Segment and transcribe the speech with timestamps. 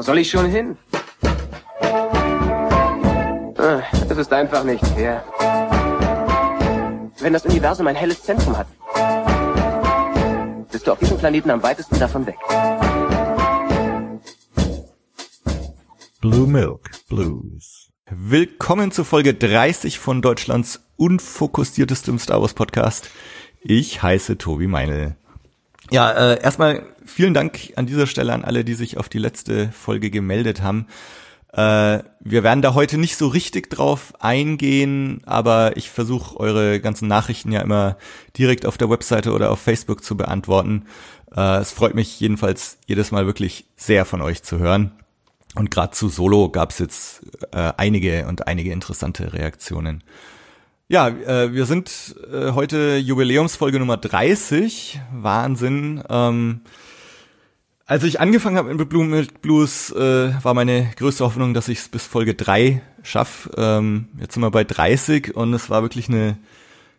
[0.00, 0.78] Wo soll ich schon hin?
[3.58, 5.22] Ah, Es ist einfach nicht fair.
[7.18, 8.66] Wenn das Universum ein helles Zentrum hat,
[10.72, 12.38] bist du auf diesem Planeten am weitesten davon weg.
[16.22, 17.90] Blue Milk Blues.
[18.10, 23.10] Willkommen zu Folge 30 von Deutschlands unfokussiertestem Star Wars Podcast.
[23.60, 25.18] Ich heiße Tobi Meinl.
[25.90, 29.72] Ja, äh, erstmal vielen Dank an dieser Stelle an alle, die sich auf die letzte
[29.72, 30.86] Folge gemeldet haben.
[31.52, 37.08] Äh, wir werden da heute nicht so richtig drauf eingehen, aber ich versuche eure ganzen
[37.08, 37.96] Nachrichten ja immer
[38.38, 40.86] direkt auf der Webseite oder auf Facebook zu beantworten.
[41.34, 44.92] Äh, es freut mich jedenfalls jedes Mal wirklich sehr von euch zu hören.
[45.56, 50.04] Und gerade zu Solo gab's jetzt äh, einige und einige interessante Reaktionen.
[50.90, 55.00] Ja, äh, wir sind äh, heute Jubiläumsfolge Nummer 30.
[55.12, 56.02] Wahnsinn.
[56.10, 56.62] Ähm,
[57.86, 61.78] als ich angefangen habe mit Blue Milk Blues, äh, war meine größte Hoffnung, dass ich
[61.78, 63.52] es bis Folge 3 schaffe.
[63.56, 66.38] Ähm, jetzt sind wir bei 30 und es war wirklich eine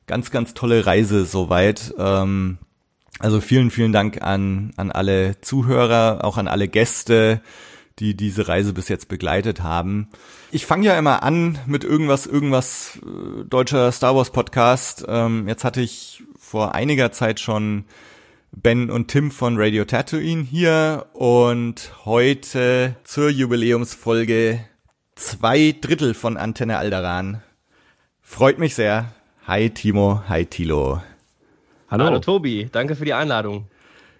[0.07, 1.93] ganz, ganz tolle Reise soweit.
[1.97, 2.59] Ähm,
[3.19, 7.41] also vielen, vielen Dank an, an alle Zuhörer, auch an alle Gäste,
[7.99, 10.07] die diese Reise bis jetzt begleitet haben.
[10.51, 15.05] Ich fange ja immer an mit irgendwas, irgendwas äh, deutscher Star Wars Podcast.
[15.07, 17.85] Ähm, jetzt hatte ich vor einiger Zeit schon
[18.51, 24.59] Ben und Tim von Radio Tatooine hier und heute zur Jubiläumsfolge
[25.15, 27.41] zwei Drittel von Antenne Alderan.
[28.21, 29.05] Freut mich sehr.
[29.47, 31.01] Hi Timo, hi Tilo.
[31.89, 32.05] Hallo.
[32.05, 33.67] Hallo Tobi, danke für die Einladung.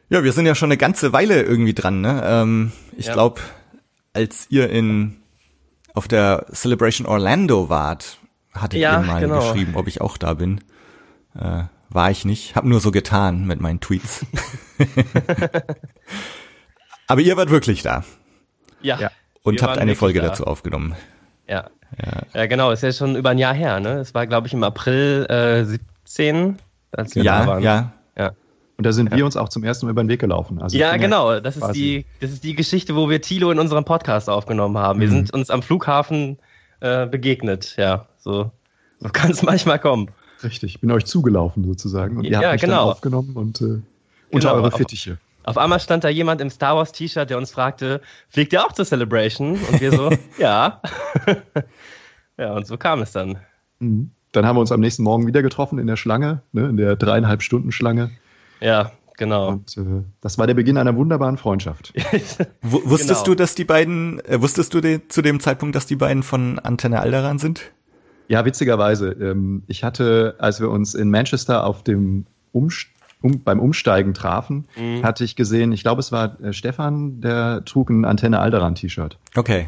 [0.09, 1.99] Ja, wir sind ja schon eine ganze Weile irgendwie dran.
[2.01, 2.21] Ne?
[2.25, 3.13] Ähm, ich Ja.
[3.13, 3.41] glaube,
[4.13, 5.17] als ihr in
[5.93, 8.17] auf der Celebration Orlando wart,
[8.53, 9.39] hattet Ja, ihr mal genau.
[9.39, 10.61] geschrieben, ob ich auch da bin.
[11.39, 12.55] Äh, war ich nicht.
[12.55, 14.25] Hab nur so getan mit meinen Tweets.
[17.07, 18.03] Aber ihr wart wirklich da
[18.81, 18.97] Ja.
[18.99, 19.11] Ja.
[19.43, 20.29] und Wir habt eine Folge da.
[20.29, 20.95] dazu aufgenommen.
[21.47, 21.69] Ja.
[22.33, 22.45] ja.
[22.45, 23.99] genau, ist ja schon über ein Jahr her, ne?
[23.99, 25.65] Es war, glaube ich, im April äh,
[26.05, 26.57] 17,
[26.93, 27.63] als wir da Ja, waren.
[27.63, 27.91] ja.
[28.17, 28.31] Ja,
[28.81, 30.59] Und da sind wir uns auch zum ersten Mal über den Weg gelaufen.
[30.59, 31.39] Also ja genau.
[31.39, 34.99] Das ist, die, das ist die Geschichte, wo wir Tilo in unserem Podcast aufgenommen haben.
[34.99, 35.11] Wir Mhm.
[35.11, 36.39] sind uns am Flughafen
[36.79, 37.75] äh, begegnet.
[37.77, 38.49] Ja, so,
[38.99, 40.09] so kann es manchmal kommen.
[40.43, 42.85] Richtig, ich bin euch zugelaufen sozusagen und ihr Ja, habt mich genau.
[42.85, 43.83] dann aufgenommen und äh, unter
[44.31, 45.19] Genau, eure auf- Fittiche.
[45.43, 48.71] Auf einmal stand da jemand im Star Wars T-Shirt, der uns fragte, fliegt ihr auch
[48.71, 49.59] zur Celebration?
[49.71, 50.09] Und wir so,
[50.39, 50.81] ja.
[52.37, 53.37] ja, und so kam es dann.
[53.79, 54.11] Mhm.
[54.31, 56.95] Dann haben wir uns am nächsten Morgen wieder getroffen in der Schlange, ne, in der
[56.95, 58.11] dreieinhalb Stunden Schlange.
[58.61, 59.49] Ja, genau.
[59.49, 59.81] Und äh,
[60.21, 61.93] das war der Beginn einer wunderbaren Freundschaft.
[62.61, 63.23] Wusstest Genau.
[63.23, 66.59] du, dass die beiden, äh, wusstest du de zu dem Zeitpunkt, dass die beiden von
[66.59, 67.71] Antenne Alderan sind?
[68.27, 69.09] Ja, witzigerweise.
[69.11, 72.87] Ähm, ich hatte, als wir uns in Manchester auf dem Umst
[73.21, 75.03] um, beim Umsteigen trafen, Mhm.
[75.03, 79.17] hatte ich gesehen, ich glaube, es war äh, Stefan, der trug ein Antenne Alderan T-Shirt.
[79.35, 79.67] Okay.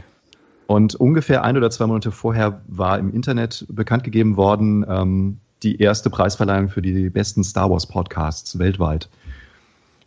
[0.66, 5.80] Und ungefähr ein oder zwei Monate vorher war im Internet bekannt gegeben worden, ähm, die
[5.80, 9.10] erste Preisverleihung für die besten Star Wars Podcasts weltweit.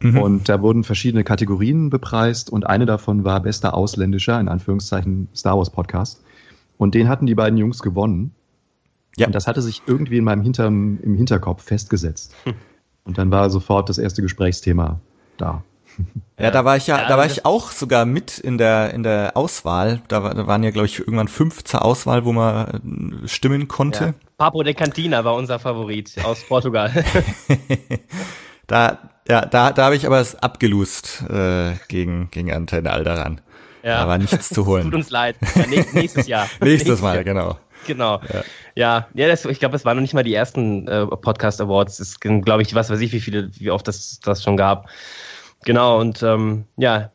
[0.01, 0.19] Mhm.
[0.19, 5.57] Und da wurden verschiedene Kategorien bepreist und eine davon war bester ausländischer, in Anführungszeichen, Star
[5.57, 6.23] Wars Podcast.
[6.77, 8.35] Und den hatten die beiden Jungs gewonnen.
[9.17, 9.27] Ja.
[9.27, 12.35] Und das hatte sich irgendwie in meinem Hinterm, im Hinterkopf festgesetzt.
[13.05, 15.01] Und dann war sofort das erste Gesprächsthema
[15.39, 15.63] da.
[16.39, 19.03] Ja, da war ich ja, Ja, da war ich auch sogar mit in der in
[19.03, 20.03] der Auswahl.
[20.09, 24.05] Da waren ja glaube ich irgendwann fünf zur Auswahl, wo man äh, stimmen konnte.
[24.05, 24.15] Ja.
[24.39, 26.93] Papo de Cantina war unser Favorit aus Portugal.
[28.69, 28.99] Da
[29.29, 33.41] ja, da da habe ich aber es abgelust äh, gegen gegen Antenne Alderan.
[33.85, 34.01] Ja.
[34.03, 34.93] Da war nichts zu Tut holen.
[34.93, 35.37] uns leid.
[35.55, 36.49] Ja, nä- nächstes Jahr.
[36.61, 37.23] Nächstes Mal, Jahr.
[37.25, 37.57] genau.
[37.87, 38.21] Genau.
[38.75, 42.01] Ja, ja, das, ich glaube, es waren noch nicht mal die ersten äh, Podcast Awards.
[42.01, 44.89] Es sind, glaube ich, was weiß ich, wie viele, wie oft das, das schon gab.
[45.65, 47.13] Genau, und ähm, ja,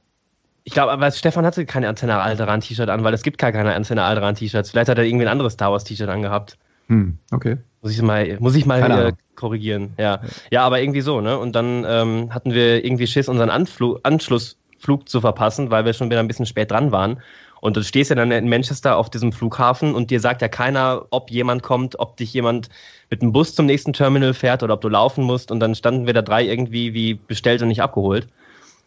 [0.64, 3.76] ich glaube, aber Stefan hatte keine Antenne Alderan T-Shirt an, weil es gibt gar keine
[3.76, 4.72] Antenne Alderan T-Shirts.
[4.72, 6.58] Vielleicht hat er irgendwie ein anderes Star Wars T-Shirt angehabt.
[6.88, 7.58] Hm, okay.
[7.81, 9.94] Muss ich mal, muss ich mal äh, korrigieren.
[9.97, 10.22] Ja.
[10.52, 11.38] ja, aber irgendwie so, ne?
[11.38, 16.10] Und dann ähm, hatten wir irgendwie Schiss, unseren Anflug, Anschlussflug zu verpassen, weil wir schon
[16.10, 17.22] wieder ein bisschen spät dran waren.
[17.60, 21.06] Und du stehst ja dann in Manchester auf diesem Flughafen und dir sagt ja keiner,
[21.12, 22.69] ob jemand kommt, ob dich jemand
[23.12, 25.51] mit dem Bus zum nächsten Terminal fährt oder ob du laufen musst.
[25.51, 28.28] Und dann standen wir da drei irgendwie wie bestellt und nicht abgeholt.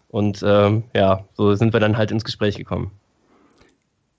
[0.08, 2.91] Und ähm, ja, so sind wir dann halt ins Gespräch gekommen.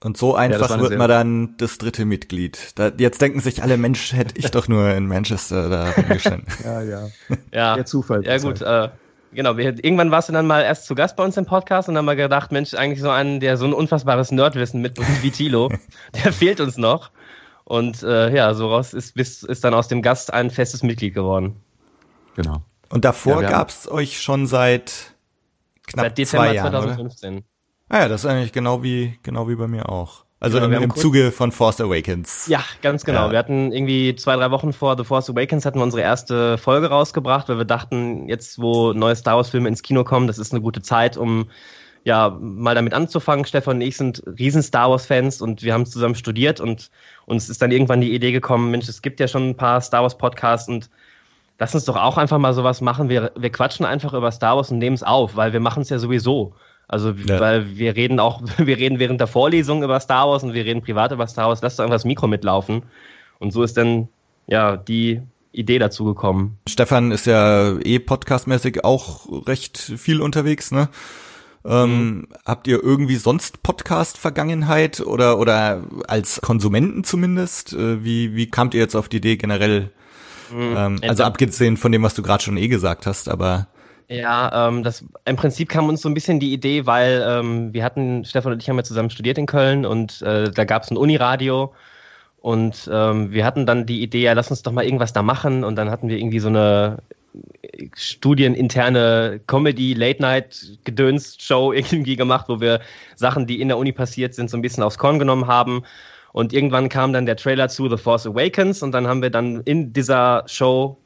[0.05, 2.73] Und so einfach eine wird man dann das dritte Mitglied.
[2.75, 6.45] Da, jetzt denken sich alle, Mensch, hätte ich doch nur in Manchester da rumgestanden.
[6.63, 7.07] Ja, ja.
[7.51, 8.23] Ja, Der Zufall.
[8.23, 8.89] Ja, gut, äh,
[9.33, 9.57] genau.
[9.57, 12.05] Wir, irgendwann warst du dann mal erst zu Gast bei uns im Podcast und dann
[12.05, 15.71] mal gedacht, Mensch, eigentlich so einen, der so ein unfassbares Nerdwissen mitbringt wie Tilo,
[16.23, 17.09] der fehlt uns noch.
[17.63, 21.15] Und äh, ja, so raus ist, ist, ist dann aus dem Gast ein festes Mitglied
[21.15, 21.55] geworden.
[22.35, 22.61] Genau.
[22.89, 25.15] Und davor Ja, gab's euch schon seit
[25.87, 27.09] knapp Seit Dezember zwei Jahren, oder?
[27.87, 27.89] 2015.
[27.89, 30.25] Ah ja, das ist eigentlich genau wie, genau wie bei mir auch.
[30.39, 32.47] Also Genau, im, im Zuge von Force Awakens.
[32.47, 33.27] Ja, ganz genau.
[33.27, 33.31] Ja.
[33.31, 36.87] Wir hatten irgendwie zwei, drei Wochen vor The Force Awakens hatten wir unsere erste Folge
[36.89, 40.51] rausgebracht, weil wir dachten, jetzt wo neue Star Wars Filme ins Kino kommen, das ist
[40.51, 41.49] eine gute Zeit, um
[42.03, 43.45] ja mal damit anzufangen.
[43.45, 46.91] Stefan und ich sind riesen Star Wars Fans und wir haben zusammen studiert und
[47.25, 50.03] uns ist dann irgendwann die Idee gekommen, Mensch, es gibt ja schon ein paar Star
[50.03, 50.89] Wars Podcasts und
[51.57, 53.09] lass uns doch auch einfach mal sowas machen.
[53.09, 55.89] Wir, wir quatschen einfach über Star Wars und nehmen es auf, weil wir machen es
[55.89, 56.53] ja sowieso.
[56.87, 57.39] Also, Ja.
[57.39, 60.81] weil wir reden auch, wir reden während der Vorlesung über Star Wars und wir reden
[60.81, 61.61] privat über Star Wars.
[61.61, 62.83] Lass doch einfach das Mikro mitlaufen.
[63.39, 64.07] Und so ist dann,
[64.47, 65.21] ja, die
[65.51, 66.57] Idee dazu gekommen.
[66.67, 70.89] Stefan ist ja eh podcastmäßig auch recht viel unterwegs, ne?
[71.63, 77.73] Ähm, Habt ihr irgendwie sonst Podcast-Vergangenheit oder oder als Konsumenten zumindest?
[77.73, 79.89] Äh, wie wie kamt ihr jetzt auf die Idee generell?
[80.53, 83.67] Ähm, also Entweder- abgesehen von dem, was du gerade schon eh gesagt hast, aber
[84.07, 87.83] Ja, ähm, das im Prinzip kam uns so ein bisschen die Idee, weil ähm, wir
[87.83, 90.91] hatten, Stefan und ich haben ja zusammen studiert in Köln und äh, da gab es
[90.91, 91.73] ein Uniradio
[92.37, 95.63] und ähm, wir hatten dann die Idee, ja, lass uns doch mal irgendwas da machen
[95.63, 96.99] und dann hatten wir irgendwie so eine
[97.63, 102.81] äh, studieninterne Comedy-Late-Night-Gedöns-Show irgendwie gemacht, wo wir
[103.15, 105.81] Sachen, die in der Uni passiert sind, so ein bisschen aufs Korn genommen haben.
[106.31, 109.61] Und irgendwann kam dann der Trailer zu The Force Awakens und dann haben wir dann
[109.61, 110.99] in dieser Show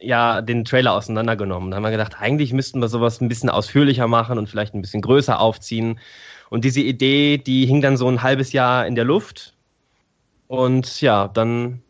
[0.00, 1.70] ja den Trailer auseinandergenommen.
[1.70, 4.80] Da haben wir gedacht, eigentlich müssten wir sowas ein bisschen ausführlicher machen und vielleicht ein
[4.82, 5.98] bisschen größer aufziehen.
[6.48, 9.54] Und diese Idee, die hing dann so ein halbes Jahr in der Luft.
[10.48, 11.82] Und ja, dann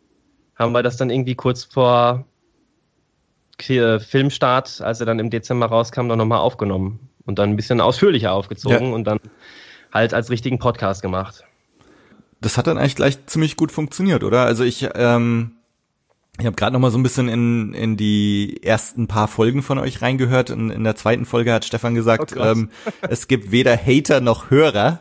[0.56, 2.26] haben wir das dann irgendwie kurz vor
[3.58, 7.80] K- Filmstart, als er dann im Dezember rauskam, dann nochmal aufgenommen und dann ein bisschen
[7.80, 8.94] ausführlicher aufgezogen Ja.
[8.94, 9.18] und dann
[9.92, 11.44] halt als richtigen Podcast gemacht.
[12.42, 14.44] das hat dann eigentlich gleich ziemlich gut funktioniert, oder?
[14.44, 15.52] Also ich, ähm,
[16.40, 19.78] ich habe gerade noch mal so ein bisschen in, in die ersten paar Folgen von
[19.78, 20.50] euch reingehört.
[20.50, 22.70] In, in der zweiten Folge hat Stefan gesagt, Oh ähm,
[23.02, 25.00] es gibt weder Hater noch Hörer.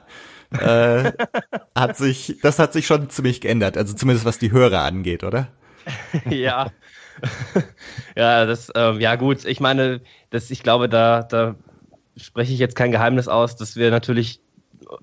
[0.51, 1.11] äh,
[1.75, 3.77] hat sich, das hat sich schon ziemlich geändert.
[3.77, 5.47] Also zumindest was die Hörer angeht, oder?
[6.29, 6.71] ja.
[8.15, 11.55] ja, das, ähm, ja gut, ich meine, das, ich glaube, da, da
[12.17, 14.41] spreche ich jetzt kein Geheimnis aus, dass wir natürlich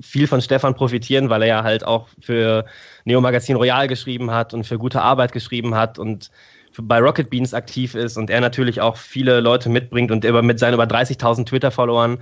[0.01, 2.67] viel von Stefan profitieren, weil er ja halt auch für
[3.07, 6.31] Neo Magazin Royal geschrieben hat und für gute Arbeit geschrieben hat und
[6.79, 10.59] bei Rocket Beans aktiv ist und er natürlich auch viele Leute mitbringt und über, mit
[10.59, 12.19] seinen über 30.000 Twitter-Followern,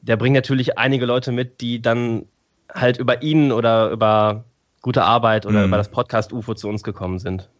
[0.00, 2.24] der bringt natürlich einige Leute mit, die dann
[2.72, 4.44] halt über ihn oder über
[4.80, 5.66] gute Arbeit oder Mhm.
[5.66, 7.50] über das Podcast UFO zu uns gekommen sind.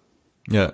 [0.49, 0.73] Ja.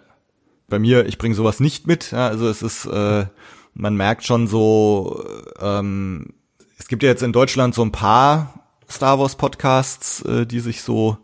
[0.69, 2.10] Bei mir, ich bringe sowas nicht mit.
[2.12, 3.26] Ja, also es ist, äh,
[3.75, 5.25] man merkt schon so,
[5.60, 6.34] ähm,
[6.78, 10.82] es gibt ja jetzt in Deutschland so ein paar Star Wars Podcasts, äh, die sich
[10.82, 11.19] so,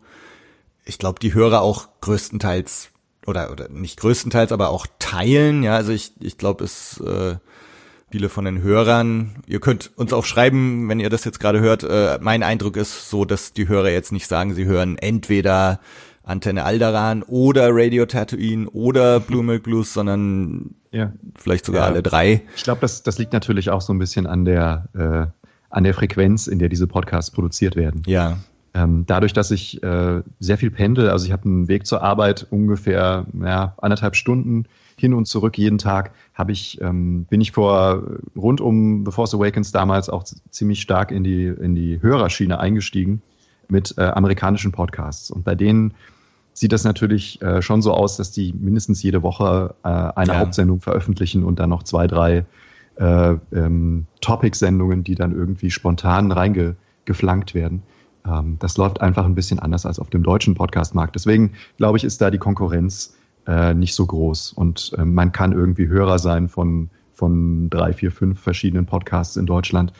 [0.85, 2.89] ich glaube, die Hörer auch größtenteils
[3.25, 5.63] oder oder nicht größtenteils, aber auch teilen.
[5.63, 7.35] Ja, also ich ich glaube, es äh,
[8.11, 9.35] viele von den Hörern.
[9.47, 11.83] Ihr könnt uns auch schreiben, wenn ihr das jetzt gerade hört.
[11.83, 15.79] Äh, mein Eindruck ist so, dass die Hörer jetzt nicht sagen, sie hören entweder
[16.25, 21.11] Antenne Alderan oder Radio Tatooine oder Blue Milk Blues, sondern Ja.
[21.35, 21.87] vielleicht sogar Ja.
[21.91, 22.43] alle drei.
[22.55, 25.25] Ich glaube, das, das liegt natürlich auch so ein bisschen an der, äh,
[25.69, 28.03] an der Frequenz, in der diese Podcasts produziert werden.
[28.05, 28.37] Ja,
[28.75, 32.47] Ähm, dadurch, dass ich äh, sehr viel pendel, also ich habe einen Weg zur Arbeit
[32.49, 34.65] ungefähr ja, anderthalb Stunden
[34.97, 38.03] hin und zurück jeden Tag, habe ich ähm, bin ich vor
[38.35, 43.21] rund um The Force Awakens damals auch ziemlich stark in die in die Hörerschiene eingestiegen
[43.69, 45.93] mit äh, amerikanischen Podcasts und bei denen
[46.53, 50.39] sieht das natürlich äh, schon so aus, dass die mindestens jede Woche äh, eine Ja.
[50.39, 52.45] Hauptsendung veröffentlichen und dann noch zwei, drei
[52.95, 57.81] äh, ähm, Topic-Sendungen, die dann irgendwie spontan reingeflankt werden.
[58.27, 61.15] Ähm, das läuft einfach ein bisschen anders als auf dem deutschen Podcast-Markt.
[61.15, 63.15] Deswegen glaube ich, ist da die Konkurrenz
[63.47, 68.11] äh, nicht so groß und äh, man kann irgendwie Hörer sein von, von drei, vier,
[68.11, 69.91] fünf verschiedenen Podcasts in Deutschland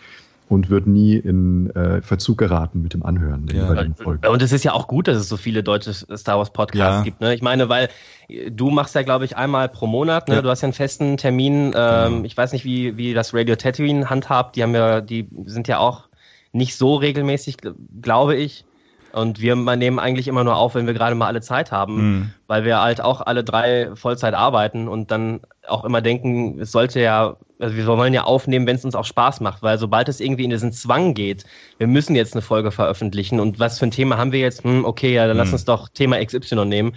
[0.50, 3.70] und wird nie in äh, Verzug geraten mit dem Anhören der Ja.
[3.70, 4.28] jeweiligen Folgen.
[4.28, 7.02] Und es ist ja auch gut, dass es so viele deutsche Star Wars Podcasts Ja.
[7.02, 7.22] gibt.
[7.22, 7.34] Ne?
[7.34, 7.90] Ich meine, weil
[8.30, 10.28] äh, du machst ja, glaube ich, einmal pro Monat.
[10.30, 10.36] Ne?
[10.36, 10.42] Ja.
[10.42, 11.74] Du hast ja einen festen Termin.
[11.76, 12.24] Ähm, Genau.
[12.26, 14.56] Ich weiß nicht, wie, wie das Radio Tatooine handhabt.
[14.56, 16.08] Die haben ja, die sind ja auch
[16.54, 18.66] nicht so regelmäßig, gl- glaube ich.
[19.12, 22.30] Und wir nehmen eigentlich immer nur auf, wenn wir gerade mal alle Zeit haben, Mhm.
[22.48, 27.00] weil wir halt auch alle drei Vollzeit arbeiten und dann auch immer denken, es sollte
[27.00, 30.20] ja, also wir wollen ja aufnehmen, wenn es uns auch Spaß macht, weil sobald es
[30.20, 31.46] irgendwie in diesen Zwang geht,
[31.78, 34.64] wir müssen jetzt eine Folge veröffentlichen und was für ein Thema haben wir jetzt?
[34.64, 35.54] Hm, okay, ja, dann lass Mhm.
[35.54, 36.96] uns doch Thema XY nehmen.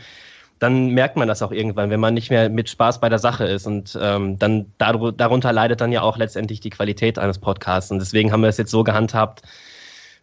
[0.59, 3.45] Dann merkt man das auch irgendwann, wenn man nicht mehr mit Spaß bei der Sache
[3.45, 3.67] ist.
[3.67, 7.91] Und ähm, dann daru- darunter leidet dann ja auch letztendlich die Qualität eines Podcasts.
[7.91, 9.43] Und deswegen haben wir es jetzt so gehandhabt,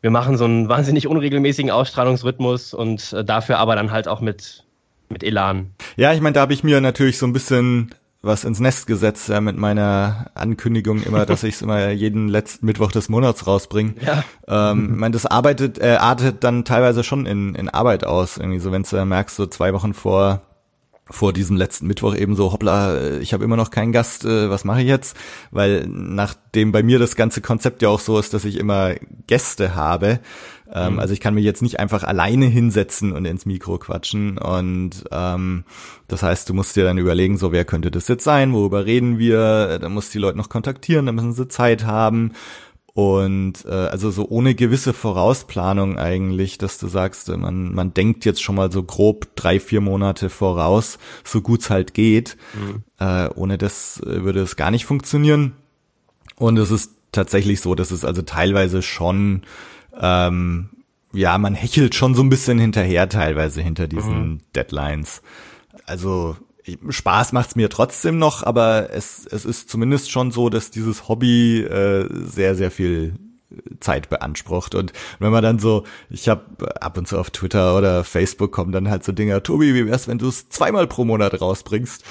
[0.02, 4.66] wir machen so einen wahnsinnig unregelmäßigen Ausstrahlungsrhythmus und äh, dafür aber dann halt auch mit,
[5.08, 5.72] mit Elan.
[5.96, 9.28] Ja, ich meine, da habe ich mir natürlich so ein bisschen was ins Nest gesetzt
[9.28, 13.96] ja, mit meiner Ankündigung immer, dass ich es immer jeden letzten Mittwoch des Monats rausbringe.
[14.02, 14.24] Ja.
[14.48, 18.38] Ähm, ich meine, das arbeitet, äh, artet dann teilweise schon in, in Arbeit aus.
[18.38, 20.42] Irgendwie so, wenn du merkst, so zwei Wochen vor
[21.10, 24.64] vor diesem letzten Mittwoch eben so, hoppla, ich habe immer noch keinen Gast, äh, was
[24.64, 25.18] mache ich jetzt?
[25.52, 28.94] Weil nachdem bei mir das ganze Konzept ja auch so ist, dass ich immer
[29.28, 30.22] Gäste habe,
[30.74, 31.00] ähm, mhm.
[31.00, 35.64] also ich kann mich jetzt nicht einfach alleine hinsetzen und ins Mikro quatschen und ähm,
[36.08, 39.20] das heißt, du musst dir dann überlegen, so wer könnte das jetzt sein, worüber reden
[39.20, 42.32] wir, dann musst du die Leute noch kontaktieren, dann müssen sie Zeit haben
[42.94, 48.24] und äh, also so ohne gewisse Vorausplanung eigentlich, dass du sagst, äh, man, man denkt
[48.24, 52.38] jetzt schon mal so grob drei, vier Monate voraus, so gut's halt geht.
[52.54, 52.84] Mhm.
[53.00, 55.54] Äh, ohne das äh, würde es gar nicht funktionieren.
[56.36, 59.42] Und es ist tatsächlich so, dass es also teilweise schon,
[60.00, 60.70] ähm,
[61.14, 64.40] ja, man hechelt schon so ein bisschen hinterher teilweise hinter diesen mhm.
[64.56, 65.22] Deadlines.
[65.86, 66.36] Also
[66.90, 71.62] Spaß macht's mir trotzdem noch, aber es, es ist zumindest schon so, dass dieses Hobby
[71.62, 73.16] äh, sehr, sehr viel
[73.80, 74.76] Zeit beansprucht.
[74.76, 76.44] Und wenn man dann so, ich habe
[76.82, 80.08] ab und zu auf Twitter oder Facebook kommen dann halt so Dinger, Tobi, wie wär's,
[80.08, 82.04] wenn du es zweimal pro Monat rausbringst?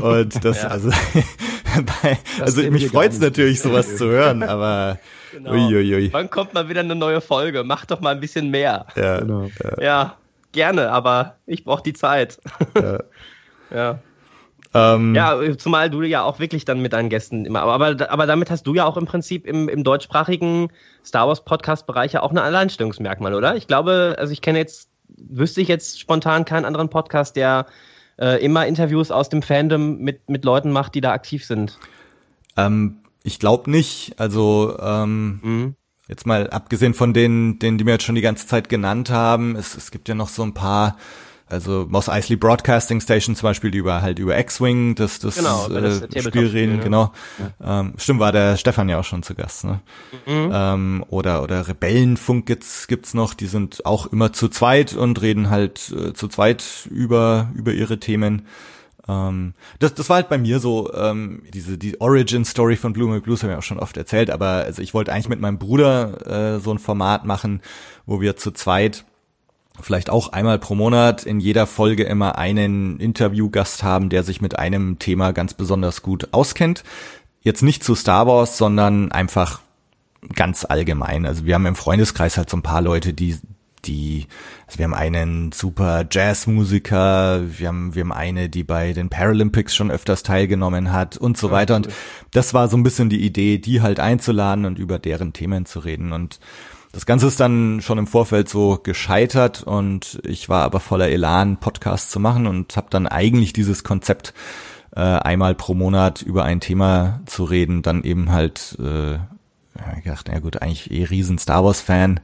[0.00, 0.68] Und das, ja.
[0.68, 0.90] also,
[2.02, 4.98] bei, also mich freut's natürlich, sowas zu hören, aber
[5.32, 5.52] genau.
[5.52, 6.12] uiuiui.
[6.12, 7.64] Wann kommt mal wieder eine neue Folge?
[7.64, 8.86] Mach doch mal ein bisschen mehr.
[8.96, 9.48] Ja, genau.
[9.62, 9.82] ja.
[9.82, 10.16] ja
[10.52, 12.40] gerne, aber ich brauche die Zeit.
[12.80, 12.98] Ja.
[13.74, 13.98] Ja.
[14.74, 18.50] Ähm, ja, zumal du ja auch wirklich dann mit deinen Gästen immer, aber, aber damit
[18.50, 20.68] hast du ja auch im Prinzip im, im deutschsprachigen
[21.04, 23.56] Star Wars Podcast Bereich ja auch ein Alleinstellungsmerkmal, oder?
[23.56, 27.66] Ich glaube, also ich kenne jetzt, wüsste ich jetzt spontan keinen anderen Podcast, der
[28.18, 31.78] äh, immer Interviews aus dem Fandom mit, mit Leuten macht, die da aktiv sind.
[32.56, 34.14] Ähm, ich glaube nicht.
[34.18, 35.74] Also ähm, mhm.
[36.08, 39.56] jetzt mal abgesehen von denen, denen, die mir jetzt schon die ganze Zeit genannt haben,
[39.56, 40.96] es, es gibt ja noch so ein paar
[41.48, 45.68] also Moss Eisley Broadcasting Station zum Beispiel, die über halt über X-Wing das, das, genau,
[45.68, 46.82] äh, das Spiel reden, ne?
[46.82, 47.12] genau.
[47.60, 47.80] Ja.
[47.80, 49.80] Ähm, stimmt, war der Stefan ja auch schon zu Gast, ne?
[50.26, 50.50] Mhm.
[50.52, 55.48] Ähm, oder, oder Rebellenfunk gibt's, gibt's noch, die sind auch immer zu zweit und reden
[55.48, 58.46] halt äh, zu zweit über, über ihre Themen.
[59.08, 63.08] Ähm, das, das war halt bei mir so, ähm, diese die Origin Story von Blue
[63.08, 65.58] Milk Blues haben wir auch schon oft erzählt, aber also ich wollte eigentlich mit meinem
[65.58, 67.60] Bruder äh, so ein Format machen,
[68.04, 69.04] wo wir zu zweit
[69.80, 74.58] vielleicht auch einmal pro Monat in jeder Folge immer einen Interviewgast haben, der sich mit
[74.58, 76.82] einem Thema ganz besonders gut auskennt.
[77.42, 79.60] Jetzt nicht zu Star Wars, sondern einfach
[80.34, 81.26] ganz allgemein.
[81.26, 83.38] Also wir haben im Freundeskreis halt so ein paar Leute, die
[83.84, 84.26] die,
[84.66, 89.74] also wir haben einen super Jazzmusiker, wir haben, wir haben eine, die bei den Paralympics
[89.74, 91.76] schon öfters teilgenommen hat und so weiter.
[91.76, 91.88] Und
[92.32, 95.80] das war so ein bisschen die Idee, die halt einzuladen und über deren Themen zu
[95.80, 96.12] reden.
[96.12, 96.40] Und
[96.92, 101.58] das Ganze ist dann schon im Vorfeld so gescheitert und ich war aber voller Elan,
[101.58, 104.32] Podcast zu machen und habe dann eigentlich dieses Konzept
[104.94, 109.18] äh, einmal pro Monat über ein Thema zu reden, dann eben halt äh,
[110.02, 112.20] gedacht, na gut, eigentlich eh riesen Star Wars Fan.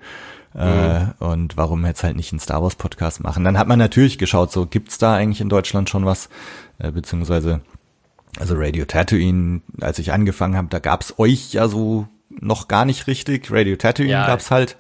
[0.55, 1.13] Äh, mhm.
[1.19, 3.45] und warum jetzt halt nicht einen Star Wars Podcast machen?
[3.45, 6.29] Dann hat man natürlich geschaut, so gibt's da eigentlich in Deutschland schon was,
[6.79, 7.63] äh, beziehungsweise
[8.39, 13.07] also Radio Tatooine, als ich angefangen habe, da gab's euch ja so noch gar nicht
[13.07, 13.51] richtig.
[13.51, 14.77] Radio Tatooine ja, gab's halt.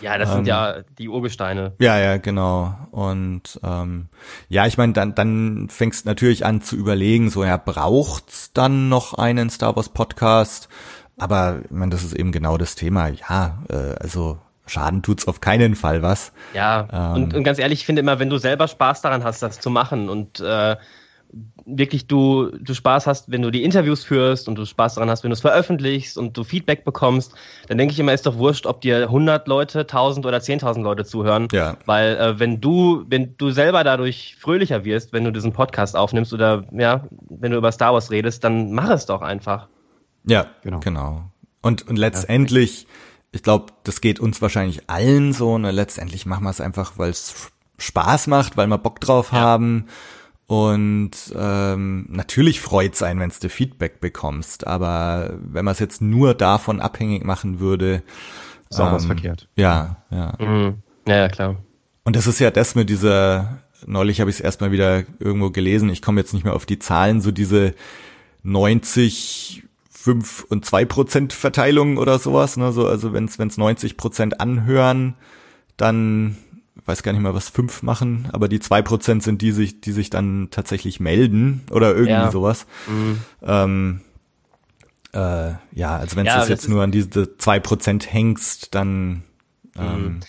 [0.00, 1.72] Ja, das ähm, sind ja die Urgesteine.
[1.78, 2.74] Ja, ja, genau.
[2.90, 4.08] Und ähm,
[4.48, 9.14] ja, ich meine, dann, dann fängst natürlich an zu überlegen, so ja, braucht's dann noch
[9.14, 10.68] einen Star Wars Podcast?
[11.16, 13.08] Aber ich meine, das ist eben genau das Thema.
[13.08, 16.32] Ja, äh, also Schaden tut's auf keinen Fall was.
[16.54, 19.42] Ja, ähm, und, und ganz ehrlich, ich finde immer, wenn du selber Spaß daran hast,
[19.42, 20.76] das zu machen und äh,
[21.64, 25.24] wirklich du, du Spaß hast, wenn du die Interviews führst und du Spaß daran hast,
[25.24, 27.34] wenn du es veröffentlichst und du Feedback bekommst,
[27.68, 31.04] dann denke ich immer, ist doch wurscht, ob dir 100 Leute, 1000 oder 10.000 Leute
[31.04, 31.48] zuhören.
[31.52, 31.76] Ja.
[31.84, 36.32] Weil äh, wenn du, wenn du selber dadurch fröhlicher wirst, wenn du diesen Podcast aufnimmst
[36.32, 39.68] oder ja, wenn du über Star Wars redest, dann mach es doch einfach.
[40.24, 40.80] Ja, genau.
[40.80, 41.22] genau.
[41.62, 42.88] Und, und letztendlich, ja.
[43.36, 45.70] Ich glaube, das geht uns wahrscheinlich allen so, ne?
[45.70, 49.38] letztendlich machen wir es einfach, weil es Spaß macht, weil wir Bock drauf ja.
[49.38, 49.86] haben
[50.46, 56.34] und ähm, natürlich freut's einen, wenn du Feedback bekommst, aber wenn man es jetzt nur
[56.34, 58.02] davon abhängig machen würde,
[58.70, 59.48] ist auch ähm, was verkehrt.
[59.56, 60.34] Ja, ja.
[60.38, 60.82] Mhm.
[61.06, 61.56] Ja, ja, klar.
[62.04, 65.90] Und das ist ja das mit dieser, neulich habe ich es erstmal wieder irgendwo gelesen,
[65.90, 67.74] ich komme jetzt nicht mehr auf die Zahlen, so diese
[68.44, 69.64] 90,
[70.06, 72.70] 5 und 2 Prozent Verteilung oder sowas, ne?
[72.70, 75.14] So, also wenn es 90 Prozent anhören,
[75.76, 76.36] dann
[76.84, 79.90] weiß gar nicht mal, was fünf machen, aber die zwei Prozent sind die sich, die
[79.90, 82.30] sich dann tatsächlich melden oder irgendwie ja.
[82.30, 82.66] sowas.
[82.86, 83.18] Mhm.
[83.42, 84.00] Ähm,
[85.12, 89.24] äh, ja, also wenn ja, du jetzt nur an diese zwei Prozent hängst, dann
[89.76, 90.20] ähm, mhm.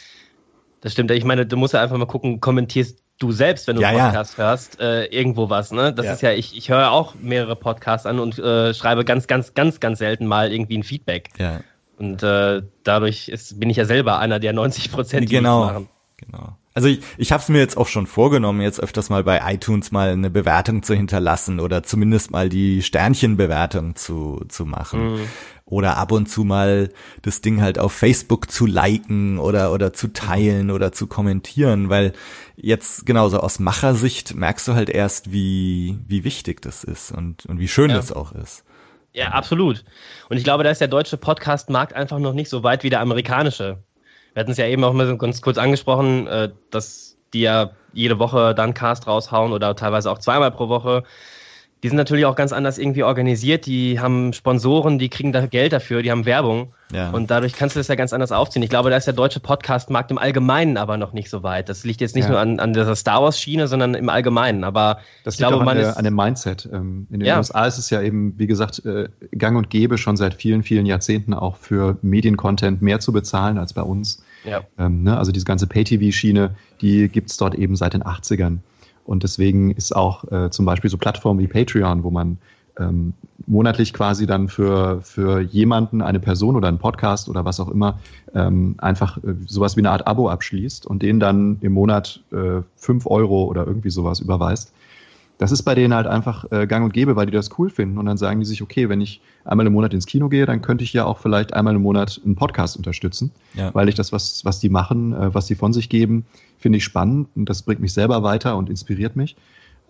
[0.82, 1.12] das stimmt.
[1.12, 3.98] Ich meine, du musst ja einfach mal gucken, kommentierst du selbst, wenn du Ja, einen
[3.98, 4.06] ja.
[4.08, 5.72] Podcast hörst, äh, irgendwo was.
[5.72, 5.94] Ne?
[5.94, 6.14] Das Ja.
[6.14, 9.80] ist ja, ich, ich höre auch mehrere Podcasts an und äh, schreibe ganz, ganz, ganz,
[9.80, 11.30] ganz selten mal irgendwie ein Feedback.
[11.38, 11.62] Ja,
[11.98, 15.66] Und äh, dadurch ist, bin ich ja selber einer der 90 Prozent, die genau.
[15.66, 15.90] machen.
[16.18, 16.58] Genau.
[16.74, 19.92] Also ich, ich habe es mir jetzt auch schon vorgenommen, jetzt öfters mal bei iTunes
[19.92, 25.14] mal eine Bewertung zu hinterlassen oder zumindest mal die Sternchenbewertung zu, zu machen.
[25.16, 25.20] Mhm.
[25.70, 26.90] Oder ab und zu mal
[27.24, 32.14] das Ding halt auf Facebook zu liken oder, oder zu teilen oder zu kommentieren, weil
[32.56, 37.60] jetzt genauso aus Machersicht merkst du halt erst, wie, wie wichtig das ist und, und
[37.60, 37.98] wie schön Ja.
[37.98, 38.64] das auch ist.
[39.12, 39.84] Ja, absolut.
[40.30, 43.02] Und ich glaube, da ist der deutsche Podcast-Markt einfach noch nicht so weit wie der
[43.02, 43.84] amerikanische.
[44.34, 47.72] Wir hatten es ja eben auch mal so ganz kurz angesprochen, äh, dass die ja
[47.92, 51.04] jede Woche dann Cast raushauen oder teilweise auch zweimal pro Woche.
[51.84, 53.68] Die sind natürlich auch ganz anders irgendwie organisiert.
[53.68, 56.74] Die haben Sponsoren, die kriegen da Geld dafür, die haben Werbung.
[56.92, 57.12] Ja.
[57.12, 58.64] Und dadurch kannst du das ja ganz anders aufziehen.
[58.64, 61.70] Ich glaube, da ist der deutsche Podcast-Markt im Allgemeinen aber noch nicht so weit.
[61.70, 62.32] Das liegt jetzt nicht Ja.
[62.32, 64.64] nur an, an dieser Star Wars-Schiene, sondern im Allgemeinen.
[64.64, 65.98] Aber Das ich glaube, auch an, man der, ist.
[65.98, 66.68] an dem Mindset.
[66.74, 67.38] Ähm, In den Ja.
[67.38, 70.88] USA ist es ja eben, wie gesagt, äh, gang und gäbe schon seit vielen, vielen
[70.88, 74.24] Jahrzehnten auch für Mediencontent mehr zu bezahlen als bei uns.
[74.46, 74.62] ja.
[74.80, 75.16] Ähm, ne?
[75.18, 78.60] Also diese ganze Pay-TV-Schiene, die gibt's dort eben seit den 80ern.
[79.08, 82.38] Und deswegen ist auch äh, zum Beispiel so Plattformen wie Patreon, wo man
[82.78, 83.14] ähm,
[83.48, 88.00] monatlich quasi dann für, für jemanden, eine Person oder einen Podcast oder was auch immer,
[88.36, 92.62] ähm, einfach äh, sowas wie eine Art Abo abschließt und den dann im Monat äh,
[92.76, 94.74] 5 Euro oder irgendwie sowas überweist.
[95.40, 97.98] Das ist bei denen halt einfach äh, gang und gäbe, weil die das cool finden.
[98.00, 100.62] Und dann sagen die sich, okay, wenn ich einmal im Monat ins Kino gehe, dann
[100.64, 103.74] könnte ich ja auch vielleicht einmal im Monat einen Podcast unterstützen Ja.
[103.76, 106.26] weil ich das, was, was die machen, äh, was die von sich geben,
[106.58, 109.36] finde ich spannend und das bringt mich selber weiter und inspiriert mich.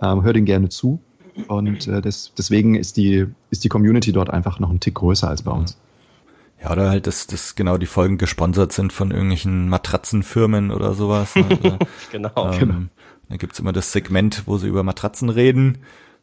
[0.02, 1.00] Ähm, hör den gerne zu.
[1.48, 5.30] Und äh, des, deswegen ist die, ist die Community dort einfach noch ein Tick größer
[5.30, 5.78] als bei uns.
[6.62, 11.36] Ja, oder halt, dass, dass genau die Folgen gesponsert sind von irgendwelchen Matratzenfirmen oder sowas.
[11.36, 11.46] ne?
[11.62, 11.78] Also,
[12.12, 12.52] Genau.
[12.54, 12.90] ähm,
[13.30, 15.80] Da gibt's immer das Segment, wo sie über Matratzen reden.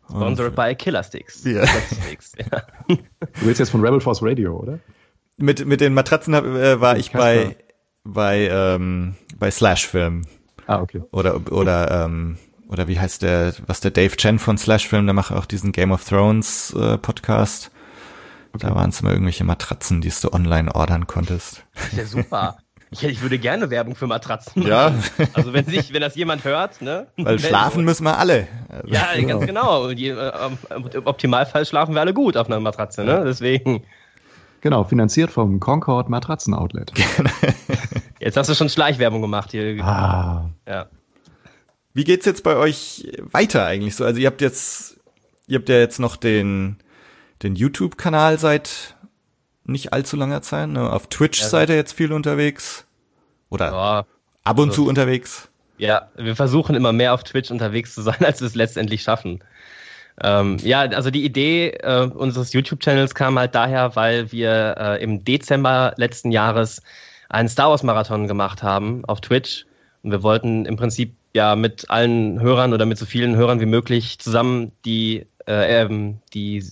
[0.09, 1.45] Und- Sponsored by Killer Sticks.
[1.45, 1.65] Ja.
[1.65, 2.63] Killer Sticks, ja.
[2.89, 4.79] Du willst jetzt von Rebel Force Radio, oder?
[5.37, 7.57] Mit, mit den Matratzen hab, äh, war ich bei,
[8.05, 10.27] bei, ähm, bei Slash-Film.
[10.67, 11.03] Ah, okay.
[11.11, 12.39] Oder, oder, ähm,
[12.69, 15.73] oder wie heißt der, was der Dave Chen von Slash Film, der macht auch diesen
[15.73, 17.71] Game of Thrones äh, Podcast.
[18.59, 21.65] Da waren es immer irgendwelche Matratzen, die du online ordern konntest.
[21.75, 22.57] Das ist ja super.
[22.95, 24.71] Ich, ich würde gerne Werbung für Matratzen machen.
[24.71, 24.95] Ja.
[25.33, 27.07] Also wenn sich, wenn das jemand hört, ne?
[27.17, 28.47] Weil schlafen müssen wir alle.
[28.69, 29.85] Also, Ja, ganz genau.
[29.87, 30.31] Und je, äh,
[30.75, 33.25] Im Optimalfall schlafen wir alle gut auf einer Matratze, ne?
[33.27, 33.83] Deswegen.
[34.61, 36.93] Genau, finanziert vom Concord Matratzen Outlet.
[38.21, 39.83] Jetzt hast du schon Schleichwerbung gemacht hier.
[39.85, 40.87] Ah, Ja.
[41.97, 44.05] Wie geht's jetzt bei euch weiter eigentlich so?
[44.05, 44.99] Also ihr habt jetzt,
[45.47, 46.79] ihr habt ja jetzt noch den,
[47.45, 48.94] den YouTube-Kanal seit
[49.65, 50.69] nicht allzu langer Zeit.
[50.69, 50.91] Ne?
[50.91, 51.49] Auf Twitch Ja.
[51.49, 52.87] seid ihr jetzt viel unterwegs.
[53.51, 54.07] Oder Ja.
[54.45, 55.49] ab und also- zu unterwegs.
[55.77, 59.43] Ja, wir versuchen immer mehr auf Twitch unterwegs zu sein, als wir es letztendlich schaffen.
[60.23, 65.25] Ähm, ja, also die Idee äh, unseres YouTube-Channels kam halt daher, weil wir äh, im
[65.25, 66.81] Dezember letzten Jahres
[67.29, 69.67] einen Star Wars-Marathon gemacht haben auf Twitch.
[70.05, 73.67] Und wir wollten im Prinzip ja mit allen Hörern oder mit so vielen Hörern wie
[73.67, 76.63] möglich zusammen die, äh, ähm, die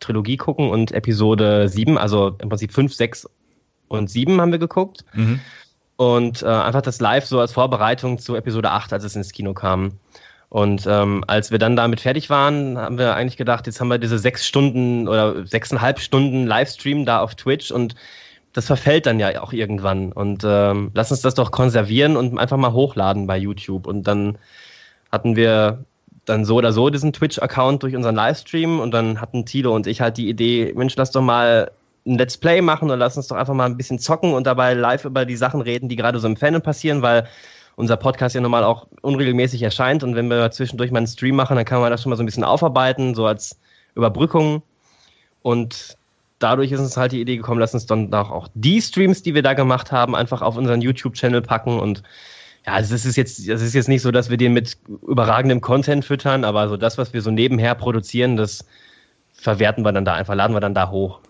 [0.00, 3.28] Trilogie gucken und Episode 7, also im Prinzip 5, 6
[3.88, 5.04] und 7 haben wir geguckt.
[5.14, 5.40] Mhm.
[5.96, 9.52] Und äh, einfach das live so als Vorbereitung zu Episode 8, als es ins Kino
[9.52, 9.94] kam.
[10.48, 13.98] Und ähm, als wir dann damit fertig waren, haben wir eigentlich gedacht, jetzt haben wir
[13.98, 17.94] diese sechs Stunden oder sechseinhalb Stunden Livestream da auf Twitch und
[18.54, 20.12] das verfällt dann ja auch irgendwann.
[20.12, 23.86] Und ähm, lass uns das doch konservieren und einfach mal hochladen bei YouTube.
[23.86, 24.38] Und dann
[25.12, 25.84] hatten wir
[26.28, 30.00] dann so oder so diesen Twitch-Account durch unseren Livestream und dann hatten Tilo und ich
[30.00, 31.70] halt die Idee, Mensch, lass doch mal
[32.06, 34.74] ein Let's Play machen und lass uns doch einfach mal ein bisschen zocken und dabei
[34.74, 37.28] live über die Sachen reden, die gerade so im Fandom passieren, weil
[37.76, 41.56] unser Podcast ja normal auch unregelmäßig erscheint und wenn wir zwischendurch mal einen Stream machen,
[41.56, 43.58] dann kann man das schon mal so ein bisschen aufarbeiten, so als
[43.94, 44.62] Überbrückung.
[45.42, 45.96] Und
[46.38, 49.34] dadurch ist uns halt die Idee gekommen, lass uns dann auch, auch die Streams, die
[49.34, 52.02] wir da gemacht haben, einfach auf unseren YouTube-Channel packen und
[52.68, 54.76] ja, also es ist jetzt, es ist jetzt nicht so, dass wir den mit
[55.06, 58.66] überragendem Content füttern, aber so das, was wir so nebenher produzieren, das
[59.32, 61.20] verwerten wir dann da einfach, laden wir dann da hoch.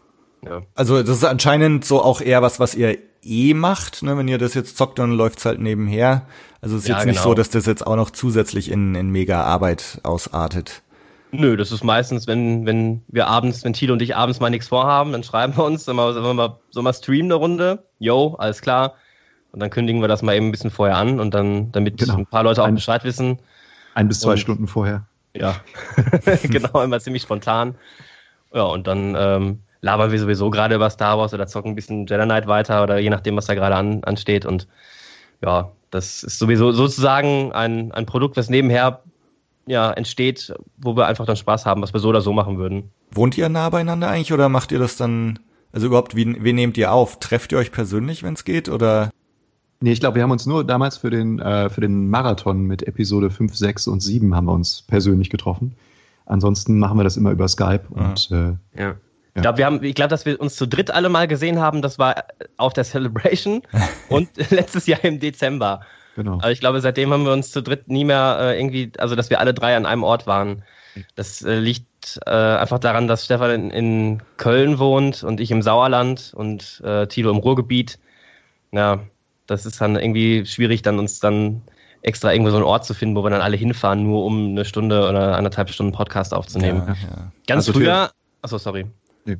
[0.44, 0.62] Ja.
[0.74, 4.16] Also das ist anscheinend so auch eher was, was ihr eh macht, ne?
[4.18, 6.26] Wenn ihr das jetzt zockt, dann läuft's halt nebenher.
[6.60, 7.28] Also es ist Ja, jetzt nicht genau.
[7.30, 10.82] so, dass das jetzt auch noch zusätzlich in, in mega Arbeit ausartet.
[11.30, 14.66] Nö, das ist meistens, wenn, wenn wir abends, wenn Tilo und ich abends mal nichts
[14.66, 17.84] vorhaben, dann schreiben wir uns, dann mal, sollen wir mal, so mal streamen eine Runde.
[18.00, 18.94] Yo, alles klar.
[19.52, 22.16] Und dann kündigen wir das mal eben ein bisschen vorher an und dann, damit Genau.
[22.16, 23.38] ein paar Leute auch Ein- Bescheid wissen.
[23.94, 25.06] ein bis zwei Und- Stunden vorher.
[25.34, 25.56] Ja,
[26.42, 27.74] genau, immer ziemlich spontan.
[28.52, 32.06] Ja, und dann ähm, labern wir sowieso gerade über Star Wars oder zocken ein bisschen
[32.06, 34.46] Jedi Knight weiter oder je nachdem, was da gerade an, ansteht.
[34.46, 34.66] Und
[35.42, 39.02] ja, das ist sowieso sozusagen ein, ein Produkt, was nebenher
[39.66, 42.90] ja, entsteht, wo wir einfach dann Spaß haben, was wir so oder so machen würden.
[43.10, 45.38] Wohnt ihr nah beieinander eigentlich oder macht ihr das dann,
[45.72, 47.20] also überhaupt, wie, wie nehmt ihr auf?
[47.20, 49.10] Trefft ihr euch persönlich, wenn es geht, oder?
[49.80, 52.82] Nee, ich glaube, wir haben uns nur damals für den, äh, für den Marathon mit
[52.82, 55.76] Episode 5, 6 und 7 haben wir uns persönlich getroffen.
[56.26, 58.08] Ansonsten machen wir das immer über Skype ja.
[58.08, 58.96] und äh, ja.
[59.34, 61.80] Ich glaube, wir haben, ich glaube, dass wir uns zu dritt alle mal gesehen haben.
[61.80, 62.24] Das war
[62.56, 63.62] auf der Celebration
[64.08, 65.82] und letztes Jahr im Dezember.
[66.16, 66.38] Genau.
[66.38, 69.30] Also ich glaube, seitdem haben wir uns zu dritt nie mehr äh, irgendwie, also dass
[69.30, 70.64] wir alle drei an einem Ort waren.
[71.14, 75.62] Das äh, liegt äh, einfach daran, dass Stefan in, in, Köln wohnt und ich im
[75.62, 78.00] Sauerland und äh, Thilo im Ruhrgebiet.
[78.72, 79.04] Ja,
[79.48, 81.62] das ist dann irgendwie schwierig, dann uns dann
[82.02, 84.64] extra irgendwo so einen Ort zu finden, wo wir dann alle hinfahren, nur um eine
[84.64, 86.82] Stunde oder anderthalb Stunden Podcast aufzunehmen.
[86.86, 87.32] Ja, ja.
[87.48, 88.10] Ganz also früher,
[88.42, 88.86] achso, sorry.
[89.24, 89.38] Nee.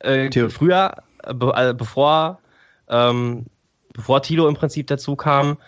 [0.00, 0.96] Äh, früher,
[1.32, 2.40] be äh, bevor
[2.88, 3.46] ähm,
[3.92, 5.58] bevor Tilo im Prinzip dazu kam,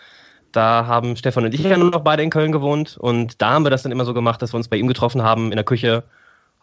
[0.51, 3.65] da haben Stefan und ich ja nur noch beide in Köln gewohnt und da haben
[3.65, 5.63] wir das dann immer so gemacht, dass wir uns bei ihm getroffen haben in der
[5.63, 6.03] Küche,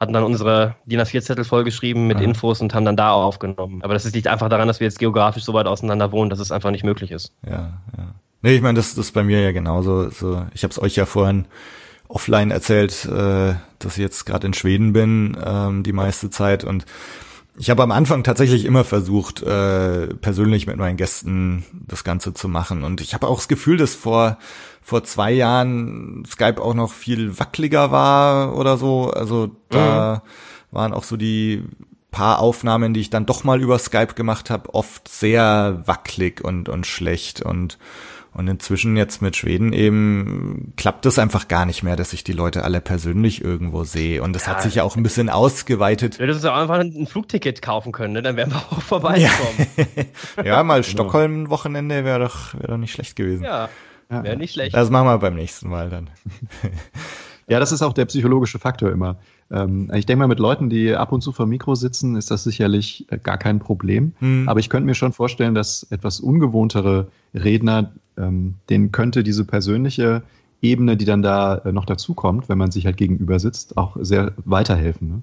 [0.05, 2.25] hatten dann unsere DIN A4-Zettel vollgeschrieben mit ja.
[2.25, 3.83] Infos und haben dann da auch aufgenommen.
[3.83, 6.53] Aber das liegt einfach daran, dass wir jetzt geografisch so weit auseinander wohnen, dass es
[6.53, 7.33] einfach nicht möglich ist.
[7.45, 8.15] Ja, ja.
[8.43, 10.11] Nee, ich meine, das, das ist bei mir ja genauso.
[10.11, 11.47] So, ich habe es euch ja vorhin
[12.09, 16.85] offline erzählt, äh, dass ich jetzt gerade in Schweden bin ähm, die meiste Zeit und
[17.57, 22.49] ich habe am Anfang tatsächlich immer versucht, äh, persönlich mit meinen Gästen das Ganze zu
[22.49, 22.83] machen.
[22.83, 24.39] Und ich habe auch das Gefühl, dass vor,
[24.83, 29.11] vor zwei Jahren Skype auch noch viel wackeliger war oder so.
[29.11, 30.77] Also da mhm.
[30.77, 31.63] waren auch so die
[32.11, 36.69] paar Aufnahmen, die ich dann doch mal über Skype gemacht habe, oft sehr wackelig und,
[36.69, 37.43] und schlecht.
[37.43, 37.79] Und
[38.35, 42.33] und inzwischen jetzt mit Schweden eben klappt es einfach gar nicht mehr, dass ich die
[42.33, 44.23] Leute alle persönlich irgendwo sehe.
[44.23, 46.19] Und das ja, hat sich ja auch ein bisschen ausgeweitet.
[46.19, 48.23] Du hättest auch einfach ein Flugticket kaufen können, ne?
[48.23, 49.67] dann wären wir auch vorbeigekommen.
[50.37, 50.83] Ja, ja mal.
[50.95, 53.45] Stockholm-Wochenende wäre doch, wäre doch nicht schlecht gewesen.
[53.45, 53.69] Ja,
[54.09, 54.75] wäre nicht schlecht.
[54.75, 56.11] Das machen wir beim nächsten Mal dann.
[57.47, 59.17] ja, das ist auch der psychologische Faktor immer.
[59.51, 62.45] Ähm, ich denke mal, mit Leuten, die ab und zu vor Mikro sitzen, ist das
[62.45, 64.13] sicherlich äh, gar kein Problem.
[64.21, 64.49] Mhm.
[64.49, 70.23] Aber ich könnte mir schon vorstellen, dass etwas ungewohntere Redner, ähm, denen könnte diese persönliche
[70.63, 74.33] Ebene, die dann da äh, noch dazukommt, wenn man sich halt gegenüber sitzt, auch sehr
[74.45, 75.09] weiterhelfen.
[75.09, 75.23] Ne?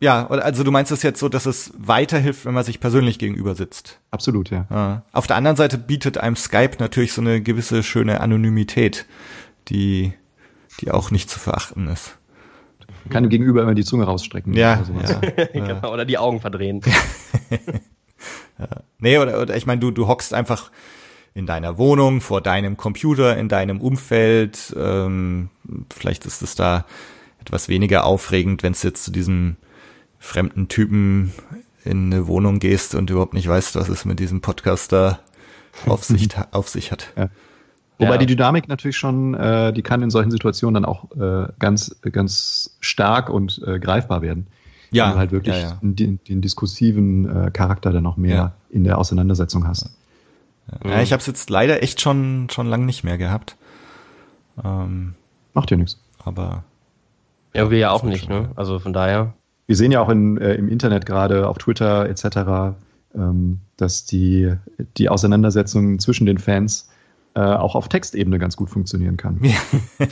[0.00, 3.56] Ja, also du meinst es jetzt so, dass es weiterhilft, wenn man sich persönlich gegenüber
[3.56, 3.98] sitzt.
[4.12, 4.66] Absolut, ja.
[4.70, 5.02] ja.
[5.10, 9.06] Auf der anderen Seite bietet einem Skype natürlich so eine gewisse schöne Anonymität,
[9.70, 10.12] die,
[10.80, 12.17] die auch nicht zu verachten ist
[13.08, 14.54] kann dem Gegenüber immer die Zunge rausstrecken.
[14.54, 15.44] Ja, oder, ja.
[15.52, 16.80] genau, oder die Augen verdrehen.
[18.58, 18.66] ja.
[18.98, 20.70] Nee, oder, oder ich meine, du, du hockst einfach
[21.34, 24.74] in deiner Wohnung, vor deinem Computer, in deinem Umfeld.
[24.76, 25.50] Ähm,
[25.92, 26.84] vielleicht ist es da
[27.40, 29.56] etwas weniger aufregend, wenn es jetzt zu diesem
[30.18, 31.32] fremden Typen
[31.84, 35.20] in eine Wohnung gehst und überhaupt nicht weißt, was es mit diesem Podcast da
[35.86, 37.12] auf sich, auf sich hat.
[37.16, 37.28] Ja.
[37.98, 38.16] Wobei ja.
[38.18, 42.76] die Dynamik natürlich schon, äh, die kann in solchen Situationen dann auch äh, ganz, ganz
[42.80, 44.46] stark und äh, greifbar werden.
[44.90, 45.06] Ja.
[45.06, 45.78] Wenn du halt wirklich ja, ja.
[45.82, 49.90] Den, den, diskursiven äh, Charakter dann noch mehr in der Auseinandersetzung hast.
[50.84, 53.56] Ja, ich habe es jetzt leider echt schon, schon lang nicht mehr gehabt.
[54.62, 55.14] Ähm,
[55.54, 55.98] Macht ja nichts.
[56.18, 56.64] Aber.
[57.54, 58.50] Ja, wir ja auch nicht, ne?
[58.54, 59.34] Also von daher.
[59.66, 62.76] Wir sehen ja auch in, äh, im Internet gerade, auf Twitter etc.,
[63.14, 64.54] ähm, dass die,
[64.96, 66.88] die Auseinandersetzungen zwischen den Fans
[67.38, 69.38] äh, auch auf Textebene ganz gut funktionieren kann.
[69.42, 69.54] Ja.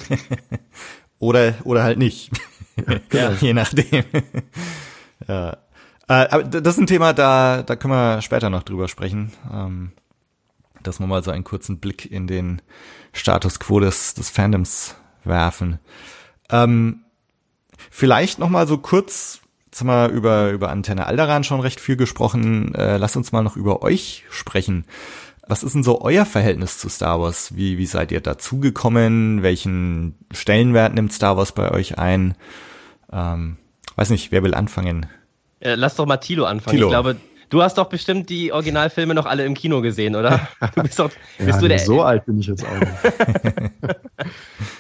[1.19, 2.31] oder, oder halt nicht.
[3.13, 3.33] ja.
[3.41, 4.05] Je nachdem.
[5.29, 5.57] ja.
[6.09, 9.33] Äh, aber das ist ein Thema, da, da können wir später noch drüber sprechen.
[9.53, 9.91] Ähm,
[10.85, 12.63] dass wir mal so einen kurzen Blick in den
[13.13, 15.81] Status quo des, des Fandoms werfen.
[16.49, 17.01] Ähm,
[17.91, 21.97] vielleicht noch mal so kurz, jetzt haben wir über, über Antenne Alderan schon recht viel
[21.97, 22.73] gesprochen.
[22.77, 24.85] Äh, lasst uns mal noch über euch sprechen.
[25.49, 27.55] Was ist denn so euer Verhältnis zu Star Wars?
[27.55, 29.43] Wie, wie seid ihr dazugekommen?
[29.43, 32.35] Welchen Stellenwert nimmt Star Wars bei euch ein?
[33.13, 33.57] Ähm,
[33.95, 35.07] weiß nicht, wer will anfangen?
[35.61, 36.77] Äh, lass doch mal Tilo anfangen.
[36.77, 36.89] Tilo.
[36.89, 37.17] Ich glaube,
[37.49, 40.49] du hast doch bestimmt die Originalfilme noch alle im Kino gesehen, oder?
[40.75, 43.71] Du bist doch, bist ja, du der so alt bin ich jetzt auch nicht.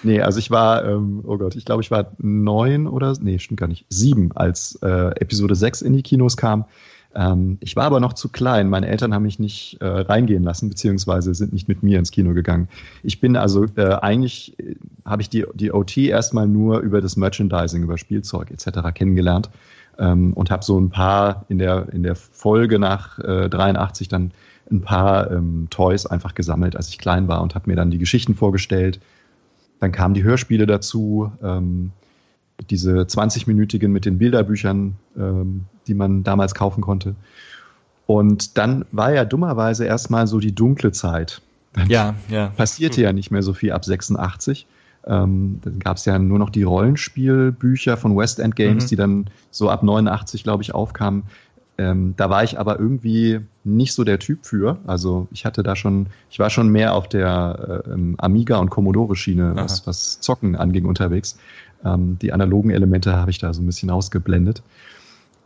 [0.02, 3.61] nee, also ich war, ähm, oh Gott, ich glaube, ich war neun oder, nee, stimmt
[3.61, 6.64] gar nicht, sieben, als äh, Episode sechs in die Kinos kam.
[7.16, 8.68] Ähm, ich war aber noch zu klein.
[8.68, 12.35] Meine Eltern haben mich nicht äh, reingehen lassen, beziehungsweise sind nicht mit mir ins Kino
[12.35, 12.68] gegangen.
[13.02, 17.16] Ich bin also äh, eigentlich, äh, habe ich die, die OT erstmal nur über das
[17.16, 18.92] Merchandising, über Spielzeug etc.
[18.92, 19.48] kennengelernt
[19.98, 24.33] ähm, und habe so ein paar in der, in der Folge nach äh, 83 dann
[24.70, 27.98] ein paar ähm, Toys einfach gesammelt, als ich klein war und habe mir dann die
[27.98, 29.00] Geschichten vorgestellt.
[29.81, 31.33] Dann kamen die Hörspiele dazu.
[31.42, 31.92] Ähm,
[32.70, 37.14] diese 20-minütigen mit den Bilderbüchern, ähm, die man damals kaufen konnte.
[38.07, 41.40] Und dann war ja dummerweise erstmal so die dunkle Zeit.
[41.72, 42.49] Dann Ja, ja.
[42.57, 44.66] passierte ja nicht mehr so viel ab 86.
[45.09, 48.88] Ähm, dann gab es ja nur noch die Rollenspielbücher von West End Games, Mhm.
[48.88, 51.25] die dann so ab 89, glaube ich, aufkamen.
[51.79, 54.79] Ähm, da war ich aber irgendwie nicht so der Typ für.
[54.87, 58.70] Also ich hatte da schon, ich war schon mehr auf der äh, ähm, Amiga und
[58.70, 61.38] Commodore-Schiene, was, was Zocken anging, unterwegs.
[61.85, 64.62] Ähm, die analogen Elemente habe ich da so ein bisschen ausgeblendet.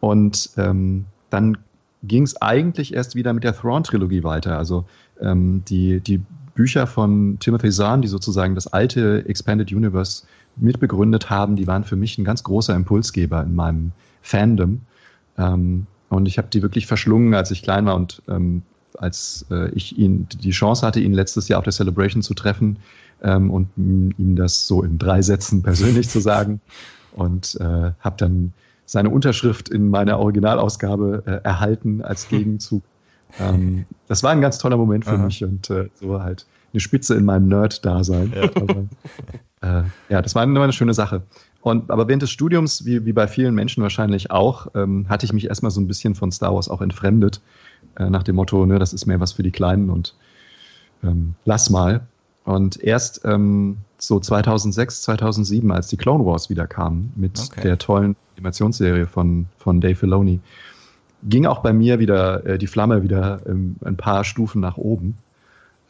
[0.01, 1.59] Und ähm, dann
[2.03, 4.57] ging es eigentlich erst wieder mit der Thrawn-Trilogie weiter.
[4.57, 4.87] Also
[5.21, 6.23] ähm, die, die
[6.55, 10.25] Bücher von Timothy Zahn, die sozusagen das alte Expanded Universe
[10.57, 14.81] mitbegründet haben, die waren für mich ein ganz großer Impulsgeber in meinem Fandom.
[15.39, 18.63] Ähm, und ich habe die wirklich verschlungen, als ich klein war und ähm,
[18.99, 22.79] als äh, ich ihn die Chance hatte, ihn letztes Jahr auf der Celebration zu treffen
[23.23, 26.61] ähm, und ihm das so in drei Sätzen persönlich zu sagen.
[27.13, 28.53] Und äh, habe dann
[28.91, 32.83] seine Unterschrift in meiner Originalausgabe äh, erhalten als Gegenzug.
[33.39, 35.27] Ähm, das war ein ganz toller Moment für Aha.
[35.27, 38.33] mich und äh, so halt eine Spitze in meinem Nerd-Dasein.
[38.35, 38.51] Ja.
[38.57, 38.87] Aber,
[39.63, 41.23] äh, ja, das war immer eine schöne Sache.
[41.61, 45.33] Und, aber während des Studiums, wie, wie bei vielen Menschen wahrscheinlich auch, ähm, hatte ich
[45.33, 47.41] mich erstmal so ein bisschen von Star Wars auch entfremdet.
[47.97, 50.17] Äh, nach dem Motto, ne, das ist mehr was für die Kleinen und
[51.05, 52.01] ähm, lass mal.
[52.45, 57.63] Und erst ähm, so 2006, 2007, als die Clone Wars wieder kamen, mit Okay.
[57.63, 60.41] der tollen Animationsserie von, von Dave Filoni,
[61.23, 65.19] ging auch bei mir wieder äh, die Flamme wieder ähm, ein paar Stufen nach oben,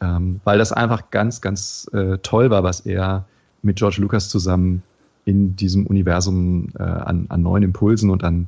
[0.01, 3.25] ähm, weil das einfach ganz, ganz äh, toll war, was er
[3.61, 4.83] mit George Lucas zusammen
[5.23, 8.47] in diesem Universum äh, an, an neuen Impulsen und an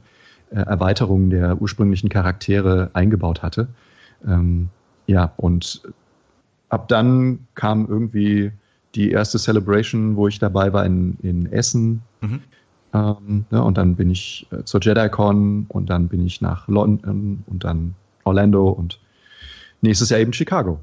[0.50, 3.68] äh, Erweiterungen der ursprünglichen Charaktere eingebaut hatte.
[4.28, 4.70] Ähm,
[5.06, 5.82] ja, und
[6.70, 8.52] ab dann kam irgendwie
[8.96, 12.02] die erste Celebration, wo ich dabei war in, in Essen.
[12.22, 12.42] Mhm.
[12.94, 17.44] Ähm, ne, und dann bin ich äh, zur JediCon und dann bin ich nach London
[17.48, 19.00] und dann Orlando und
[19.82, 20.80] nächstes Jahr eben Chicago.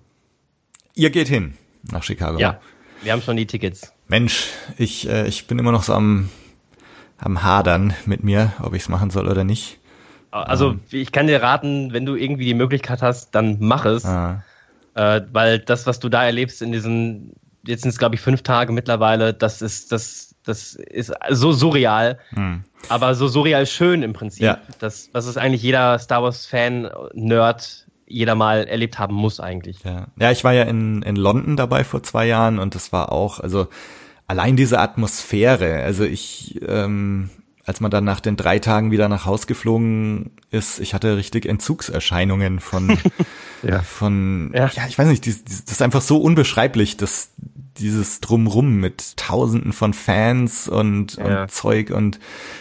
[0.95, 1.55] Ihr geht hin
[1.93, 2.39] nach Chicago.
[2.39, 2.61] Ja,
[3.03, 3.93] wir haben schon die Tickets.
[4.09, 6.29] Mensch, ich, äh, ich bin immer noch so am,
[7.19, 9.79] am Hadern mit mir, ob ich es machen soll oder nicht.
[10.33, 14.05] Also ich kann dir raten, wenn du irgendwie die Möglichkeit hast, dann mach es.
[14.05, 14.43] Ah,
[14.95, 17.33] Äh, weil das, was du da erlebst in diesen,
[17.67, 22.19] jetzt sind es glaube ich fünf Tage mittlerweile, das ist, das, das ist so surreal,
[22.31, 22.65] hm.
[22.89, 24.43] aber so surreal schön im Prinzip.
[24.43, 24.59] Ja.
[24.79, 29.83] Das, was es eigentlich jeder Star Wars-Fan, Nerd, jeder mal erlebt haben muss eigentlich.
[29.85, 30.09] Ja.
[30.19, 33.41] ja, ich war ja in, in London dabei vor zwei Jahren und das war auch,
[33.41, 33.69] also
[34.27, 37.31] allein diese Atmosphäre, also ich, ähm,
[37.71, 41.47] als man dann nach den drei Tagen wieder nach Haus geflogen ist, ich hatte richtig
[41.47, 42.99] Entzugserscheinungen von,
[43.63, 43.81] Ja.
[43.83, 44.69] von, Ja.
[44.75, 47.31] ja, ich weiß nicht, dies- das ist einfach so unbeschreiblich, dass
[47.79, 51.43] dieses Drumrum mit Tausenden von Fans und, Ja.
[51.43, 52.19] und Zeug und,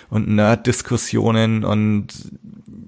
[0.10, 2.13] und Nerd-Diskussionen und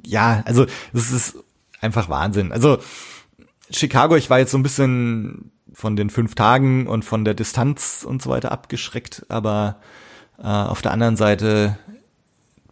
[0.06, 1.36] ja, also das ist
[1.82, 2.52] einfach Wahnsinn.
[2.52, 2.78] Also
[3.72, 8.06] Chicago, ich war jetzt so ein bisschen von den fünf Tagen und von der Distanz
[8.08, 9.78] und so weiter abgeschreckt, aber
[10.38, 11.78] äh, auf der anderen Seite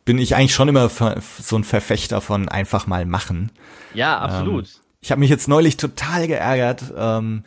[0.10, 3.52] bin ich eigentlich schon immer so ein Verfechter von einfach mal machen.
[3.94, 4.66] Ja, absolut.
[4.66, 6.92] Ähm, ich habe mich jetzt neulich total geärgert.
[6.98, 7.44] Ähm,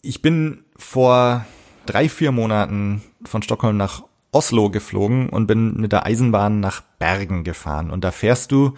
[0.00, 1.44] ich bin vor
[1.84, 7.44] drei, vier Monaten von Stockholm nach Oslo geflogen und bin mit der Eisenbahn nach Bergen
[7.44, 7.90] gefahren.
[7.90, 8.72] Und da fährst du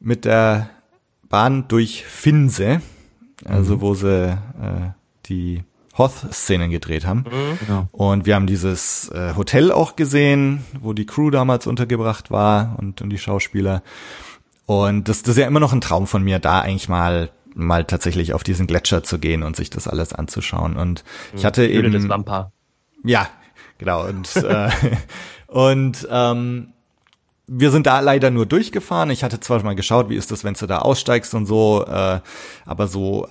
[0.00, 0.70] mit der
[1.28, 2.80] Bahn durch Finse,
[3.44, 4.92] also wo sie äh,
[5.26, 5.64] die
[5.98, 7.24] Hoth-Szenen gedreht haben.
[7.60, 7.88] Genau.
[7.92, 13.02] Und wir haben dieses äh, Hotel auch gesehen, wo die Crew damals untergebracht war und,
[13.02, 13.82] und die Schauspieler.
[14.66, 17.84] Und das, das ist ja immer noch ein Traum von mir, da eigentlich mal mal
[17.84, 20.76] tatsächlich auf diesen Gletscher zu gehen und sich das alles anzuschauen.
[20.76, 22.52] Und ich hatte Höhle eben des Wampa.
[23.04, 23.28] ja,
[23.78, 24.06] genau.
[24.06, 24.70] Und, äh,
[25.46, 26.72] und ähm,
[27.46, 29.10] wir sind da leider nur durchgefahren.
[29.10, 32.20] Ich hatte zwar mal geschaut, wie ist das, wenn du da aussteigst und so, äh,
[32.64, 33.26] aber so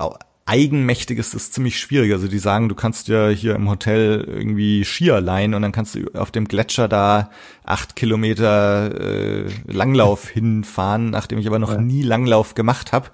[0.45, 2.11] eigenmächtig ist das ziemlich schwierig.
[2.13, 5.95] Also die sagen, du kannst ja hier im Hotel irgendwie Skier leihen und dann kannst
[5.95, 7.29] du auf dem Gletscher da
[7.63, 11.81] acht Kilometer äh, Langlauf hinfahren, nachdem ich aber noch Ja.
[11.81, 13.09] nie Langlauf gemacht habe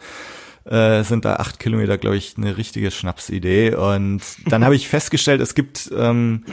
[0.66, 3.74] äh, sind da acht Kilometer, glaube ich, eine richtige Schnapsidee.
[3.76, 6.44] Und dann habe ich festgestellt, es gibt ähm,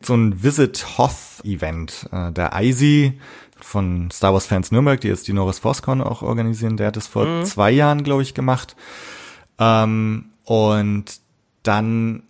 [0.00, 2.08] so ein Visit Hoth Event.
[2.12, 3.18] Äh, der Eisi
[3.60, 7.08] von Star Wars Fans Nürnberg, die jetzt die Norris ForceCon auch organisieren, der hat es
[7.08, 8.76] vor zwei Jahren, glaube ich, gemacht.
[9.60, 11.04] Ähm, und
[11.62, 12.22] dann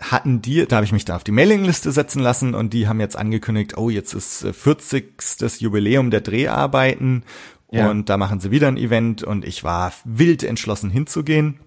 [0.00, 3.00] hatten die, da habe ich mich dann auf die Mailingliste setzen lassen und die haben
[3.00, 5.60] jetzt angekündigt, oh, jetzt ist äh, 40.
[5.60, 7.24] Jubiläum der Dreharbeiten
[7.70, 7.90] Ja.
[7.90, 11.58] und da machen sie wieder ein Event und ich war wild entschlossen hinzugehen.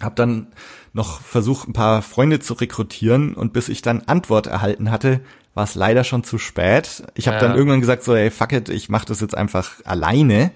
[0.00, 0.48] Hab dann
[0.92, 5.20] noch versucht, ein paar Freunde zu rekrutieren und bis ich dann Antwort erhalten hatte,
[5.54, 7.04] war es leider schon zu spät.
[7.14, 7.42] Ich habe Ja.
[7.48, 10.50] dann irgendwann gesagt, so, ey, fuck it, ich mache das jetzt einfach alleine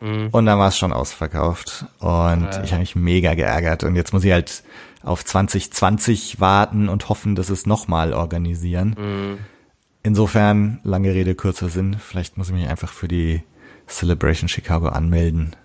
[0.00, 0.28] Mhm.
[0.30, 1.86] Und dann war es schon ausverkauft.
[1.98, 2.62] Und ja.
[2.62, 3.84] ich habe mich mega geärgert.
[3.84, 4.62] Und jetzt muss ich halt
[5.02, 8.96] auf 2020 warten und hoffen, dass es nochmal organisieren.
[8.98, 9.38] Mhm.
[10.02, 11.96] Insofern, lange Rede, kurzer Sinn.
[11.98, 13.42] Vielleicht muss ich mich einfach für die
[13.86, 15.56] Celebration Chicago anmelden.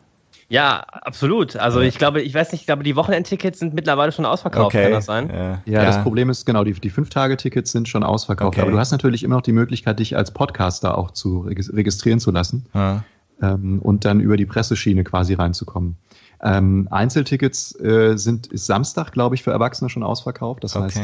[0.50, 1.56] Ja, absolut.
[1.56, 4.84] Also ich glaube, ich weiß nicht, ich glaube, die Wochenendtickets sind mittlerweile schon ausverkauft, okay.
[4.84, 5.30] kann das sein?
[5.30, 8.50] Ja, ja, das Problem ist, genau, die, die Fünf-Tage-Tickets sind schon ausverkauft.
[8.50, 8.62] Okay.
[8.62, 12.30] Aber du hast natürlich immer noch die Möglichkeit, dich als Podcaster auch zu registrieren zu
[12.30, 13.04] lassen ja.
[13.44, 15.98] Ähm, und dann über die Presseschiene quasi reinzukommen.
[16.42, 20.64] Ähm, Einzeltickets äh, sind ist Samstag, glaube ich, für Erwachsene schon ausverkauft.
[20.64, 21.00] Das heißt,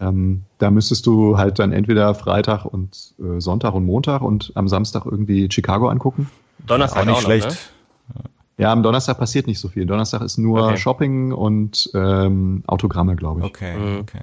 [0.00, 4.68] ähm, da müsstest du halt dann entweder Freitag und äh, Sonntag und Montag und am
[4.68, 6.30] Samstag irgendwie Chicago angucken.
[6.66, 7.48] Donnerstag auch nicht auch schlecht.
[7.48, 8.22] ne?
[8.58, 9.86] Ja, am Donnerstag passiert nicht so viel.
[9.86, 10.76] Donnerstag ist nur okay.
[10.76, 13.46] Shopping und ähm, Autogramme, glaube ich.
[13.46, 14.00] Okay, mhm.
[14.00, 14.22] okay.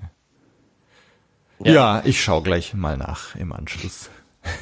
[1.61, 1.71] Ja.
[1.71, 4.09] ja, ich schaue gleich mal nach im Anschluss.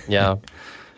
[0.07, 0.39] Ja.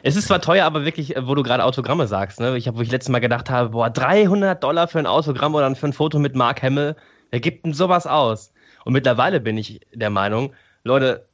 [0.10, 2.58] Es ist zwar teuer, aber wirklich, äh, wo du gerade Autogramme sagst, ne?
[2.58, 5.74] Ich habe, wo ich letztes Mal gedacht habe, boah, 300 Dollar für ein Autogramm oder
[5.76, 6.96] für ein Foto mit Mark Hamill,
[7.30, 8.52] wer gibt denn sowas aus?
[8.86, 11.28] Und mittlerweile bin ich der Meinung, Leute,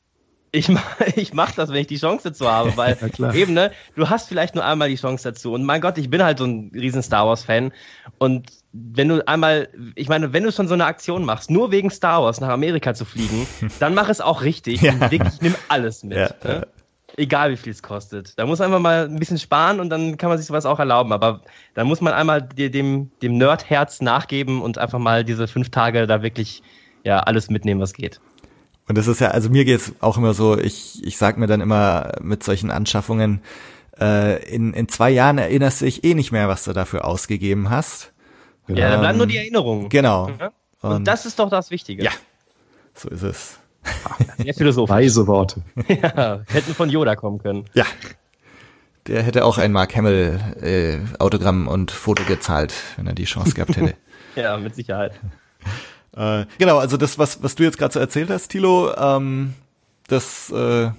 [0.52, 0.70] ich,
[1.16, 4.28] ich mach das, wenn ich die Chance dazu habe, weil ja, eben, ne, du hast
[4.28, 5.54] vielleicht nur einmal die Chance dazu.
[5.54, 7.72] Und mein Gott, ich bin halt so ein riesen Star Wars-Fan.
[8.18, 11.90] Und wenn du einmal, ich meine, wenn du schon so eine Aktion machst, nur wegen
[11.90, 13.48] Star Wars nach Amerika zu fliegen,
[13.80, 14.92] dann mach es auch richtig ja.
[14.92, 16.18] und wirklich nimm alles mit.
[16.18, 16.68] Ja, ne?
[17.18, 18.38] Egal wie viel es kostet.
[18.38, 20.80] Da muss man einfach mal ein bisschen sparen und dann kann man sich sowas auch
[20.80, 21.14] erlauben.
[21.14, 21.42] Aber
[21.74, 26.22] da muss man einmal dem, dem Nerd-Herz nachgeben und einfach mal diese fünf Tage da
[26.22, 26.62] wirklich
[27.04, 28.20] ja alles mitnehmen, was geht.
[28.88, 31.62] Und das ist ja, also mir geht's auch immer so, ich, ich sag mir dann
[31.62, 33.42] immer mit solchen Anschaffungen,
[34.00, 37.70] äh, in, in zwei Jahren erinnerst du dich eh nicht mehr, was du dafür ausgegeben
[37.70, 38.12] hast.
[38.68, 39.90] Ja, da bleiben nur die Erinnerungen.
[39.90, 40.26] Genau.
[40.82, 42.04] Und, und, das ist doch das Wichtige.
[42.04, 42.12] Ja,
[42.94, 43.60] so ist es.
[44.38, 44.96] Sehr philosophisch.
[44.96, 45.62] Weise Worte.
[45.88, 47.66] ja, hätten von Yoda kommen können.
[47.74, 47.86] Ja.
[49.08, 53.54] Der hätte auch ein Mark Hamill äh, Autogramm und Foto gezahlt, wenn er die Chance
[53.54, 53.94] gehabt hätte.
[54.36, 55.14] ja, mit Sicherheit.
[56.16, 59.54] Äh, genau, also das, was, was du jetzt gerade so erzählt hast, Tilo, ähm,
[60.08, 60.90] das äh,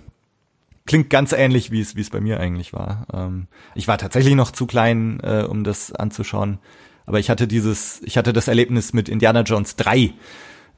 [0.87, 3.07] klingt ganz ähnlich, wie es wie es bei mir eigentlich war.
[3.12, 6.59] Ähm, ich war tatsächlich noch zu klein, äh, um das anzuschauen,
[7.07, 10.12] aber ich hatte dieses, ich hatte das Erlebnis mit Indiana Jones 3.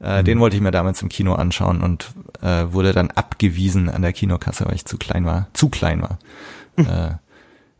[0.01, 0.25] Äh, mhm.
[0.25, 4.13] Den wollte ich mir damals im Kino anschauen und äh, wurde dann abgewiesen an der
[4.13, 6.19] Kinokasse, weil ich zu klein war, zu klein war.
[6.77, 7.15] äh,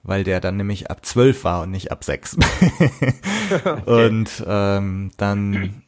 [0.04, 2.38] weil der dann nämlich ab zwölf war und nicht ab sechs.
[3.66, 4.08] okay.
[4.08, 5.84] Und ähm, dann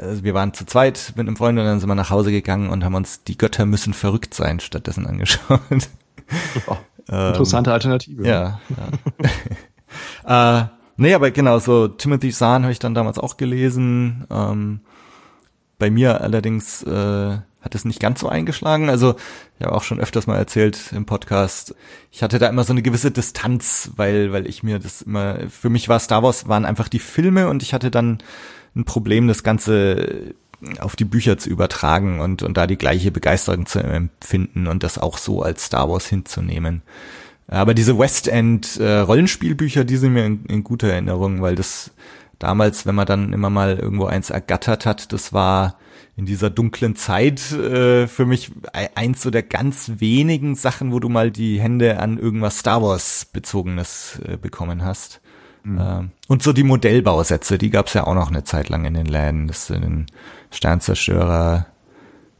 [0.00, 2.70] also wir waren zu zweit mit einem Freund und dann sind wir nach Hause gegangen
[2.70, 5.60] und haben uns die Götter müssen verrückt sein stattdessen angeschaut.
[7.08, 8.26] Oh, interessante Alternative.
[8.26, 8.60] Ja.
[10.26, 10.62] ja.
[10.64, 14.26] äh, nee, aber genau, so Timothy Zahn habe ich dann damals auch gelesen.
[14.28, 14.80] Ähm,
[15.78, 18.88] bei mir allerdings äh, hat es nicht ganz so eingeschlagen.
[18.88, 19.16] Also
[19.58, 21.74] ich habe auch schon öfters mal erzählt im Podcast,
[22.12, 25.70] ich hatte da immer so eine gewisse Distanz, weil weil ich mir das immer für
[25.70, 28.18] mich war Star Wars waren einfach die Filme und ich hatte dann
[28.74, 30.34] ein Problem, das Ganze
[30.78, 34.98] auf die Bücher zu übertragen und, und da die gleiche Begeisterung zu empfinden und das
[34.98, 36.82] auch so als Star Wars hinzunehmen.
[37.48, 41.92] Aber diese West End äh, Rollenspielbücher, die sind mir in, in guter Erinnerung, weil das
[42.38, 45.78] damals, wenn man dann immer mal irgendwo eins ergattert hat, das war
[46.16, 48.50] in dieser dunklen Zeit äh, für mich
[48.94, 53.26] eins so der ganz wenigen Sachen, wo du mal die Hände an irgendwas Star Wars
[53.26, 55.20] bezogenes äh, bekommen hast.
[55.62, 55.78] Mhm.
[55.80, 59.06] Ähm, und so die Modellbausätze, die gab's ja auch noch eine Zeit lang in den
[59.06, 59.46] Läden.
[59.46, 60.06] Das sind den
[60.50, 61.66] Sternzerstörer,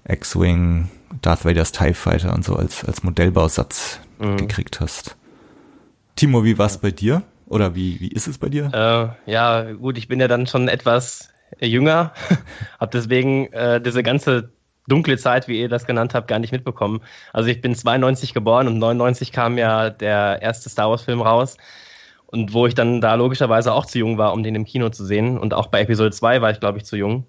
[0.08, 0.88] X-Wing,
[1.20, 4.38] Darth Vader's TIE Fighter und so als, als Modellbausatz mhm.
[4.38, 5.16] gekriegt hast.
[6.14, 7.22] Timo, wie war's bei dir?
[7.46, 8.70] Oder wie, wie ist es bei dir?
[9.26, 11.30] Äh, ja, gut, ich bin ja dann schon etwas
[11.60, 12.12] jünger,
[12.80, 14.50] habe deswegen äh, diese ganze
[14.88, 17.00] dunkle Zeit, wie ihr das genannt habt, gar nicht mitbekommen.
[17.32, 21.56] Also ich bin 92 geboren und 99 kam ja der erste Star Wars Film raus.
[22.28, 25.04] Und wo ich dann da logischerweise auch zu jung war, um den im Kino zu
[25.04, 25.38] sehen.
[25.38, 27.24] Und auch bei Episode 2 war ich, glaube ich, zu jung.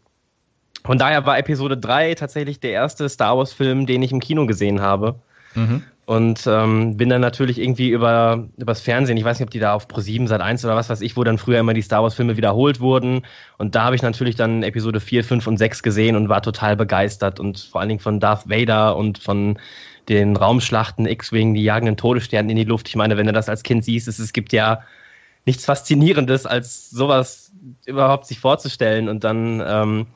[0.84, 4.82] Von daher war Episode 3 tatsächlich der erste Star Wars-Film, den ich im Kino gesehen
[4.82, 5.15] habe.
[5.53, 5.84] Mhm.
[6.08, 9.74] Und ähm, bin dann natürlich irgendwie über übers Fernsehen, ich weiß nicht, ob die da
[9.74, 12.38] auf Pro7 seit 1 oder was weiß ich, wo dann früher immer die Star Wars-Filme
[12.38, 13.24] wiederholt wurden.
[13.58, 16.78] Und da habe ich natürlich dann Episode 4, 5 und 6 gesehen und war total
[16.78, 17.41] begeistert.
[17.41, 19.60] Und vor allen Dingen von Darth Vader und von
[20.08, 22.88] den Raumschlachten, X-Wing, die jagenden Todessterne in die Luft.
[22.88, 24.84] Ich meine, wenn du das als Kind siehst, es, es gibt ja
[25.45, 27.51] nichts Faszinierendes, als sowas
[27.86, 29.10] überhaupt sich vorzustellen.
[29.10, 30.08] Und dann ähm,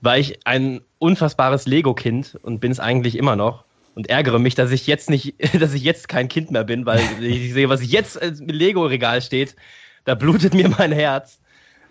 [0.00, 3.64] war ich ein unfassbares Lego-Kind und bin es eigentlich immer noch
[3.94, 7.00] und ärgere mich, dass ich jetzt nicht, dass ich jetzt kein Kind mehr bin, weil
[7.20, 9.56] ich sehe, was jetzt im Lego-Regal steht,
[10.04, 11.38] da blutet mir mein Herz.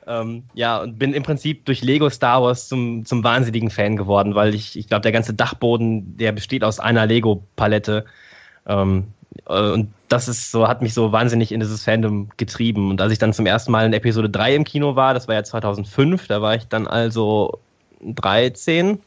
[0.06, 4.36] Ähm, ja, und bin im Prinzip durch Lego Star Wars zum, zum wahnsinnigen Fan geworden,
[4.36, 8.06] weil ich, ich glaube, der ganze Dachboden, der besteht aus einer Lego-Palette.
[8.68, 9.08] Ähm,
[9.48, 12.92] Äh, und das ist so, hat mich so wahnsinnig in dieses Fandom getrieben.
[12.92, 15.36] Und als ich dann zum ersten Mal in Episode 3 im Kino war, das war
[15.36, 17.60] ja 2005, da war ich dann also
[18.02, 19.00] 13.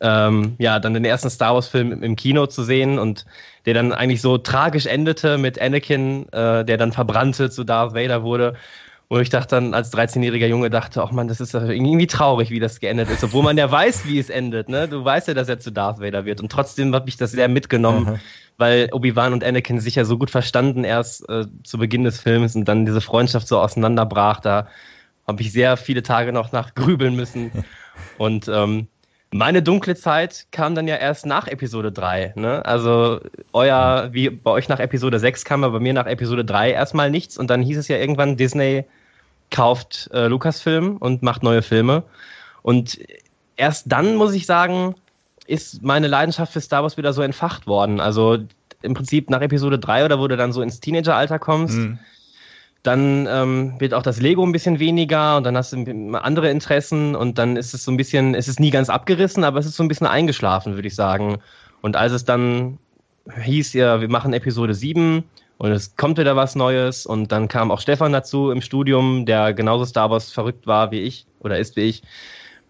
[0.00, 3.26] Ähm, ja, dann den ersten Star Wars-Film im Kino zu sehen und
[3.66, 8.22] der dann eigentlich so tragisch endete mit Anakin, äh, der dann verbrannte zu Darth Vader
[8.22, 8.54] wurde.
[9.12, 12.60] Wo ich dachte dann als 13-jähriger Junge dachte, ach man, das ist irgendwie traurig, wie
[12.60, 14.68] das geendet ist, obwohl man ja weiß, wie es endet.
[14.68, 14.86] Ne?
[14.86, 16.40] Du weißt ja, dass er zu Darth Vader wird.
[16.40, 18.20] Und trotzdem hat mich das sehr mitgenommen, Aha.
[18.56, 22.54] weil Obi-Wan und Anakin sich ja so gut verstanden erst äh, zu Beginn des Films
[22.54, 24.38] und dann diese Freundschaft so auseinanderbrach.
[24.38, 24.68] Da
[25.26, 27.50] habe ich sehr viele Tage noch nach grübeln müssen.
[28.16, 28.88] Und ähm,
[29.32, 32.32] meine dunkle Zeit kam dann ja erst nach Episode 3.
[32.36, 32.64] Ne?
[32.64, 33.20] Also
[33.52, 37.10] euer, wie bei euch nach Episode 6 kam, aber bei mir nach Episode 3 erstmal
[37.10, 37.38] nichts.
[37.38, 38.84] Und dann hieß es ja irgendwann, Disney
[39.50, 42.02] kauft äh, Lucasfilm und macht neue Filme.
[42.62, 42.98] Und
[43.56, 44.96] erst dann, muss ich sagen,
[45.46, 48.00] ist meine Leidenschaft für Star Wars wieder so entfacht worden.
[48.00, 48.38] Also
[48.82, 51.98] im Prinzip nach Episode 3 oder wo du dann so ins Teenageralter kommst, mhm
[52.82, 55.78] dann ähm, wird auch das Lego ein bisschen weniger und dann hast du
[56.14, 59.58] andere Interessen und dann ist es so ein bisschen, es ist nie ganz abgerissen, aber
[59.58, 61.38] es ist so ein bisschen eingeschlafen, würde ich sagen.
[61.82, 62.78] Und als es dann
[63.42, 65.24] hieß, ja, wir machen Episode 7
[65.58, 69.52] und es kommt wieder was Neues und dann kam auch Stefan dazu im Studium, der
[69.52, 72.02] genauso Star Wars verrückt war wie ich oder ist wie ich.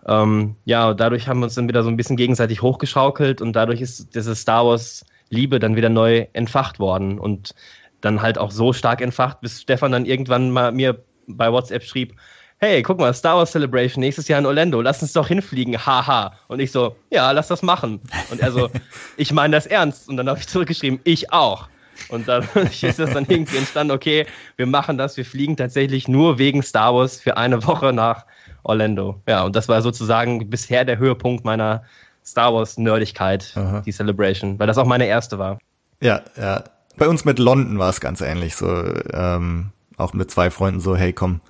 [0.08, 3.80] Ähm, ja, dadurch haben wir uns dann wieder so ein bisschen gegenseitig hochgeschaukelt und dadurch
[3.80, 7.54] ist diese Star Wars Liebe dann wieder neu entfacht worden und
[8.00, 12.14] dann halt auch so stark entfacht, bis Stefan dann irgendwann mal mir bei WhatsApp schrieb,
[12.58, 16.34] hey, guck mal, Star Wars Celebration nächstes Jahr in Orlando, lass uns doch hinfliegen, haha.
[16.48, 18.00] Und ich so, ja, lass das machen.
[18.30, 18.68] Und er so,
[19.16, 20.08] ich meine das ernst.
[20.08, 21.68] Und dann habe ich zurückgeschrieben, ich auch.
[22.08, 24.26] Und dann ist das dann irgendwie entstanden, okay,
[24.56, 28.26] wir machen das, wir fliegen tatsächlich nur wegen Star Wars für eine Woche nach
[28.62, 29.20] Orlando.
[29.26, 31.82] Ja, und das war sozusagen bisher der Höhepunkt meiner
[32.26, 33.80] Star Wars Nerdigkeit, Aha.
[33.80, 35.58] die Celebration, weil das auch meine erste war.
[36.02, 36.64] Ja, ja,
[37.00, 38.54] bei uns mit London war es ganz ähnlich.
[38.54, 38.68] So,
[39.12, 41.40] ähm, auch mit zwei Freunden so, hey komm,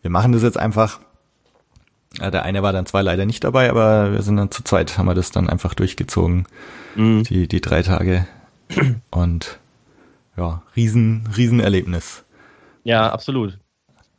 [0.00, 0.98] wir machen das jetzt einfach.
[2.18, 4.96] Ja, der eine war dann zwar leider nicht dabei, aber wir sind dann zu zweit,
[4.96, 6.46] haben wir das dann einfach durchgezogen.
[6.96, 7.22] Mhm.
[7.24, 8.26] Die, die drei Tage.
[9.10, 9.58] Und
[10.38, 12.24] ja, riesen, riesen Erlebnis.
[12.82, 13.58] Ja, absolut.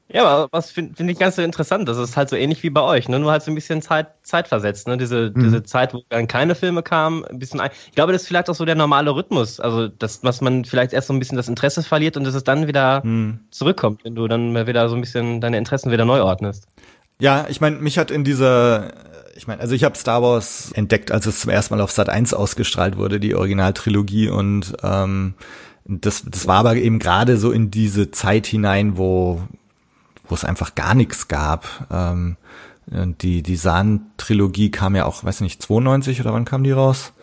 [0.08, 2.70] Ja, aber was finde find ich ganz so interessant, das ist halt so ähnlich wie
[2.70, 3.20] bei euch, ne?
[3.20, 4.98] nur halt so ein bisschen Zeit, Zeit versetzt, ne?
[4.98, 5.44] diese, mhm.
[5.44, 8.48] diese Zeit, wo dann keine Filme kamen, ein bisschen, ein ich glaube, das ist vielleicht
[8.50, 11.48] auch so der normale Rhythmus, also das, was man vielleicht erst so ein bisschen das
[11.48, 13.40] Interesse verliert und dass es dann wieder mhm.
[13.50, 16.68] zurückkommt, wenn du dann wieder so ein bisschen deine Interessen wieder neu ordnest.
[17.20, 18.92] Ja, ich meine, mich hat in dieser,
[19.36, 22.10] ich meine, also ich habe Star Wars entdeckt, als es zum ersten Mal auf Sat
[22.10, 25.34] 1 ausgestrahlt wurde, die Originaltrilogie und ähm,
[25.86, 29.42] das, das war aber eben gerade so in diese Zeit hinein, wo
[30.28, 31.88] wo es einfach gar nichts gab.
[31.92, 32.38] Ähm,
[32.88, 37.14] die die Sahn-Trilogie kam ja auch, weiß nicht, 92 oder wann kam die raus?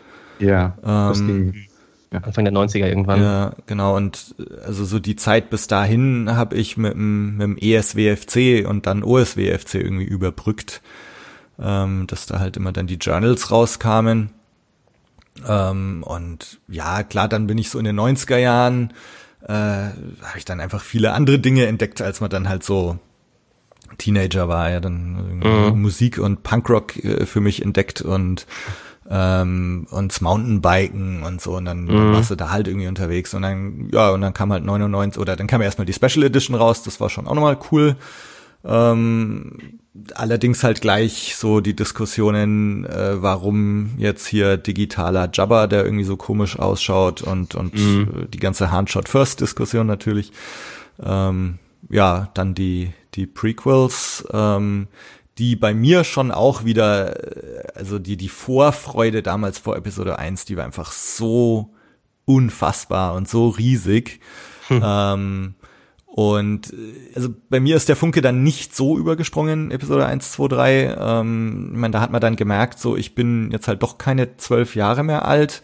[0.41, 1.55] Ja, ähm,
[2.13, 2.21] ja.
[2.21, 3.23] Anfang der 90er irgendwann.
[3.23, 3.97] Ja, genau.
[3.97, 4.35] Und
[4.65, 9.03] also so die Zeit bis dahin habe ich mit dem, mit dem ESWFC und dann
[9.03, 10.83] OSWFC irgendwie überbrückt,
[11.61, 14.31] ähm, dass da halt immer dann die Journals rauskamen.
[15.49, 18.93] Ähm, und ja, klar, dann bin ich so in den 90er Jahren
[19.47, 22.99] äh, habe ich dann einfach viele andere Dinge entdeckt, als man dann halt so
[23.99, 25.81] Teenager war, ja dann mhm.
[25.81, 28.47] Musik und Punkrock äh, für mich entdeckt und
[29.11, 32.15] ähm, und Mountainbiken und so und dann, mhm.
[32.15, 35.37] warst du da halt irgendwie unterwegs und dann ja und dann kam halt 99 oder
[35.37, 37.97] dann kam erstmal die Special Edition raus, das war schon auch nochmal cool.
[38.65, 39.81] Ähm,
[40.15, 46.17] allerdings halt gleich so die Diskussionen, äh, warum jetzt hier digitaler Jabba, der irgendwie so
[46.17, 48.29] komisch ausschaut und und mhm.
[48.33, 50.33] die ganze Handshot First Diskussion natürlich.
[51.03, 51.59] Ähm,
[51.91, 54.89] ja, dann die die Prequels, ähm,
[55.39, 60.47] die bei mir schon auch wieder, äh, also die die Vorfreude damals vor Episode 1,
[60.47, 61.75] die war einfach so
[62.25, 64.21] unfassbar und so riesig.
[64.69, 64.83] Hm.
[64.85, 65.55] Ähm,
[66.15, 70.49] und äh, also bei mir ist der Funke dann nicht so übergesprungen, Episode 1, 2,
[70.49, 70.97] 3.
[71.01, 74.37] Ähm, ich meine, da hat man dann gemerkt, so ich bin jetzt halt doch keine
[74.37, 75.63] zwölf Jahre mehr alt.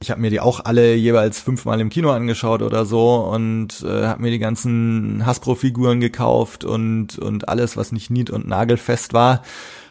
[0.00, 4.06] Ich habe mir die auch alle jeweils fünfmal im Kino angeschaut oder so und äh,
[4.06, 9.42] habe mir die ganzen Hasbro-Figuren gekauft und, und alles, was nicht nied- und nagelfest war,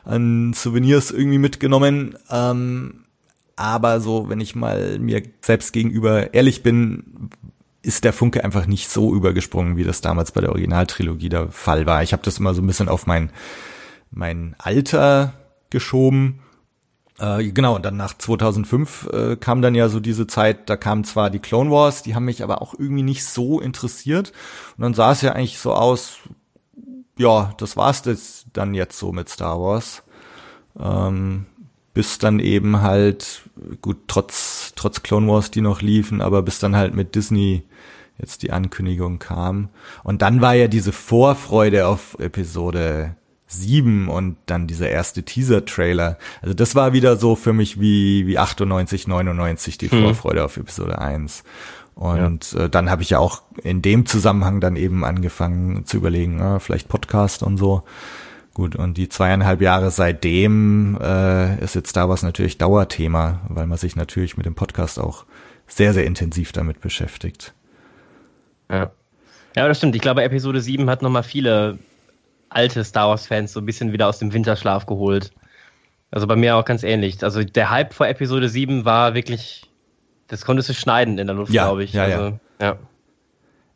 [0.03, 2.17] an Souvenirs irgendwie mitgenommen.
[2.29, 3.05] Ähm,
[3.55, 7.29] aber so, wenn ich mal mir selbst gegenüber ehrlich bin,
[7.85, 11.85] ist der Funke einfach nicht so übergesprungen, wie das damals bei der Originaltrilogie der Fall
[11.85, 12.03] war.
[12.03, 13.31] Ich habe das immer so ein bisschen auf mein,
[14.11, 15.33] mein Alter
[15.69, 16.39] geschoben.
[17.19, 21.03] Äh, genau, und dann nach 2005 äh, kam dann ja so diese Zeit, da kamen
[21.03, 24.33] zwar die Clone Wars, die haben mich aber auch irgendwie nicht so interessiert.
[24.77, 26.17] Und dann sah es ja eigentlich so aus,
[27.17, 30.03] ja, das war's das dann jetzt so mit Star Wars.
[30.77, 31.45] Ähm,
[31.95, 33.41] bis dann eben halt,
[33.81, 37.63] gut, trotz trotz Clone Wars, die noch liefen, aber bis dann halt mit Disney
[38.19, 39.69] jetzt die Ankündigung kam.
[40.03, 43.15] Und dann war ja diese Vorfreude auf Episode
[43.47, 46.17] 7 und dann dieser erste Teaser-Trailer.
[46.41, 50.03] Also das war wieder so für mich wie, wie 98, 99 die hm.
[50.03, 51.43] Vorfreude auf Episode 1.
[51.93, 52.65] Und ja.
[52.65, 56.59] äh, dann habe ich ja auch in dem Zusammenhang dann eben angefangen zu überlegen, äh,
[56.59, 57.83] vielleicht Podcast und so.
[58.55, 63.77] Gut, und die zweieinhalb Jahre seitdem äh, ist jetzt da was natürlich Dauerthema, weil man
[63.77, 65.25] sich natürlich mit dem Podcast auch
[65.67, 67.53] sehr, sehr intensiv damit beschäftigt.
[68.71, 68.91] Ja.
[69.55, 69.95] Ja, das stimmt.
[69.95, 71.77] Ich glaube, Episode 7 hat nochmal viele
[72.49, 75.31] alte Star Wars-Fans so ein bisschen wieder aus dem Winterschlaf geholt.
[76.09, 77.23] Also bei mir auch ganz ähnlich.
[77.23, 79.69] Also der Hype vor Episode 7 war wirklich
[80.27, 81.93] das konntest du schneiden in der Luft, ja, glaube ich.
[81.93, 82.39] Ja, also, ja.
[82.59, 82.77] Ja.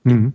[0.03, 0.33] Mhm.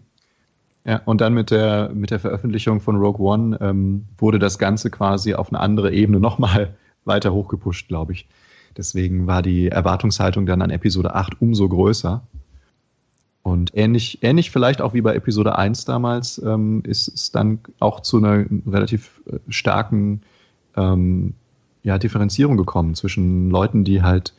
[0.85, 4.91] Ja, und dann mit der, mit der Veröffentlichung von Rogue One ähm, wurde das Ganze
[4.91, 6.75] quasi auf eine andere Ebene nochmal
[7.05, 8.29] weiter hochgepusht, glaube ich.
[8.77, 12.23] Deswegen war die Erwartungshaltung dann an Episode 8 umso größer.
[13.43, 18.01] Und ähnlich, ähnlich vielleicht auch wie bei Episode 1 damals ähm, ist es dann auch
[18.01, 20.23] zu einer relativ äh, starken
[20.77, 21.35] ähm,
[21.83, 24.35] ja, Differenzierung gekommen zwischen Leuten, die halt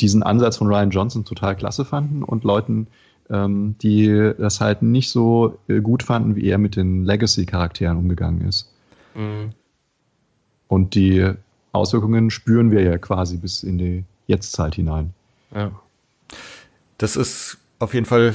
[0.00, 2.88] diesen Ansatz von Ryan Johnson total klasse fanden und Leuten,
[3.30, 8.46] ähm, die das halt nicht so äh, gut fanden, wie er mit den Legacy-Charakteren umgegangen
[8.48, 8.70] ist.
[9.14, 9.52] Mhm.
[10.68, 11.30] Und die
[11.72, 15.12] Auswirkungen spüren wir ja quasi bis in die Jetztzeit hinein.
[15.54, 15.70] Ja.
[16.98, 18.34] Das ist auf jeden Fall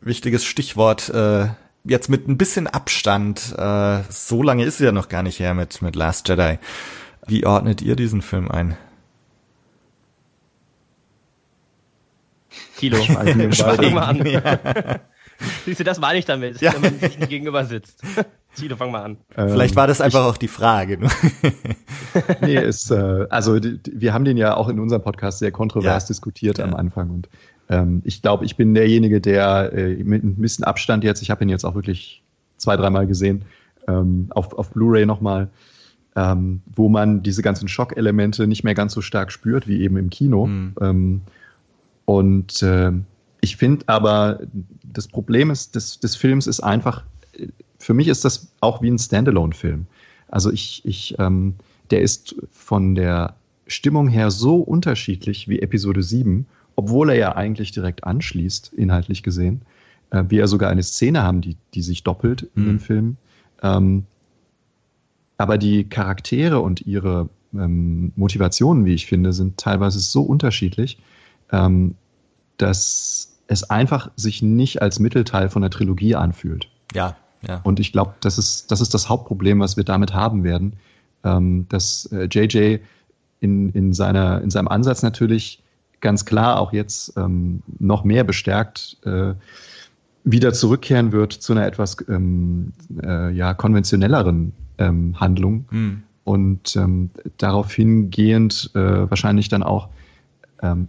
[0.00, 1.08] wichtiges Stichwort.
[1.10, 1.48] Äh,
[1.84, 5.54] jetzt mit ein bisschen Abstand, äh, so lange ist es ja noch gar nicht her
[5.54, 6.58] mit, mit Last Jedi.
[7.26, 8.76] Wie ordnet ihr diesen Film ein?
[12.78, 12.96] Kilo.
[12.96, 14.24] Fang mal an.
[14.24, 15.00] Ja.
[15.64, 16.72] Siehst du, das meine ich damit, ja.
[16.74, 18.02] wenn man sich nicht gegenüber sitzt.
[18.56, 19.18] Tilo, fang mal an.
[19.36, 20.98] Ähm, Vielleicht war das einfach ich, auch die Frage.
[20.98, 21.08] Ne?
[22.40, 26.04] nee, ist, äh, also die, wir haben den ja auch in unserem Podcast sehr kontrovers
[26.04, 26.06] ja.
[26.08, 26.64] diskutiert ja.
[26.64, 27.28] am Anfang und
[27.68, 31.44] ähm, ich glaube, ich bin derjenige, der äh, mit ein bisschen Abstand jetzt, ich habe
[31.44, 32.22] ihn jetzt auch wirklich
[32.56, 33.44] zwei, dreimal gesehen,
[33.86, 35.48] ähm, auf, auf Blu-ray nochmal,
[36.16, 40.10] ähm, wo man diese ganzen Schockelemente nicht mehr ganz so stark spürt wie eben im
[40.10, 40.46] Kino.
[40.46, 40.74] Mhm.
[40.80, 41.20] Ähm,
[42.08, 42.90] und äh,
[43.42, 44.40] ich finde aber,
[44.82, 47.04] das Problem ist, des, des Films ist einfach,
[47.78, 49.84] für mich ist das auch wie ein Standalone-Film.
[50.28, 51.56] Also ich, ich, ähm,
[51.90, 53.34] der ist von der
[53.66, 56.46] Stimmung her so unterschiedlich wie Episode 7,
[56.76, 59.60] obwohl er ja eigentlich direkt anschließt, inhaltlich gesehen.
[60.08, 62.62] Äh, wir ja sogar eine Szene haben, die, die sich doppelt mhm.
[62.62, 63.16] in dem Film.
[63.62, 64.06] Ähm,
[65.36, 70.96] aber die Charaktere und ihre ähm, Motivationen, wie ich finde, sind teilweise so unterschiedlich,
[71.52, 71.94] ähm,
[72.56, 76.68] dass es einfach sich nicht als Mittelteil von der Trilogie anfühlt.
[76.94, 77.60] Ja, ja.
[77.62, 80.74] Und ich glaube, das ist, das ist das Hauptproblem, was wir damit haben werden,
[81.24, 82.78] ähm, dass äh, JJ
[83.40, 85.62] in, in, seiner, in seinem Ansatz natürlich
[86.00, 89.34] ganz klar auch jetzt ähm, noch mehr bestärkt äh,
[90.24, 92.72] wieder zurückkehren wird zu einer etwas ähm,
[93.02, 96.02] äh, ja, konventionelleren ähm, Handlung hm.
[96.24, 99.88] und ähm, darauf hingehend äh, wahrscheinlich dann auch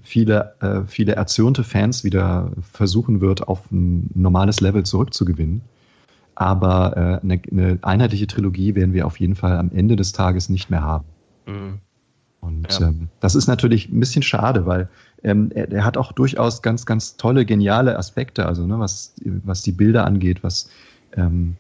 [0.04, 5.62] viele, äh, viele erzürnte Fans wieder versuchen wird, auf ein normales Level zurückzugewinnen.
[6.36, 10.50] Aber äh, eine, eine, einheitliche Trilogie werden wir auf jeden Fall am Ende des Tages
[10.50, 11.06] nicht mehr haben.
[11.46, 11.80] Mhm.
[12.42, 12.88] Und ja.
[12.88, 14.88] ähm, das ist natürlich ein bisschen schade, weil
[15.24, 19.14] ähm, er, er, hat auch durchaus ganz, ganz tolle, geniale Aspekte, also ne, was,
[19.44, 20.70] was die Bilder angeht, was
[21.18, 21.58] ähm,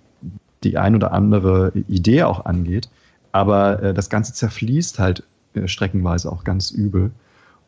[0.63, 2.89] die ein oder andere Idee auch angeht.
[3.31, 7.11] Aber äh, das Ganze zerfließt halt äh, streckenweise auch ganz übel.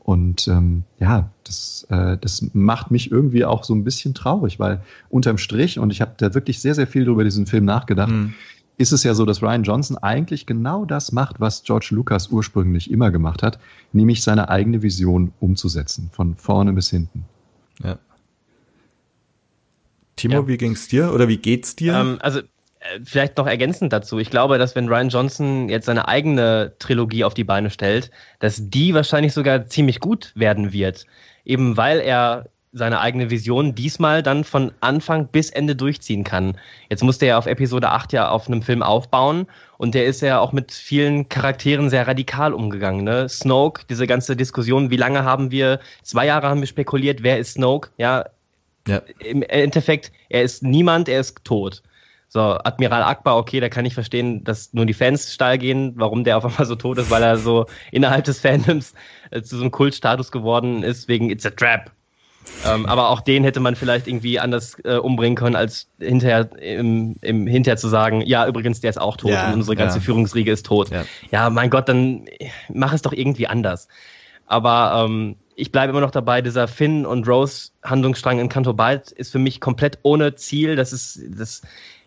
[0.04, 4.82] Und ähm, ja, das, äh, das macht mich irgendwie auch so ein bisschen traurig, weil
[5.10, 8.34] unterm Strich, und ich habe da wirklich sehr, sehr viel über diesen Film nachgedacht, mhm.
[8.78, 12.90] ist es ja so, dass Ryan Johnson eigentlich genau das macht, was George Lucas ursprünglich
[12.90, 13.60] immer gemacht hat,
[13.94, 17.26] nämlich seine eigene Vision umzusetzen, von vorne bis hinten.
[17.84, 18.00] Ja.
[20.16, 20.48] Timo, ja.
[20.48, 21.94] wie ging's dir oder wie geht's dir?
[21.94, 22.42] Ähm, also
[23.04, 24.20] vielleicht noch ergänzend dazu.
[24.20, 28.70] Ich glaube, dass wenn Ryan Johnson jetzt seine eigene Trilogie auf die Beine stellt, dass
[28.70, 31.06] die wahrscheinlich sogar ziemlich gut werden wird.
[31.46, 36.58] Eben weil er seine eigene Vision diesmal dann von Anfang bis Ende durchziehen kann.
[36.90, 40.40] Jetzt musste er auf Episode 8 ja auf einem Film aufbauen und der ist ja
[40.40, 43.04] auch mit vielen Charakteren sehr radikal umgegangen.
[43.04, 43.28] Ne?
[43.28, 47.54] Snoke, diese ganze Diskussion, wie lange haben wir, zwei Jahre haben wir spekuliert, wer ist
[47.54, 47.90] Snoke?
[47.98, 48.26] Ja,
[48.88, 49.02] ja.
[49.20, 51.84] im Endeffekt, er ist niemand, er ist tot.
[52.34, 56.24] So, Admiral Akbar, okay, da kann ich verstehen, dass nur die Fans steil gehen, warum
[56.24, 58.94] der auf einmal so tot ist, weil er so innerhalb des Fandoms
[59.32, 61.92] äh, zu so einem Kultstatus geworden ist, wegen It's a Trap.
[62.66, 67.18] Ähm, aber auch den hätte man vielleicht irgendwie anders äh, umbringen können, als hinterher im,
[67.20, 70.02] im hinterher zu sagen, ja, übrigens, der ist auch tot ja, und unsere ganze ja.
[70.02, 70.90] Führungsriege ist tot.
[70.90, 71.04] Ja.
[71.32, 71.50] ja.
[71.50, 72.28] mein Gott, dann
[72.74, 73.90] mach es doch irgendwie anders.
[74.46, 79.12] Aber ähm, ich bleibe immer noch dabei, dieser Finn und Rose Handlungsstrang in Canto Bight
[79.12, 80.76] ist für mich komplett ohne Ziel.
[80.76, 81.62] Das ist, das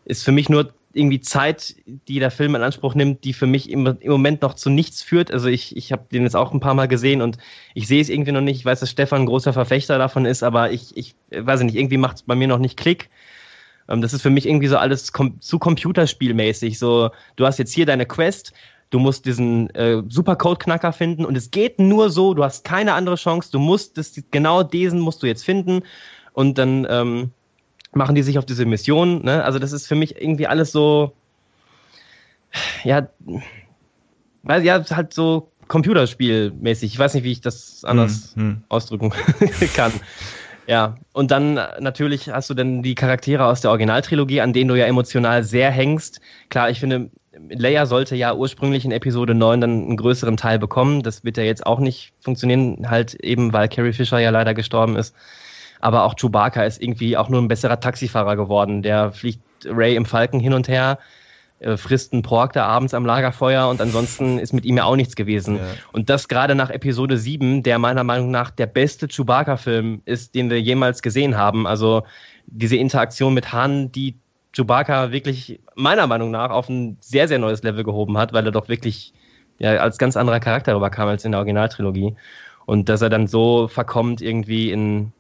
[0.05, 3.69] ist für mich nur irgendwie Zeit, die der Film in Anspruch nimmt, die für mich
[3.69, 5.33] im, im Moment noch zu nichts führt.
[5.33, 7.39] Also ich, ich habe den jetzt auch ein paar Mal gesehen und
[7.75, 8.59] ich sehe es irgendwie noch nicht.
[8.59, 11.97] Ich weiß, dass Stefan ein großer Verfechter davon ist, aber ich, ich weiß nicht, irgendwie
[11.97, 13.11] macht es bei mir noch nicht Klick.
[13.89, 16.79] Ähm, das ist für mich irgendwie so alles kom zu computerspielmäßig.
[16.79, 18.53] So, du hast jetzt hier deine Quest,
[18.91, 23.17] du musst diesen äh, Supercode-Knacker finden und es geht nur so, du hast keine andere
[23.17, 25.83] Chance, du musst das, genau diesen musst du jetzt finden
[26.33, 27.31] und dann ähm,
[27.97, 29.25] machen die sich auf diese Mission.
[29.25, 29.45] Ne?
[29.45, 31.13] Also das ist für mich irgendwie alles so,
[32.83, 33.09] ja,
[34.43, 36.93] weil ja halt so Computerspielmäßig.
[36.93, 38.65] Ich weiß nicht, wie ich das anders hm, hm.
[38.69, 39.13] ausdrücken
[39.75, 39.93] kann.
[40.67, 44.75] Ja, und dann natürlich hast du dann die Charaktere aus der Originaltrilogie, an denen du
[44.75, 46.21] ja emotional sehr hängst.
[46.49, 47.11] Klar, ich finde,
[47.51, 51.03] Leia sollte ja ursprünglich in Episode 9 dann einen größeren Teil bekommen.
[51.03, 54.97] Das wird ja jetzt auch nicht funktionieren, halt eben, weil Carrie Fisher ja leider gestorben
[54.97, 55.15] ist.
[55.85, 58.81] Aber auch Chewbacca ist irgendwie auch nur ein besserer Taxifahrer geworden.
[58.81, 60.99] Der fliegt Ray im Falken hin und her,
[61.59, 64.97] äh, frisst einen Pork da abends am Lagerfeuer und ansonsten ist mit ihm ja auch
[64.97, 65.57] nichts gewesen.
[65.57, 65.63] Ja.
[65.93, 70.49] Und das gerade nach Episode 7, der meiner Meinung nach der beste Chewbacca-Film ist, den
[70.49, 71.67] wir jemals gesehen haben.
[71.67, 72.05] Also
[72.47, 74.17] diese Interaktion mit Han, die
[74.57, 78.53] Chewbacca wirklich meiner Meinung nach auf ein sehr, sehr neues Level gehoben hat, weil er
[78.53, 79.13] doch wirklich
[79.59, 82.17] ja, als ganz anderer Charakter rüberkam als in der Originaltrilogie.
[82.65, 85.13] Und dass er dann so verkommt irgendwie in,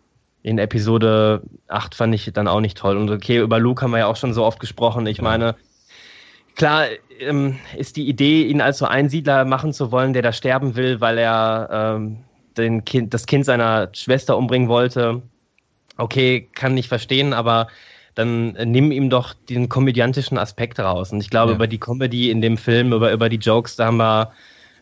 [0.45, 2.99] in Episode 8 fand ich dann auch nicht toll.
[2.99, 5.07] Und okay, über Luke haben wir ja auch schon so oft gesprochen.
[5.07, 5.25] Ich ja.
[5.25, 5.57] meine,
[6.55, 6.85] klar
[7.19, 11.01] ähm, ist die Idee, ihn als so Einsiedler machen zu wollen, der da sterben will,
[11.01, 12.19] weil er ähm,
[12.59, 15.23] den kind, das Kind seiner Schwester umbringen wollte.
[15.97, 17.69] Okay, kann ich verstehen, aber
[18.15, 21.11] dann äh, nimm ihm doch den komödiantischen Aspekt raus.
[21.11, 21.57] Und ich glaube, ja.
[21.57, 24.33] über die Comedy in dem Film, über, über die Jokes, da haben wir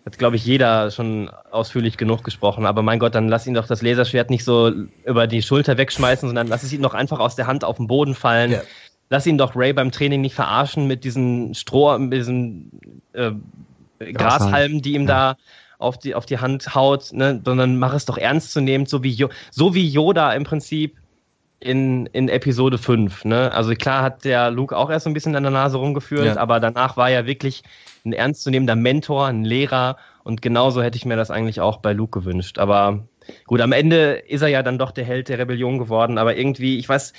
[0.05, 2.67] hat, glaube ich, jeder schon ausführlich genug gesprochen.
[2.67, 4.73] Aber mein Gott, dann lass ihn doch das Laserschwert nicht so
[5.05, 7.87] über die Schulter wegschmeißen, sondern lass es ihn doch einfach aus der Hand auf den
[7.87, 8.53] Boden fallen.
[8.53, 8.63] Ja.
[9.11, 12.73] Lass ihn doch Ray beim Training nicht verarschen mit diesen Stroh, mit diesen
[13.13, 13.33] äh,
[14.13, 15.35] Grashalmen, die ihm ja.
[15.35, 15.37] da
[15.79, 17.41] auf die, auf die Hand haut, ne?
[17.45, 20.97] sondern mach es doch ernst zu nehmen, so wie, so wie Yoda im Prinzip
[21.63, 23.25] in, in Episode 5.
[23.25, 23.53] Ne?
[23.53, 26.37] Also klar hat der Luke auch erst so ein bisschen an der Nase rumgeführt, ja.
[26.37, 27.63] aber danach war er wirklich
[28.05, 32.19] ein ernstzunehmender Mentor, ein Lehrer und genauso hätte ich mir das eigentlich auch bei Luke
[32.21, 32.59] gewünscht.
[32.59, 33.07] Aber
[33.47, 36.79] gut, am Ende ist er ja dann doch der Held der Rebellion geworden, aber irgendwie,
[36.79, 37.13] ich weiß,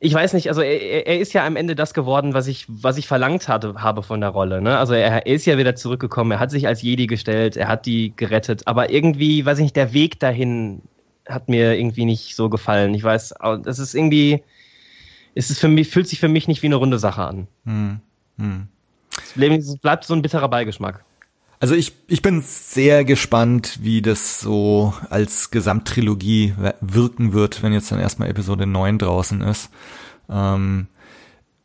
[0.00, 2.96] ich weiß nicht, also er, er ist ja am Ende das geworden, was ich, was
[2.96, 4.60] ich verlangt hatte, habe von der Rolle.
[4.60, 4.78] Ne?
[4.78, 7.86] Also er, er ist ja wieder zurückgekommen, er hat sich als Jedi gestellt, er hat
[7.86, 10.82] die gerettet, aber irgendwie, weiß ich nicht, der Weg dahin
[11.26, 12.94] hat mir irgendwie nicht so gefallen.
[12.94, 14.42] Ich weiß, das ist irgendwie,
[15.34, 17.46] es ist für mich, fühlt sich für mich nicht wie eine runde Sache an.
[17.64, 18.00] Hm.
[18.38, 18.68] Hm.
[19.12, 21.04] Es bleibt so ein bitterer Beigeschmack.
[21.60, 27.92] Also ich, ich bin sehr gespannt, wie das so als Gesamttrilogie wirken wird, wenn jetzt
[27.92, 29.70] dann erstmal Episode 9 draußen ist.
[30.30, 30.86] Ähm,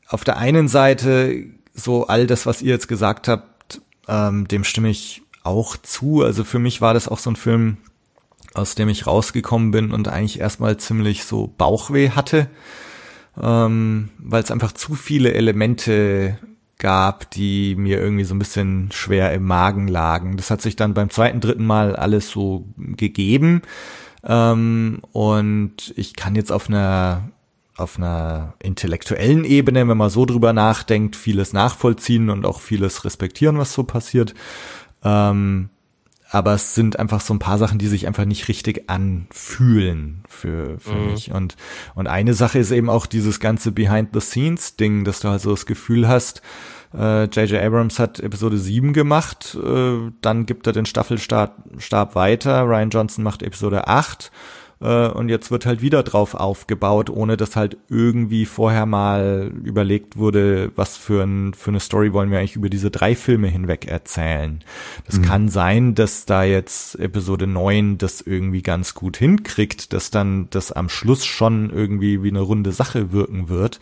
[0.08, 4.90] auf der einen Seite, so all das, was ihr jetzt gesagt habt, ähm, dem stimme
[4.90, 6.24] ich auch zu.
[6.24, 7.78] Also für mich war das auch so ein Film,
[8.56, 12.48] aus dem ich rausgekommen bin und eigentlich erstmal ziemlich so Bauchweh hatte,
[13.42, 16.40] ähm, weil es einfach zu viele Elemente
[16.78, 20.38] gab, die mir irgendwie so ein bisschen schwer im Magen lagen.
[20.38, 23.62] Das hat sich dann beim zweiten, dritten Mal alles so gegeben.
[24.24, 27.30] Ähm, und ich kann jetzt auf einer
[27.78, 33.58] auf einer intellektuellen Ebene, wenn man so drüber nachdenkt, vieles nachvollziehen und auch vieles respektieren,
[33.58, 34.34] was so passiert.
[35.04, 35.70] Ähm,
[36.30, 40.80] aber es sind einfach so ein paar Sachen, die sich einfach nicht richtig anfühlen für,
[40.80, 41.12] für mhm.
[41.12, 41.32] mich.
[41.32, 41.56] Und,
[41.94, 46.08] und eine Sache ist eben auch dieses ganze Behind-the-Scenes-Ding, dass du halt so das Gefühl
[46.08, 46.42] hast,
[46.94, 47.52] J.J.
[47.52, 53.24] Äh, Abrams hat Episode 7 gemacht, äh, dann gibt er den Staffelstab weiter, Ryan Johnson
[53.24, 54.32] macht Episode 8
[54.82, 60.18] äh, und jetzt wird halt wieder drauf aufgebaut, ohne dass halt irgendwie vorher mal überlegt
[60.18, 63.88] wurde, was für, ein, für eine Story wollen wir eigentlich über diese drei Filme hinweg
[63.88, 64.64] erzählen.
[65.06, 65.22] Das mhm.
[65.24, 70.72] kann sein, dass da jetzt Episode 9 das irgendwie ganz gut hinkriegt, dass dann das
[70.72, 73.80] am Schluss schon irgendwie wie eine runde Sache wirken wird.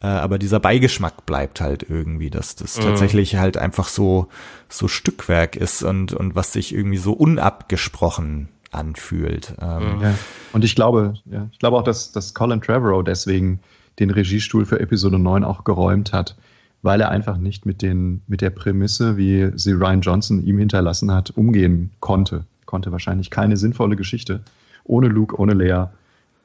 [0.00, 2.82] Äh, aber dieser Beigeschmack bleibt halt irgendwie, dass das mhm.
[2.82, 4.28] tatsächlich halt einfach so,
[4.68, 9.54] so Stückwerk ist und, und was sich irgendwie so unabgesprochen anfühlt.
[9.60, 10.14] Ähm, ja.
[10.52, 13.60] Und ich glaube, ja, ich glaube auch, dass, dass Colin Trevorrow deswegen
[13.98, 16.36] den Regiestuhl für Episode 9 auch geräumt hat,
[16.82, 21.12] weil er einfach nicht mit, den, mit der Prämisse, wie sie Ryan Johnson ihm hinterlassen
[21.12, 22.44] hat, umgehen konnte.
[22.64, 24.42] Konnte wahrscheinlich keine sinnvolle Geschichte
[24.84, 25.86] ohne Luke, ohne Lea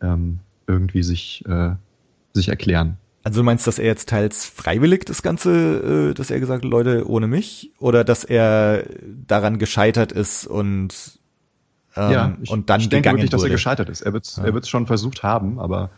[0.02, 1.72] ähm, irgendwie sich, äh,
[2.34, 2.98] sich erklären.
[3.24, 6.70] Also du meinst, dass er jetzt teils freiwillig das Ganze, äh, dass er gesagt hat,
[6.70, 7.72] Leute, ohne mich?
[7.80, 8.86] Oder dass er
[9.28, 11.20] daran gescheitert ist und
[11.96, 13.38] Ähm, ja, ich, und dann ich denke wirklich, wurde.
[13.38, 14.02] dass er gescheitert ist.
[14.02, 14.46] Er wird es ja.
[14.46, 15.90] er schon versucht haben, aber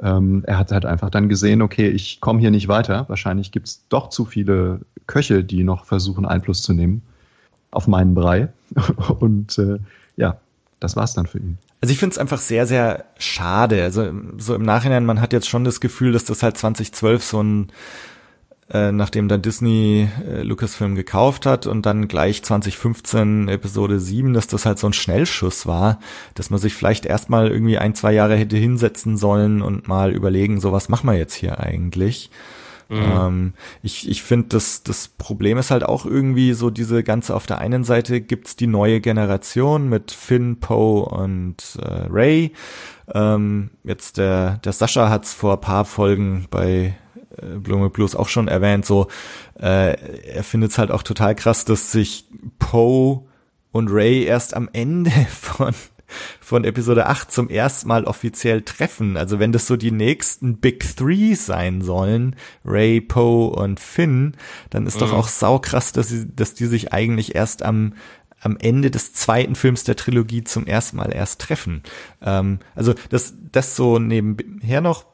[0.00, 3.08] ähm, er hat halt einfach dann gesehen, okay, ich komme hier nicht weiter.
[3.08, 7.02] Wahrscheinlich gibt es doch zu viele Köche, die noch versuchen, Einfluss zu nehmen
[7.70, 8.48] auf meinen Brei.
[9.20, 9.78] Und äh,
[10.16, 10.38] ja,
[10.80, 11.58] das war's dann für ihn.
[11.80, 13.82] Also ich finde es einfach sehr, sehr schade.
[13.82, 17.42] Also so im Nachhinein, man hat jetzt schon das Gefühl, dass das halt 2012 so
[17.42, 17.72] ein
[18.72, 24.46] äh, nachdem dann Disney äh, Lucasfilm gekauft hat und dann gleich 2015 Episode 7, dass
[24.46, 25.98] das halt so ein Schnellschuss war,
[26.34, 30.60] dass man sich vielleicht erstmal irgendwie ein, zwei Jahre hätte hinsetzen sollen und mal überlegen,
[30.60, 32.30] so was machen wir jetzt hier eigentlich.
[32.88, 32.98] Mhm.
[32.98, 33.52] Ähm,
[33.82, 37.58] ich ich finde, das, das Problem ist halt auch irgendwie so diese ganze, auf der
[37.58, 42.52] einen Seite gibt's die neue Generation mit Finn, Poe und äh, Ray.
[43.12, 46.94] Ähm, jetzt der, der Sascha hat's vor paar Folgen bei
[47.58, 49.08] Blume Blues auch schon erwähnt, so
[49.60, 52.26] äh, er findet es halt auch total krass, dass sich
[52.58, 53.22] Poe
[53.70, 55.10] und Ray erst am Ende
[55.40, 55.74] von
[56.40, 59.16] von Episode 8 zum ersten Mal offiziell treffen.
[59.16, 64.34] Also wenn das so die nächsten Big Three sein sollen, Ray, Poe und Finn,
[64.68, 65.00] dann ist mhm.
[65.00, 67.94] doch auch saukrass, dass sie, dass die sich eigentlich erst am
[68.44, 71.82] am Ende des zweiten Films der Trilogie zum ersten Mal erst treffen.
[72.20, 75.06] Ähm, also das, das so nebenher noch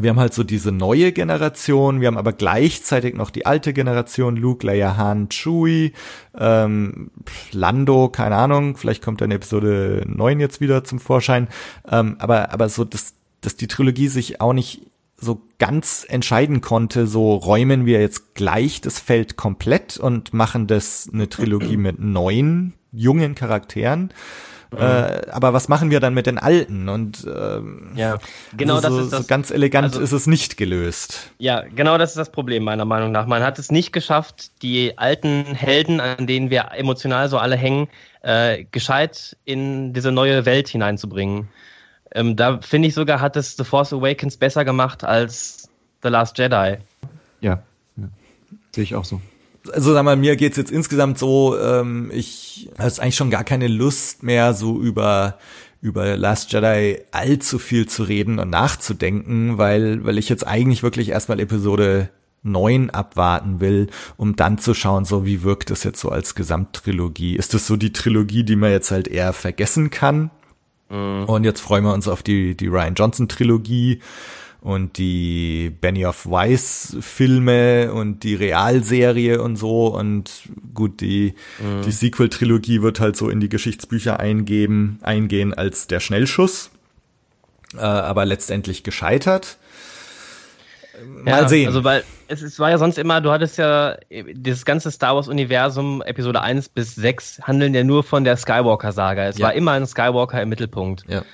[0.00, 4.36] wir haben halt so diese neue Generation, wir haben aber gleichzeitig noch die alte Generation,
[4.36, 5.92] Luke, Leia, Han, Chewie,
[6.38, 7.10] ähm,
[7.50, 11.48] Lando, keine Ahnung, vielleicht kommt dann Episode 9 jetzt wieder zum Vorschein,
[11.90, 14.82] ähm, aber, aber so, dass, dass die Trilogie sich auch nicht
[15.22, 21.08] so ganz entscheiden konnte, so räumen wir jetzt gleich das Feld komplett und machen das
[21.12, 24.12] eine Trilogie mit neuen, jungen Charakteren,
[24.78, 26.88] äh, aber was machen wir dann mit den alten?
[26.88, 28.18] Und ähm, ja,
[28.56, 29.20] genau also so, das ist das.
[29.22, 31.30] So ganz elegant also, ist es nicht gelöst.
[31.38, 33.26] Ja, genau das ist das Problem meiner Meinung nach.
[33.26, 37.88] Man hat es nicht geschafft, die alten Helden, an denen wir emotional so alle hängen,
[38.22, 41.48] äh, gescheit in diese neue Welt hineinzubringen.
[42.14, 45.68] Ähm, da finde ich sogar, hat es The Force Awakens besser gemacht als
[46.02, 46.78] The Last Jedi.
[47.40, 47.62] Ja,
[47.96, 48.08] ja.
[48.72, 49.20] sehe ich auch so
[49.70, 53.68] also sag mal, mir geht's jetzt insgesamt so, ähm, ich habe eigentlich schon gar keine
[53.68, 55.38] Lust mehr, so über
[55.80, 61.08] über Last Jedi allzu viel zu reden und nachzudenken, weil weil ich jetzt eigentlich wirklich
[61.08, 62.10] erstmal Episode
[62.44, 67.36] 9 abwarten will, um dann zu schauen, so wie wirkt das jetzt so als Gesamttrilogie?
[67.36, 70.30] Ist das so die Trilogie, die man jetzt halt eher vergessen kann?
[70.88, 71.24] Mhm.
[71.24, 74.00] Und jetzt freuen wir uns auf die die Ryan Johnson Trilogie
[74.62, 81.82] und die Benny of Weiss Filme und die Realserie und so und gut, die, mhm.
[81.82, 86.70] die Sequel-Trilogie wird halt so in die Geschichtsbücher eingeben, eingehen als der Schnellschuss,
[87.74, 89.58] äh, aber letztendlich gescheitert.
[91.04, 91.66] Mal ja, sehen.
[91.66, 93.96] Also weil es, es war ja sonst immer, du hattest ja
[94.34, 98.92] das ganze Star Wars Universum Episode 1 bis 6 handeln ja nur von der Skywalker
[98.92, 99.24] Saga.
[99.24, 99.46] Es ja.
[99.46, 101.04] war immer ein Skywalker im Mittelpunkt.
[101.08, 101.24] Ja.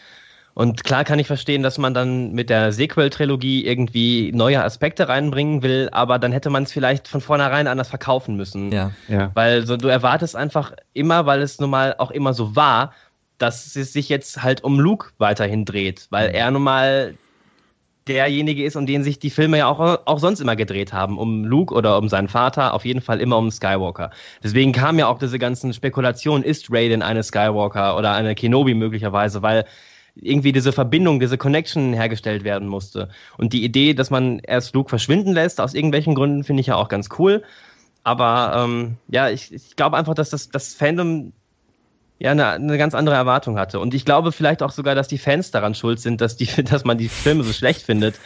[0.59, 5.63] Und klar kann ich verstehen, dass man dann mit der Sequel-Trilogie irgendwie neue Aspekte reinbringen
[5.63, 8.73] will, aber dann hätte man es vielleicht von vornherein anders verkaufen müssen.
[8.73, 8.91] Ja.
[9.07, 9.31] ja.
[9.35, 12.93] Weil so, du erwartest einfach immer, weil es nun mal auch immer so war,
[13.39, 17.15] dass es sich jetzt halt um Luke weiterhin dreht, weil er nun mal
[18.09, 21.19] derjenige ist, um den sich die Filme ja auch, auch sonst immer gedreht haben.
[21.19, 24.11] Um Luke oder um seinen Vater, auf jeden Fall immer um Skywalker.
[24.43, 29.43] Deswegen kamen ja auch diese ganzen Spekulationen, ist Raiden eine Skywalker oder eine Kenobi möglicherweise,
[29.43, 29.65] weil
[30.21, 33.09] irgendwie diese Verbindung, diese Connection hergestellt werden musste.
[33.37, 36.77] Und die Idee, dass man erst Luke verschwinden lässt, aus irgendwelchen Gründen, finde ich ja
[36.77, 37.43] auch ganz cool.
[38.05, 41.33] Aber ähm, ja, ich, ich glaube einfach, dass das, das Fandom
[42.19, 43.81] ja eine, eine ganz andere Erwartung hatte.
[43.81, 46.85] Und ich glaube vielleicht auch sogar, dass die Fans daran schuld sind, dass, die, dass
[46.85, 48.19] man die Filme so schlecht findet.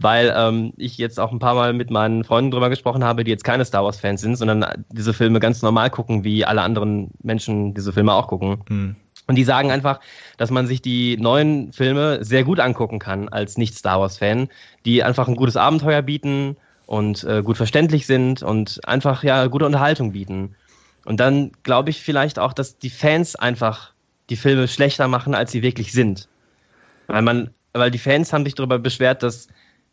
[0.00, 3.30] Weil ähm, ich jetzt auch ein paar Mal mit meinen Freunden drüber gesprochen habe, die
[3.30, 7.74] jetzt keine Star Wars-Fans sind, sondern diese Filme ganz normal gucken, wie alle anderen Menschen
[7.74, 8.62] diese Filme auch gucken.
[8.68, 8.96] Mhm.
[9.26, 10.00] Und die sagen einfach,
[10.36, 14.48] dass man sich die neuen Filme sehr gut angucken kann als Nicht-Star Wars-Fan,
[14.84, 16.56] die einfach ein gutes Abenteuer bieten
[16.86, 20.54] und äh, gut verständlich sind und einfach ja gute Unterhaltung bieten.
[21.04, 23.92] Und dann glaube ich vielleicht auch, dass die Fans einfach
[24.30, 26.28] die Filme schlechter machen, als sie wirklich sind.
[27.06, 29.48] Weil man, weil die Fans haben sich darüber beschwert, dass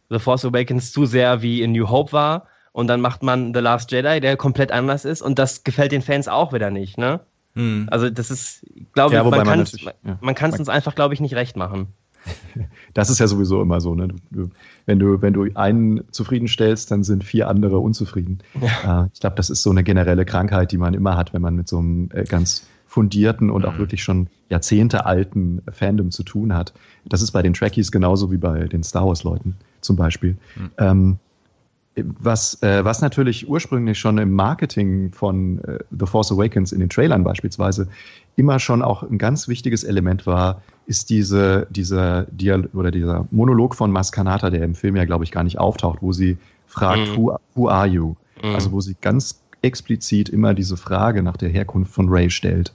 [0.10, 3.60] The Force Awakens zu sehr wie in New Hope war und dann macht man The
[3.60, 7.22] Last Jedi, der komplett anders ist und das gefällt den Fans auch wieder nicht, ne?
[7.56, 7.88] Hm.
[7.91, 9.43] Also das ist, glaube ja, ich, man
[10.36, 10.60] kann es ja.
[10.60, 11.88] uns einfach, glaube ich, nicht recht machen.
[12.93, 13.95] Das ist ja sowieso immer so.
[13.95, 14.10] Ne?
[14.32, 14.49] Du,
[14.86, 18.39] wenn, du, wenn du einen zufriedenstellst, dann sind vier andere unzufrieden.
[18.60, 19.06] Ja.
[19.06, 21.56] Äh, ich glaube, das ist so eine generelle Krankheit, die man immer hat, wenn man
[21.56, 23.80] mit so einem äh, ganz fundierten und auch mhm.
[23.80, 26.74] wirklich schon Jahrzehnte alten Fandom zu tun hat.
[27.06, 30.36] Das ist bei den Trekkies genauso wie bei den Star Wars-Leuten zum Beispiel.
[30.58, 30.72] Mhm.
[30.78, 31.20] Ähm,
[31.96, 36.89] was, äh, was natürlich ursprünglich schon im Marketing von äh, The Force Awakens in den
[36.89, 37.88] Trailern beispielsweise
[38.38, 43.76] immer schon auch ein ganz wichtiges Element war, ist diese, dieser Dial oder dieser Monolog
[43.76, 47.18] von Maskanata, der im Film ja, glaube ich, gar nicht auftaucht, wo sie fragt, mhm.
[47.18, 48.16] who, who are you?
[48.42, 48.56] Mhm.
[48.56, 52.74] Also wo sie ganz explizit immer diese Frage nach der Herkunft von Ray stellt.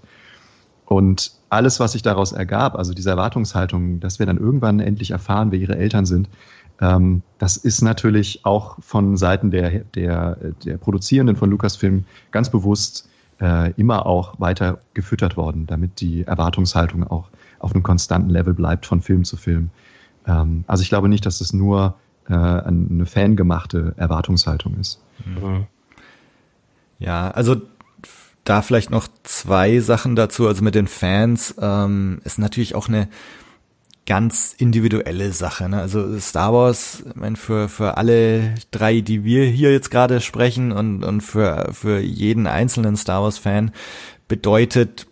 [0.84, 5.50] Und alles, was sich daraus ergab, also diese Erwartungshaltung, dass wir dann irgendwann endlich erfahren,
[5.50, 6.28] wer ihre Eltern sind,
[6.80, 13.08] ähm, das ist natürlich auch von Seiten der, der, der Produzierenden von Lucasfilm ganz bewusst
[13.40, 18.86] äh, immer auch weiter gefüttert worden, damit die Erwartungshaltung auch auf einem konstanten Level bleibt
[18.86, 19.70] von Film zu Film.
[20.26, 21.94] Ähm, also ich glaube nicht, dass es nur
[22.28, 25.00] äh, eine fangemachte Erwartungshaltung ist.
[25.24, 25.66] Mhm.
[26.98, 27.56] Ja, also
[28.44, 30.46] da vielleicht noch zwei Sachen dazu.
[30.46, 33.08] Also mit den Fans ähm, ist natürlich auch eine
[34.06, 35.68] ganz individuelle Sache.
[35.68, 35.80] Ne?
[35.80, 40.72] Also Star Wars, ich meine, für, für alle drei, die wir hier jetzt gerade sprechen
[40.72, 43.72] und, und für, für jeden einzelnen Star Wars-Fan
[44.28, 45.06] bedeutet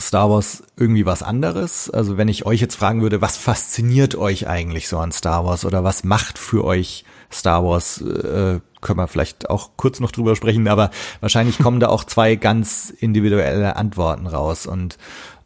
[0.00, 1.90] Star Wars irgendwie was anderes?
[1.90, 5.64] Also wenn ich euch jetzt fragen würde, was fasziniert euch eigentlich so an Star Wars
[5.64, 10.36] oder was macht für euch Star Wars, äh, können wir vielleicht auch kurz noch drüber
[10.36, 14.66] sprechen, aber wahrscheinlich kommen da auch zwei ganz individuelle Antworten raus.
[14.66, 14.98] Und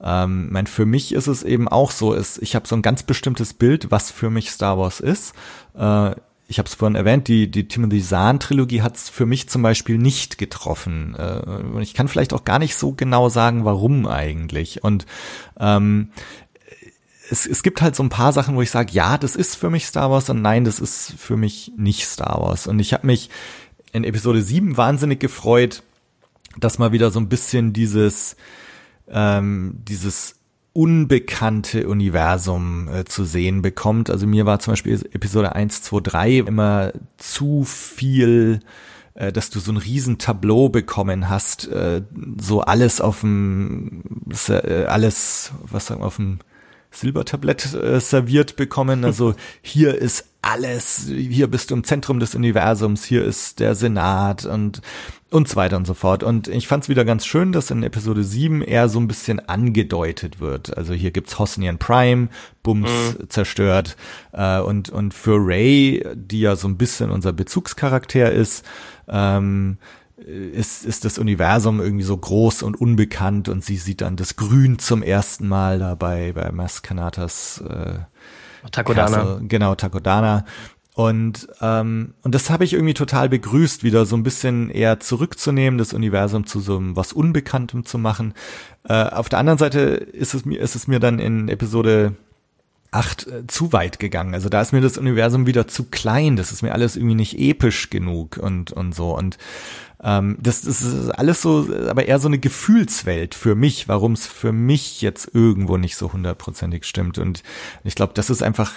[0.03, 3.03] ähm, mein, für mich ist es eben auch so, ist, ich habe so ein ganz
[3.03, 5.35] bestimmtes Bild, was für mich Star Wars ist.
[5.76, 6.14] Äh,
[6.49, 9.97] ich habe es vorhin erwähnt, die, die Timothy Zahn-Trilogie hat es für mich zum Beispiel
[9.97, 11.16] nicht getroffen.
[11.18, 14.85] Äh, und ich kann vielleicht auch gar nicht so genau sagen, warum eigentlich.
[14.85, 15.07] Und
[15.59, 16.11] ähm,
[17.33, 19.70] es, es gibt halt so ein paar Sachen, wo ich sage, ja, das ist für
[19.70, 22.66] mich Star Wars und nein, das ist für mich nicht Star Wars.
[22.66, 23.30] Und ich habe mich
[23.93, 25.83] in Episode 7 wahnsinnig gefreut,
[26.59, 28.37] dass mal wieder so ein bisschen dieses,
[29.09, 30.37] ähm, dieses
[30.74, 34.11] unbekannte Universum äh, zu sehen bekommt.
[34.11, 38.61] Also mir war zum Beispiel Episode 1, 2, 3 immer zu viel
[39.14, 42.03] äh, dass du so ein Riesentableau bekommen hast, äh,
[42.41, 44.03] so alles auf dem,
[44.49, 46.39] äh, alles, was sagen wir, auf dem
[46.93, 49.05] Silbertablett äh, serviert bekommen.
[49.05, 54.45] Also hier ist alles, hier bist du im Zentrum des Universums, hier ist der Senat
[54.45, 54.82] und
[55.32, 56.22] und so weiter und so fort.
[56.22, 59.40] Und ich fand es wieder ganz schön, dass in Episode 7 eher so ein bisschen
[59.40, 60.76] angedeutet wird.
[60.76, 62.28] Also hier gibt's Hosnian Prime,
[62.62, 63.30] Bums mhm.
[63.30, 63.97] zerstört.
[64.32, 68.64] Äh, und, und für Ray, die ja so ein bisschen unser Bezugscharakter ist,
[69.09, 69.78] ähm,
[70.27, 74.79] ist, ist das Universum irgendwie so groß und unbekannt und sie sieht dann das Grün
[74.79, 77.95] zum ersten Mal dabei bei Maskanatas äh,
[78.70, 79.16] Takodana.
[79.16, 79.41] Castle.
[79.49, 80.45] Genau, Takodana.
[80.95, 85.79] Und, ähm, und das habe ich irgendwie total begrüßt, wieder so ein bisschen eher zurückzunehmen,
[85.79, 88.35] das Universum zu so einem was Unbekanntem zu machen.
[88.87, 92.14] Äh, auf der anderen Seite ist es mir, ist es mir dann in Episode
[92.93, 94.34] 8 äh, zu weit gegangen.
[94.34, 96.36] Also da ist mir das Universum wieder zu klein.
[96.36, 99.16] Das ist mir alles irgendwie nicht episch genug und, und so.
[99.16, 99.38] Und
[100.03, 104.26] ähm, das, das ist alles so, aber eher so eine Gefühlswelt für mich, warum es
[104.26, 107.18] für mich jetzt irgendwo nicht so hundertprozentig stimmt.
[107.18, 107.43] Und
[107.82, 108.72] ich glaube, das ist einfach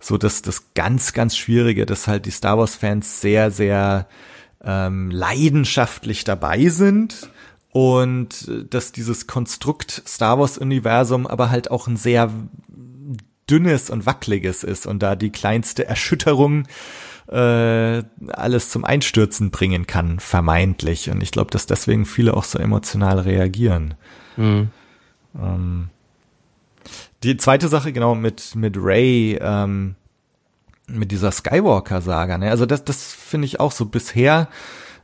[0.00, 4.08] so das, das ganz, ganz Schwierige, dass halt die Star Wars-Fans sehr, sehr
[4.64, 7.30] ähm, leidenschaftlich dabei sind
[7.72, 12.32] und dass dieses Konstrukt Star Wars-Universum aber halt auch ein sehr
[13.50, 16.66] dünnes und wackeliges ist und da die kleinste Erschütterung
[17.28, 21.10] äh, alles zum Einstürzen bringen kann, vermeintlich.
[21.10, 23.94] Und ich glaube, dass deswegen viele auch so emotional reagieren.
[24.36, 24.70] Mhm.
[25.38, 25.88] Ähm,
[27.22, 29.94] die zweite Sache, genau, mit, mit Ray, ähm,
[30.88, 32.50] mit dieser Skywalker-Saga, ne?
[32.50, 33.84] Also das, das finde ich auch so.
[33.84, 34.48] Bisher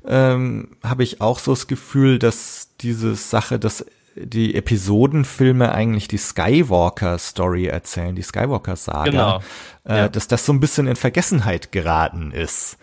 [0.04, 3.86] ähm, habe ich auch so das Gefühl, dass diese Sache, dass
[4.16, 9.40] die Episodenfilme eigentlich die Skywalker-Story erzählen, die Skywalker-Saga, genau.
[9.86, 10.08] äh, ja.
[10.08, 12.78] dass das so ein bisschen in Vergessenheit geraten ist.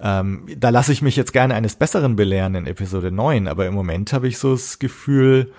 [0.00, 3.74] Ähm, da lasse ich mich jetzt gerne eines Besseren belehren in Episode 9, aber im
[3.74, 5.52] Moment habe ich so das Gefühl,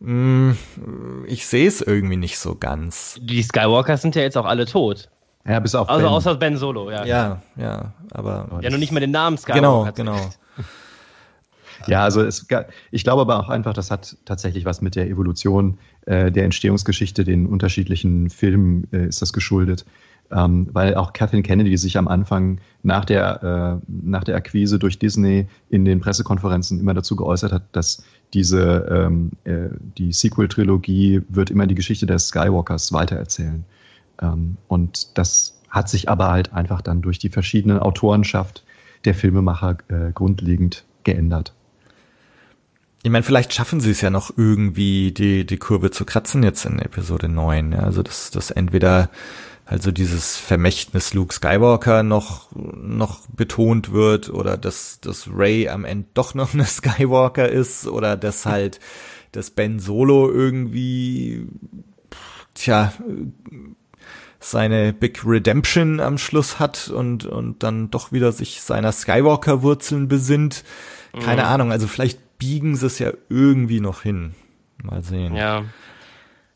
[0.00, 3.18] mh, hm, ich sehe es irgendwie nicht so ganz.
[3.22, 5.08] Die Skywalker sind ja jetzt auch alle tot.
[5.46, 6.12] Ja, bis auf Also ben.
[6.12, 7.04] außer Ben Solo, ja.
[7.04, 8.58] Ja, ja, aber.
[8.60, 9.92] Ja, nur nicht mehr den Namen Skywalker.
[9.94, 10.30] Genau, genau.
[11.88, 12.46] Ja, also es,
[12.90, 17.24] ich glaube aber auch einfach, das hat tatsächlich was mit der Evolution äh, der Entstehungsgeschichte,
[17.24, 19.84] den unterschiedlichen Filmen äh, ist das geschuldet.
[20.30, 24.98] Ähm, weil auch Kathleen Kennedy sich am Anfang nach der, äh, nach der Akquise durch
[24.98, 28.02] Disney in den Pressekonferenzen immer dazu geäußert hat, dass
[28.34, 33.64] diese ähm, äh, die Sequel-Trilogie wird immer die Geschichte der Skywalkers weitererzählen.
[34.20, 38.64] Ähm, und das hat sich aber halt einfach dann durch die verschiedene Autorenschaft
[39.06, 41.54] der Filmemacher äh, grundlegend geändert.
[43.02, 46.64] Ich meine, vielleicht schaffen sie es ja noch irgendwie, die, die Kurve zu kratzen jetzt
[46.64, 47.72] in Episode 9.
[47.72, 47.80] Ja?
[47.80, 49.10] Also, dass, dass entweder
[49.68, 56.08] also dieses Vermächtnis Luke Skywalker noch, noch betont wird oder dass, dass Ray am Ende
[56.14, 58.80] doch noch eine Skywalker ist oder dass halt,
[59.32, 61.46] dass Ben Solo irgendwie,
[62.54, 62.94] tja,
[64.40, 70.64] seine Big Redemption am Schluss hat und, und dann doch wieder sich seiner Skywalker-Wurzeln besinnt.
[71.12, 71.48] Keine mhm.
[71.48, 74.34] Ahnung, also vielleicht biegen sie es ja irgendwie noch hin.
[74.82, 75.34] Mal sehen.
[75.34, 75.64] Ja.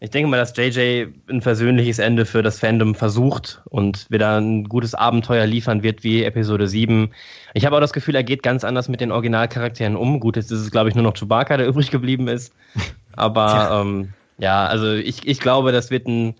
[0.00, 4.64] Ich denke mal, dass JJ ein versöhnliches Ende für das Fandom versucht und wieder ein
[4.64, 7.12] gutes Abenteuer liefern wird wie Episode 7.
[7.54, 10.18] Ich habe auch das Gefühl, er geht ganz anders mit den Originalcharakteren um.
[10.18, 12.52] Gut, jetzt ist es, glaube ich, nur noch Chewbacca, der übrig geblieben ist.
[13.12, 16.34] Aber ja, ähm, ja also ich, ich glaube, das wird ein,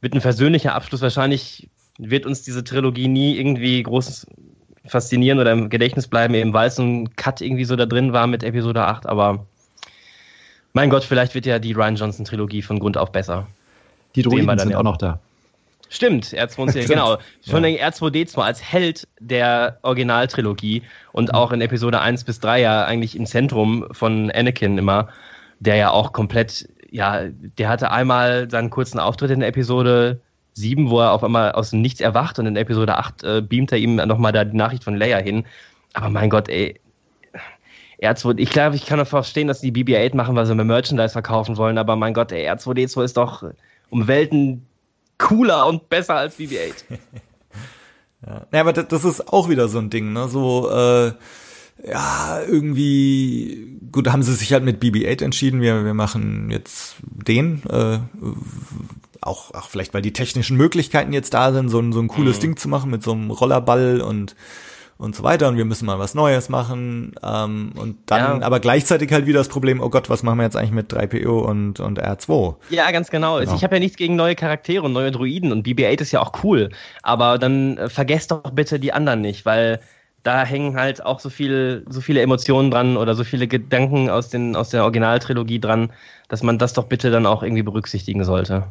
[0.00, 1.00] wird ein versöhnlicher Abschluss.
[1.00, 1.68] Wahrscheinlich
[1.98, 4.26] wird uns diese Trilogie nie irgendwie groß
[4.88, 8.12] faszinieren oder im Gedächtnis bleiben, eben weil es so ein Cut irgendwie so da drin
[8.12, 9.46] war mit Episode 8, aber
[10.72, 13.46] mein Gott, vielleicht wird ja die Ryan Johnson Trilogie von Grund auf besser.
[14.14, 15.18] Die Droiden sind ja auch noch da.
[15.90, 17.18] Stimmt, R2D2, genau.
[17.48, 17.88] Schon ja.
[17.88, 20.82] R2D2 als Held der Originaltrilogie
[21.12, 25.08] und auch in Episode 1 bis 3 ja eigentlich im Zentrum von Anakin immer,
[25.60, 30.20] der ja auch komplett, ja, der hatte einmal seinen kurzen Auftritt in Episode
[30.58, 33.72] 7, wo er auf einmal aus dem Nichts erwacht und in Episode 8 äh, beamt
[33.72, 35.44] er ihm nochmal da die Nachricht von Leia hin.
[35.94, 36.80] Aber mein Gott, ey,
[38.02, 41.12] R2, ich glaube, ich kann auch verstehen, dass die BB-8 machen, weil sie mehr Merchandise
[41.12, 43.44] verkaufen wollen, aber mein Gott, ey, R2D2 ist doch
[43.90, 44.66] um Welten
[45.18, 46.84] cooler und besser als BB-8.
[48.26, 48.46] ja.
[48.52, 50.28] ja, aber das ist auch wieder so ein Ding, ne?
[50.28, 51.12] So, äh,
[51.86, 57.62] ja, irgendwie, gut, haben sie sich halt mit BB-8 entschieden, wir, wir machen jetzt den,
[57.68, 57.98] äh,
[59.20, 62.38] auch, auch vielleicht, weil die technischen Möglichkeiten jetzt da sind, so ein, so ein cooles
[62.38, 62.42] mhm.
[62.42, 64.34] Ding zu machen mit so einem Rollerball und
[64.98, 68.46] und so weiter und wir müssen mal was Neues machen ähm, und dann ja.
[68.46, 71.28] aber gleichzeitig halt wieder das Problem, oh Gott, was machen wir jetzt eigentlich mit 3PO
[71.28, 72.56] und, und R2?
[72.70, 73.38] Ja, ganz genau.
[73.38, 73.54] genau.
[73.54, 76.32] Ich habe ja nichts gegen neue Charaktere und neue Droiden und BB-8 ist ja auch
[76.42, 76.70] cool,
[77.02, 79.80] aber dann äh, vergesst doch bitte die anderen nicht, weil
[80.24, 84.30] da hängen halt auch so viel, so viele Emotionen dran oder so viele Gedanken aus,
[84.30, 85.92] den, aus der Originaltrilogie dran,
[86.28, 88.64] dass man das doch bitte dann auch irgendwie berücksichtigen sollte.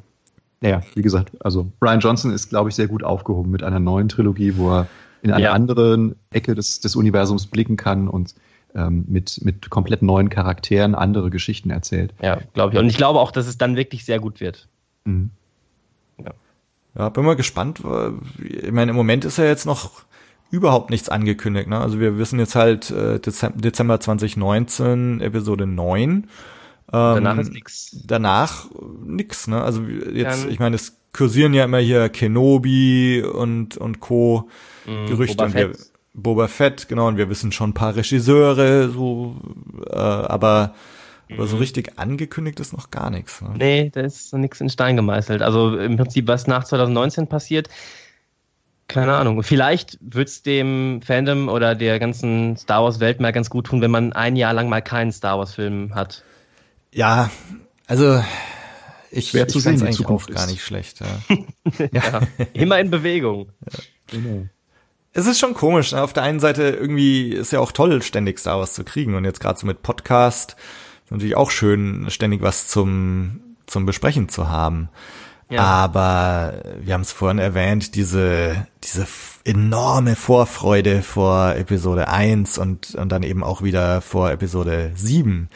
[0.62, 4.10] Naja, wie gesagt, also Brian Johnson ist, glaube ich, sehr gut aufgehoben mit einer neuen
[4.10, 4.88] Trilogie, wo er
[5.22, 5.52] in eine ja.
[5.52, 8.34] andere Ecke des, des Universums blicken kann und
[8.76, 12.14] ähm, mit, mit komplett neuen Charakteren andere Geschichten erzählt.
[12.22, 12.80] Ja, glaube ich.
[12.80, 14.68] Und ich glaube auch, dass es dann wirklich sehr gut wird.
[15.06, 15.32] Mhm.
[16.24, 16.32] Ja.
[16.98, 17.82] ja, bin mal gespannt.
[18.40, 20.04] Ich meine, im Moment ist ja jetzt noch
[20.50, 21.68] überhaupt nichts angekündigt.
[21.68, 21.80] Ne?
[21.80, 26.28] Also wir wissen jetzt halt äh, Dezember 2019, Episode 9.
[26.92, 27.98] Ähm, danach ist nix.
[28.06, 28.68] Danach
[29.04, 29.62] nix, ne?
[29.62, 34.50] Also jetzt, Kann ich meine, es kursieren ja immer hier Kenobi und, und Co.
[34.86, 35.36] Mhm, Gerüchte.
[35.36, 35.92] Boba und wir, Fett.
[36.14, 39.36] Boba Fett, genau, und wir wissen schon ein paar Regisseure, so,
[39.88, 40.74] äh, aber,
[41.28, 41.36] mhm.
[41.36, 41.62] aber so mhm.
[41.62, 43.42] richtig angekündigt ist noch gar nichts.
[43.42, 43.54] Ne?
[43.58, 45.42] Nee, da ist nichts in Stein gemeißelt.
[45.42, 47.70] Also im Prinzip, was nach 2019 passiert,
[48.88, 49.44] keine Ahnung.
[49.44, 54.14] Vielleicht wird's dem Fandom oder der ganzen Star Wars-Welt mal ganz gut tun, wenn man
[54.14, 56.24] ein Jahr lang mal keinen Star Wars-Film hat.
[56.98, 57.30] Ja,
[57.86, 58.24] also
[59.12, 61.00] ich, Schwer zu sehen, eigentlich auch gar nicht schlecht.
[61.00, 61.88] Ja.
[61.92, 62.22] ja.
[62.54, 63.52] Immer in Bewegung.
[63.72, 63.80] Ja.
[64.08, 64.48] Genau.
[65.14, 65.92] Es ist schon komisch.
[65.92, 66.02] Ne?
[66.02, 69.14] Auf der einen Seite irgendwie ist ja auch toll, ständig Star Wars zu kriegen.
[69.14, 70.56] Und jetzt gerade so mit Podcast
[71.06, 74.90] ist natürlich auch schön, ständig was zum, zum Besprechen zu haben.
[75.52, 75.62] Ja.
[75.62, 79.06] Aber wir haben es vorhin erwähnt, diese, diese
[79.44, 85.48] enorme Vorfreude vor Episode 1 und, und dann eben auch wieder vor Episode 7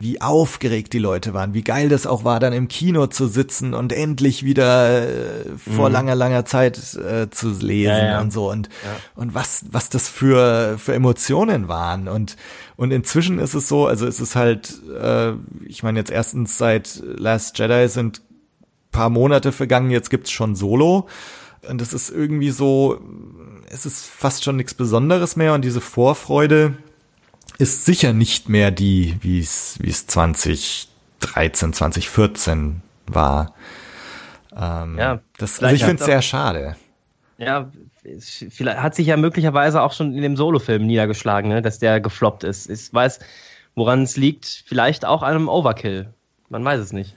[0.00, 3.74] wie aufgeregt die Leute waren, wie geil das auch war, dann im Kino zu sitzen
[3.74, 5.94] und endlich wieder äh, vor mhm.
[5.94, 8.20] langer, langer Zeit äh, zu lesen ja, ja.
[8.20, 8.96] und so und, ja.
[9.16, 12.36] und was, was das für, für Emotionen waren und,
[12.76, 15.32] und inzwischen ist es so, also es ist halt, äh,
[15.66, 18.22] ich meine jetzt erstens seit Last Jedi sind
[18.90, 21.08] paar Monate vergangen, jetzt gibt's schon Solo
[21.68, 23.00] und es ist irgendwie so,
[23.70, 26.74] es ist fast schon nichts Besonderes mehr und diese Vorfreude,
[27.58, 33.54] ist sicher nicht mehr die, wie es wie es 2013, 2014 war.
[34.56, 36.76] Ähm, ja, das, also ich finde es sehr schade.
[37.36, 37.70] Ja,
[38.18, 42.44] vielleicht hat sich ja möglicherweise auch schon in dem Solo-Film niedergeschlagen, ne, dass der gefloppt
[42.44, 42.68] ist.
[42.70, 43.20] Ich weiß,
[43.74, 44.64] woran es liegt.
[44.66, 46.08] Vielleicht auch an einem Overkill.
[46.48, 47.14] Man weiß es nicht.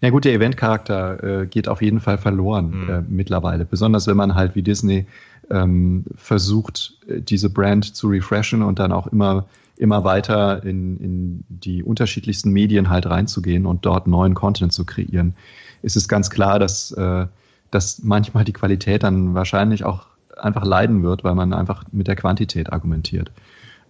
[0.00, 2.90] Ja gut, der Eventcharakter äh, geht auf jeden Fall verloren mhm.
[2.90, 3.64] äh, mittlerweile.
[3.64, 5.06] Besonders wenn man halt wie Disney
[5.50, 9.46] ähm, versucht, äh, diese Brand zu refreshen und dann auch immer
[9.78, 15.34] immer weiter in, in die unterschiedlichsten Medien halt reinzugehen und dort neuen Content zu kreieren,
[15.82, 17.26] ist es ganz klar, dass, äh,
[17.70, 20.06] dass manchmal die Qualität dann wahrscheinlich auch
[20.36, 23.30] einfach leiden wird, weil man einfach mit der Quantität argumentiert.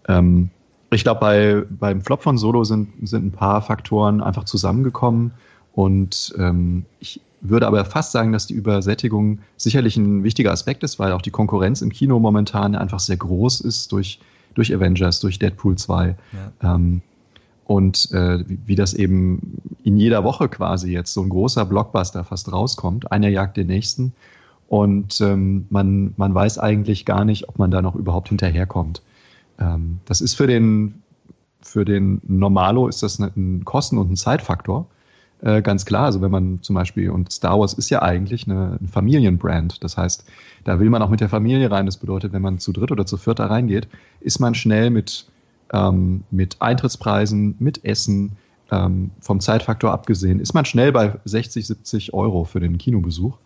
[0.06, 0.50] Ähm,
[0.90, 5.32] ich glaube, bei, beim Flop von Solo sind, sind ein paar Faktoren einfach zusammengekommen
[5.72, 10.98] und ähm, ich, würde aber fast sagen, dass die Übersättigung sicherlich ein wichtiger Aspekt ist,
[10.98, 14.18] weil auch die Konkurrenz im Kino momentan einfach sehr groß ist durch,
[14.58, 16.16] durch Avengers, durch Deadpool 2.
[16.62, 16.74] Ja.
[16.74, 17.00] Ähm,
[17.64, 22.50] und äh, wie, das eben in jeder Woche quasi jetzt so ein großer Blockbuster fast
[22.52, 23.12] rauskommt.
[23.12, 24.12] Einer jagt den nächsten.
[24.68, 29.02] Und ähm, man, man weiß eigentlich gar nicht, ob man da noch überhaupt hinterherkommt.
[29.60, 31.02] Ähm, das ist für den,
[31.62, 34.86] für den Normalo ist das ein Kosten- und ein Zeitfaktor.
[35.42, 36.06] Äh, ganz klar.
[36.06, 39.82] Also wenn man zum Beispiel, und Star Wars ist ja eigentlich eine, eine Familienbrand.
[39.84, 40.24] Das heißt,
[40.64, 41.86] da will man auch mit der Familie rein.
[41.86, 43.88] Das bedeutet, wenn man zu dritt oder zu viert da reingeht,
[44.20, 45.26] ist man schnell mit
[45.72, 48.32] ähm, mit Eintrittspreisen, mit Essen,
[48.70, 53.36] ähm, vom Zeitfaktor abgesehen, ist man schnell bei 60, 70 Euro für den Kinobesuch.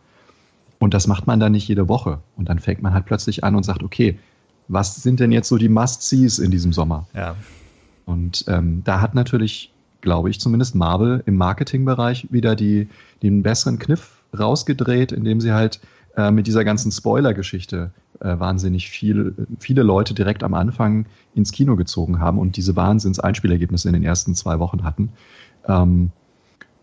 [0.78, 2.18] Und das macht man dann nicht jede Woche.
[2.36, 4.18] Und dann fängt man halt plötzlich an und sagt, okay,
[4.66, 7.06] was sind denn jetzt so die Must-Sees in diesem Sommer?
[7.14, 7.36] Ja.
[8.04, 9.71] Und ähm, da hat natürlich,
[10.02, 12.88] glaube ich, zumindest Marvel im Marketingbereich wieder die,
[13.22, 15.80] den besseren Kniff rausgedreht, indem sie halt
[16.16, 17.90] äh, mit dieser ganzen Spoiler-Geschichte
[18.20, 23.88] äh, wahnsinnig viel, viele Leute direkt am Anfang ins Kino gezogen haben und diese Wahnsinns-Einspielergebnisse
[23.88, 25.10] in den ersten zwei Wochen hatten.
[25.66, 26.10] Ähm,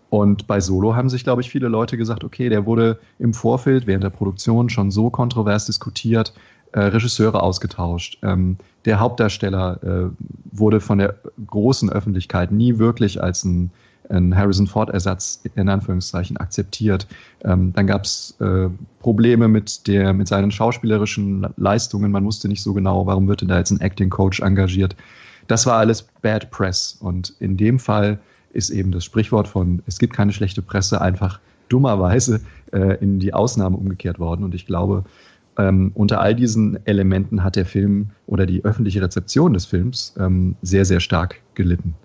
[0.10, 3.86] und bei Solo haben sich, glaube ich, viele Leute gesagt, okay, der wurde im Vorfeld
[3.86, 6.34] während der Produktion schon so kontrovers diskutiert,
[6.74, 8.18] äh, Regisseure ausgetauscht.
[8.24, 10.10] Ähm, der Hauptdarsteller äh,
[10.52, 11.16] wurde von der
[11.48, 13.72] großen Öffentlichkeit nie wirklich als ein
[14.10, 17.08] ein Harrison Ford-Ersatz in Anführungszeichen akzeptiert.
[17.44, 18.68] Ähm, dann gab es äh,
[19.00, 22.12] Probleme mit der, mit seinen schauspielerischen Leistungen.
[22.12, 24.96] Man wusste nicht so genau, warum wird denn da jetzt ein Acting Coach engagiert.
[25.48, 26.98] Das war alles Bad Press.
[27.00, 28.20] Und in dem Fall
[28.52, 31.40] ist eben das Sprichwort von es gibt keine schlechte Presse einfach
[31.70, 32.42] dummerweise
[32.72, 34.44] äh, in die Ausnahme umgekehrt worden.
[34.44, 35.04] Und ich glaube,
[35.60, 40.56] ähm, unter all diesen Elementen hat der Film oder die öffentliche Rezeption des Films ähm,
[40.62, 41.96] sehr, sehr stark gelitten.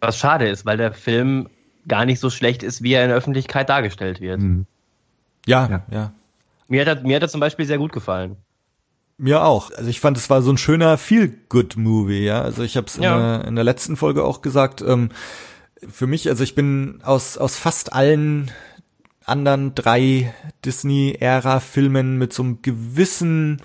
[0.00, 1.48] Was schade ist, weil der Film
[1.86, 4.40] gar nicht so schlecht ist, wie er in der Öffentlichkeit dargestellt wird.
[4.40, 4.66] Mhm.
[5.46, 6.12] Ja, ja, ja.
[6.68, 8.36] Mir hat, er, mir hat er zum Beispiel sehr gut gefallen.
[9.16, 9.70] Mir auch.
[9.70, 12.42] Also ich fand, es war so ein schöner Feel-Good-Movie, ja.
[12.42, 13.36] Also ich habe es in, ja.
[13.42, 14.82] in, der letzten Folge auch gesagt.
[14.82, 15.10] Ähm,
[15.88, 18.50] für mich, also ich bin aus, aus fast allen
[19.26, 23.60] anderen drei Disney-Ära-Filmen mit so einem gewissen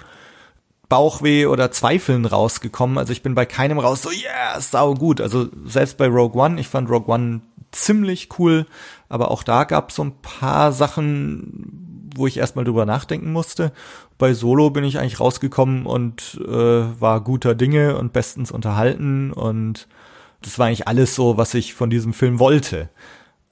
[0.90, 2.98] Bauchweh oder Zweifeln rausgekommen.
[2.98, 5.22] Also ich bin bei keinem raus so, yeah, sau gut.
[5.22, 7.42] Also selbst bei Rogue One, ich fand Rogue One
[7.72, 8.66] ziemlich cool,
[9.08, 13.72] aber auch da gab es so ein paar Sachen, wo ich erstmal drüber nachdenken musste.
[14.18, 19.88] Bei Solo bin ich eigentlich rausgekommen und äh, war guter Dinge und bestens unterhalten und
[20.42, 22.90] das war eigentlich alles so, was ich von diesem Film wollte.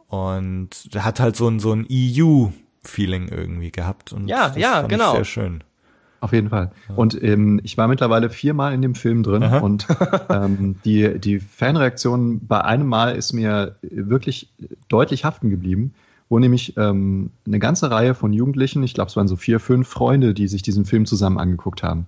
[0.08, 5.14] Und der hat halt so ein so ein EU-Feeling irgendwie gehabt und ja, ja, genau.
[5.14, 5.64] sehr schön.
[6.20, 6.72] Auf jeden Fall.
[6.96, 9.60] Und ähm, ich war mittlerweile viermal in dem Film drin Aha.
[9.60, 9.86] und
[10.30, 14.50] ähm, die, die Fanreaktion bei einem Mal ist mir wirklich
[14.88, 15.94] deutlich haften geblieben,
[16.28, 19.88] wo nämlich ähm, eine ganze Reihe von Jugendlichen, ich glaube es waren so vier, fünf
[19.88, 22.08] Freunde, die sich diesen Film zusammen angeguckt haben.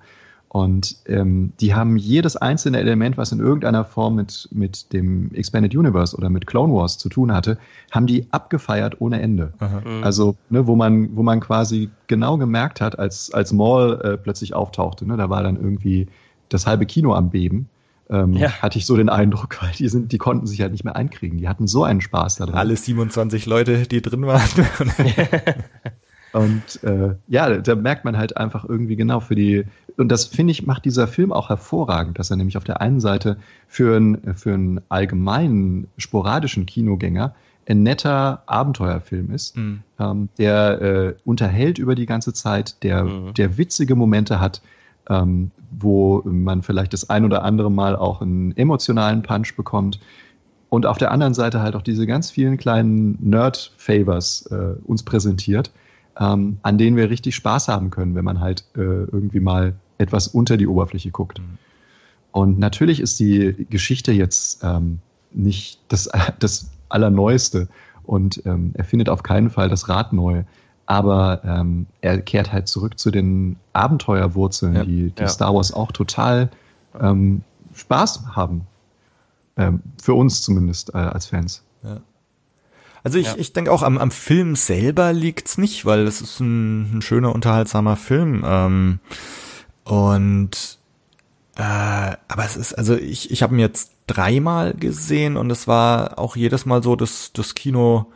[0.49, 5.75] Und ähm, die haben jedes einzelne Element, was in irgendeiner Form mit, mit dem Expanded
[5.75, 7.59] Universe oder mit Clone Wars zu tun hatte,
[7.91, 9.53] haben die abgefeiert ohne Ende.
[9.59, 10.03] Mhm.
[10.03, 14.55] Also, ne, wo man, wo man quasi genau gemerkt hat, als, als Maul äh, plötzlich
[14.55, 16.07] auftauchte, ne, da war dann irgendwie
[16.49, 17.69] das halbe Kino am Beben.
[18.09, 18.49] Ähm, ja.
[18.49, 21.37] hatte ich so den Eindruck, weil die sind, die konnten sich halt nicht mehr einkriegen.
[21.37, 22.55] Die hatten so einen Spaß da drin.
[22.55, 24.41] Alle 27 Leute, die drin waren.
[26.33, 29.65] Und äh, ja, da merkt man halt einfach irgendwie genau für die,
[29.97, 32.99] und das finde ich, macht dieser Film auch hervorragend, dass er nämlich auf der einen
[32.99, 37.33] Seite für, ein, für einen allgemeinen, sporadischen Kinogänger
[37.67, 39.81] ein netter Abenteuerfilm ist, mhm.
[39.99, 43.33] ähm, der äh, unterhält über die ganze Zeit, der, mhm.
[43.35, 44.61] der witzige Momente hat,
[45.07, 49.99] ähm, wo man vielleicht das ein oder andere Mal auch einen emotionalen Punch bekommt.
[50.69, 55.71] Und auf der anderen Seite halt auch diese ganz vielen kleinen Nerd-Favors äh, uns präsentiert,
[56.19, 60.27] ähm, an denen wir richtig Spaß haben können, wenn man halt äh, irgendwie mal etwas
[60.27, 61.39] unter die Oberfläche guckt.
[61.39, 61.57] Mhm.
[62.31, 64.99] Und natürlich ist die Geschichte jetzt ähm,
[65.31, 66.09] nicht das,
[66.39, 67.67] das Allerneueste
[68.03, 70.43] und ähm, er findet auf keinen Fall das Rad neu.
[70.87, 75.27] Aber ähm, er kehrt halt zurück zu den Abenteuerwurzeln, ja, die, die ja.
[75.27, 76.49] Star Wars auch total
[76.99, 77.43] ähm,
[77.75, 78.65] Spaß haben.
[79.55, 81.63] Ähm, für uns zumindest äh, als Fans.
[81.83, 81.97] Ja.
[83.03, 83.35] Also ich, ja.
[83.37, 87.33] ich denke auch am, am Film selber liegt's nicht, weil es ist ein, ein schöner,
[87.33, 88.43] unterhaltsamer Film.
[88.45, 88.99] Ähm,
[89.83, 90.79] und
[91.55, 96.17] äh, aber es ist, also ich, ich habe ihn jetzt dreimal gesehen und es war
[96.17, 98.07] auch jedes Mal so, dass das Kino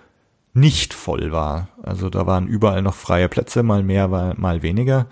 [0.53, 1.69] nicht voll war.
[1.81, 5.07] Also da waren überall noch freie Plätze, mal mehr, mal, mal weniger.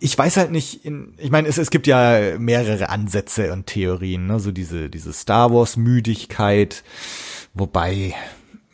[0.00, 4.26] Ich weiß halt nicht, in, ich meine, es, es gibt ja mehrere Ansätze und Theorien,
[4.26, 4.38] ne?
[4.38, 6.84] so diese, diese Star Wars Müdigkeit,
[7.54, 8.14] wobei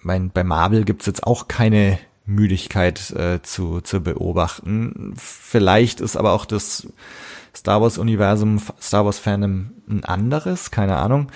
[0.04, 5.14] mein, bei Marvel gibt's jetzt auch keine Müdigkeit äh, zu, zu beobachten.
[5.16, 6.86] Vielleicht ist aber auch das
[7.54, 11.30] Star Wars Universum, Star Wars Fandom ein anderes, keine Ahnung.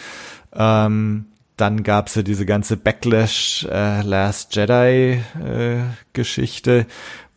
[0.52, 1.26] Ähm,
[1.56, 5.80] dann gab's ja diese ganze Backlash äh, Last Jedi äh,
[6.12, 6.86] Geschichte,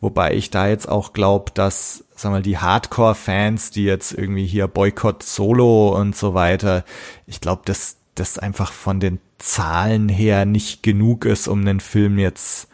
[0.00, 4.68] wobei ich da jetzt auch glaube, dass sag mal die Hardcore-Fans, die jetzt irgendwie hier
[4.68, 6.84] Boykott Solo und so weiter,
[7.26, 12.18] ich glaube, dass das einfach von den Zahlen her nicht genug ist, um einen Film
[12.18, 12.68] jetzt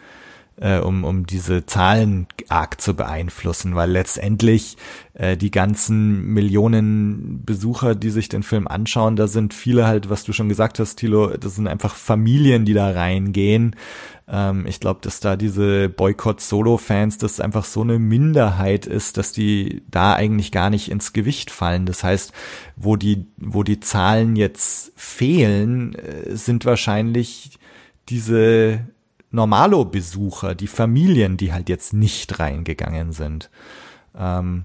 [0.61, 4.77] äh, um, um diese Zahlen arg zu beeinflussen, weil letztendlich
[5.15, 10.25] äh, die ganzen Millionen Besucher, die sich den Film anschauen, da sind viele halt, was
[10.25, 13.77] du schon gesagt hast, Thilo, das sind einfach Familien, die da reingehen.
[14.31, 19.83] Ähm, ich glaube, dass da diese Boykott-Solo-Fans, das einfach so eine Minderheit ist, dass die
[19.91, 21.87] da eigentlich gar nicht ins Gewicht fallen.
[21.87, 22.33] Das heißt,
[22.77, 27.59] wo die, wo die Zahlen jetzt fehlen, äh, sind wahrscheinlich
[28.09, 28.87] diese
[29.31, 33.51] Normalo-Besucher, die Familien, die halt jetzt nicht reingegangen sind.
[34.17, 34.65] Ähm,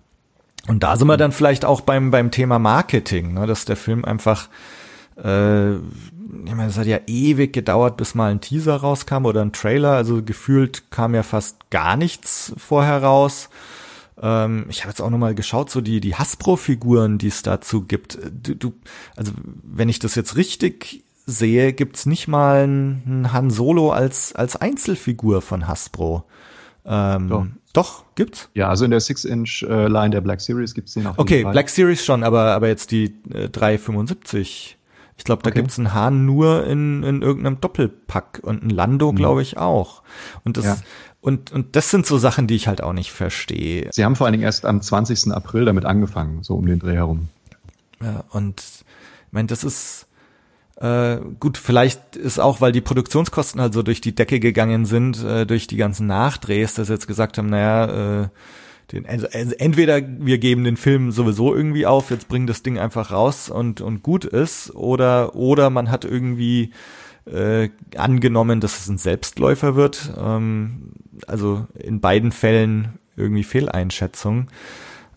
[0.67, 4.05] und da sind wir dann vielleicht auch beim, beim Thema Marketing, ne, dass der Film
[4.05, 4.47] einfach,
[5.17, 9.53] äh, ich meine, es hat ja ewig gedauert, bis mal ein Teaser rauskam oder ein
[9.53, 13.49] Trailer, also gefühlt kam ja fast gar nichts vorher raus.
[14.21, 18.17] Ähm, ich habe jetzt auch nochmal geschaut, so die, die Hasbro-Figuren, die es dazu gibt.
[18.31, 18.73] Du, du,
[19.15, 19.31] also
[19.63, 25.41] wenn ich das jetzt richtig sehe, gibt's nicht mal einen Han Solo als, als Einzelfigur
[25.41, 26.25] von Hasbro.
[26.85, 27.45] Ähm, doch.
[27.71, 28.49] doch, gibt's?
[28.53, 32.23] Ja, also in der 6-Inch-Line der Black Series gibt's den auf Okay, Black Series schon,
[32.23, 34.77] aber, aber jetzt die äh, 375.
[35.17, 35.59] Ich glaube, da okay.
[35.59, 39.15] gibt's einen Hahn nur in, in irgendeinem Doppelpack und ein Lando, mhm.
[39.15, 40.01] glaube ich, auch.
[40.43, 40.77] Und das, ja.
[41.21, 43.89] und, und das sind so Sachen, die ich halt auch nicht verstehe.
[43.91, 45.31] Sie haben vor allen Dingen erst am 20.
[45.31, 47.29] April damit angefangen, so um den Dreh herum.
[48.01, 50.07] Ja, und ich meine, das ist,
[50.77, 55.23] äh, gut, vielleicht ist auch, weil die Produktionskosten halt so durch die Decke gegangen sind,
[55.23, 58.27] äh, durch die ganzen Nachdrehs, dass sie jetzt gesagt haben, naja, äh,
[58.93, 62.77] den, also, also entweder wir geben den Film sowieso irgendwie auf, jetzt bringen das Ding
[62.77, 66.71] einfach raus und, und gut ist, oder, oder man hat irgendwie
[67.25, 70.13] äh, angenommen, dass es ein Selbstläufer wird.
[70.17, 70.93] Ähm,
[71.27, 74.47] also in beiden Fällen irgendwie Fehleinschätzung.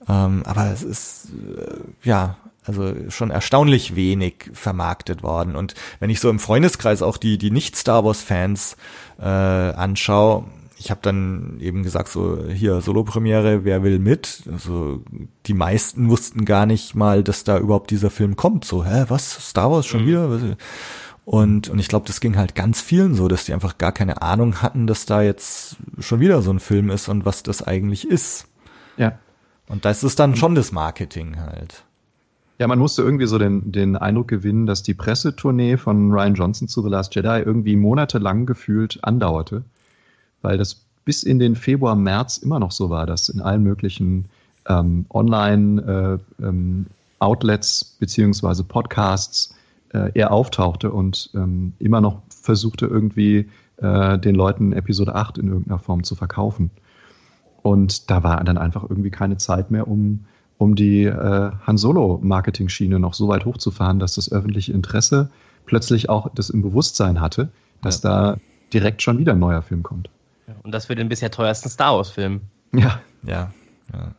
[0.08, 5.54] Ähm, aber es ist, äh, ja, also schon erstaunlich wenig vermarktet worden.
[5.56, 8.76] Und wenn ich so im Freundeskreis auch die, die Nicht-Star Wars-Fans
[9.20, 10.44] äh, anschaue,
[10.78, 14.42] ich habe dann eben gesagt, so hier Solo-Premiere, wer will mit?
[14.52, 15.02] Also
[15.46, 18.64] die meisten wussten gar nicht mal, dass da überhaupt dieser Film kommt.
[18.64, 19.48] So, hä, was?
[19.48, 20.06] Star Wars schon mhm.
[20.06, 20.56] wieder?
[21.24, 24.22] Und, und ich glaube, das ging halt ganz vielen so, dass die einfach gar keine
[24.22, 28.06] Ahnung hatten, dass da jetzt schon wieder so ein Film ist und was das eigentlich
[28.06, 28.46] ist.
[28.96, 29.18] Ja.
[29.68, 31.84] Und das ist dann schon das Marketing halt.
[32.58, 36.68] Ja, man musste irgendwie so den, den Eindruck gewinnen, dass die Pressetournee von Ryan Johnson
[36.68, 39.64] zu The Last Jedi irgendwie monatelang gefühlt andauerte,
[40.46, 44.26] weil das bis in den Februar, März immer noch so war, dass in allen möglichen
[44.68, 49.56] ähm, Online-Outlets äh, ähm, beziehungsweise Podcasts
[49.92, 53.48] äh, er auftauchte und ähm, immer noch versuchte irgendwie
[53.78, 56.70] äh, den Leuten Episode 8 in irgendeiner Form zu verkaufen.
[57.62, 60.26] Und da war dann einfach irgendwie keine Zeit mehr, um
[60.58, 65.28] um die äh, Han Solo-Marketing-Schiene noch so weit hochzufahren, dass das öffentliche Interesse
[65.66, 67.50] plötzlich auch das im Bewusstsein hatte,
[67.82, 68.10] dass ja.
[68.10, 68.38] da
[68.72, 70.08] direkt schon wieder ein neuer Film kommt.
[70.62, 72.42] Und das für den bisher teuersten Star Wars-Film.
[72.72, 73.00] Ja.
[73.22, 73.52] ja.
[73.92, 74.14] Ja.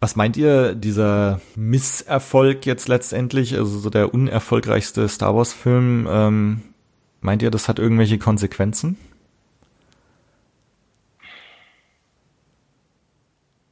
[0.00, 6.62] Was meint ihr, dieser Misserfolg jetzt letztendlich, also so der unerfolgreichste Star Wars-Film, ähm,
[7.20, 8.98] meint ihr, das hat irgendwelche Konsequenzen?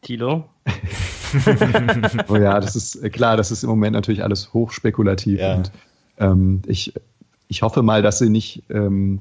[0.02, 0.48] Tilo?
[2.28, 5.40] oh ja, das ist äh, klar, das ist im Moment natürlich alles hochspekulativ.
[5.40, 5.56] Ja.
[5.56, 5.72] Und
[6.18, 6.94] ähm, ich,
[7.48, 9.20] ich hoffe mal, dass sie nicht ähm,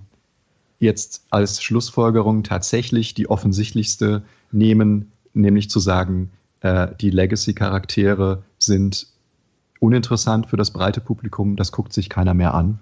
[0.79, 6.31] jetzt als Schlussfolgerung tatsächlich die offensichtlichste nehmen, nämlich zu sagen,
[6.61, 9.07] äh, die Legacy-Charaktere sind
[9.79, 12.79] uninteressant für das breite Publikum, das guckt sich keiner mehr an.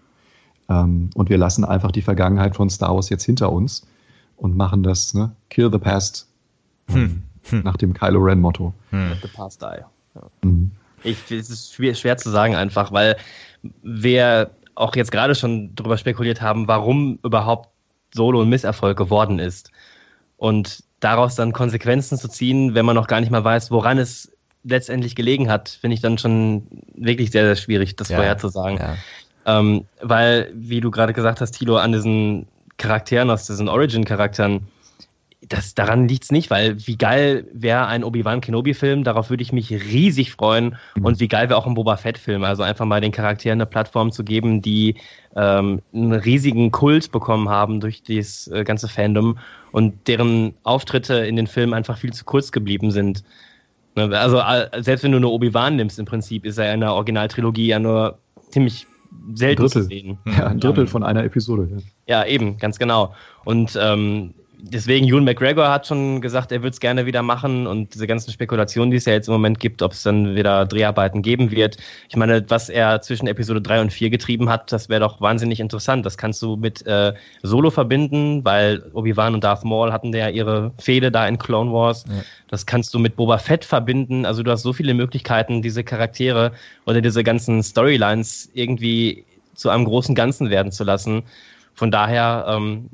[0.70, 3.88] Ähm, und wir lassen einfach die Vergangenheit von Star Wars jetzt hinter uns
[4.36, 5.32] und machen das, ne?
[5.50, 6.28] Kill the past.
[6.90, 7.24] Hm.
[7.50, 7.64] Hm.
[7.64, 8.74] Nach dem Kylo Ren Motto.
[8.92, 9.10] Hm.
[9.10, 9.82] Let the past die.
[10.16, 10.22] Ja.
[10.44, 10.72] Mhm.
[11.04, 13.18] Ich, es ist schwer, schwer zu sagen einfach, weil
[13.84, 17.70] wir auch jetzt gerade schon darüber spekuliert haben, warum überhaupt
[18.14, 19.72] Solo ein Misserfolg geworden ist.
[20.38, 24.32] Und daraus dann Konsequenzen zu ziehen, wenn man noch gar nicht mal weiß, woran es
[24.64, 28.78] letztendlich gelegen hat, finde ich dann schon wirklich sehr, sehr schwierig, das ja, vorherzusagen.
[28.78, 28.96] Ja.
[29.46, 32.48] Ähm, weil, wie du gerade gesagt hast, Tilo, an diesen
[32.78, 34.68] Charakteren, aus diesen Origin-Charakteren,
[35.50, 39.72] das, daran liegt's nicht, weil wie geil wäre ein Obi-Wan Kenobi-Film, darauf würde ich mich
[39.72, 40.78] riesig freuen.
[40.96, 41.06] Mhm.
[41.06, 42.44] Und wie geil wäre auch ein Boba Fett-Film.
[42.44, 44.96] Also einfach mal den Charakteren eine Plattform zu geben, die
[45.36, 49.38] ähm, einen riesigen Kult bekommen haben durch dieses äh, ganze Fandom
[49.72, 53.24] und deren Auftritte in den Filmen einfach viel zu kurz geblieben sind.
[53.96, 54.42] Ne, also
[54.82, 58.18] selbst wenn du nur Obi-Wan nimmst, im Prinzip ist er in der Originaltrilogie ja nur
[58.50, 58.88] ziemlich
[59.34, 59.84] selten Drittel.
[59.84, 60.18] zu sehen.
[60.26, 61.68] Ja, ein Drittel von einer Episode.
[62.08, 63.14] Ja, ja eben, ganz genau.
[63.46, 67.94] Und ähm, deswegen, Ewan McGregor hat schon gesagt, er würde es gerne wieder machen und
[67.94, 71.22] diese ganzen Spekulationen, die es ja jetzt im Moment gibt, ob es dann wieder Dreharbeiten
[71.22, 71.78] geben wird.
[72.10, 75.60] Ich meine, was er zwischen Episode 3 und 4 getrieben hat, das wäre doch wahnsinnig
[75.60, 76.06] interessant.
[76.06, 77.14] Das kannst du mit äh,
[77.44, 82.06] Solo verbinden, weil Obi-Wan und Darth Maul hatten ja ihre Fehde da in Clone Wars.
[82.08, 82.24] Ja.
[82.48, 84.26] Das kannst du mit Boba Fett verbinden.
[84.26, 86.52] Also du hast so viele Möglichkeiten, diese Charaktere
[86.86, 91.24] oder diese ganzen Storylines irgendwie zu einem großen Ganzen werden zu lassen.
[91.74, 92.90] Von daher, ähm,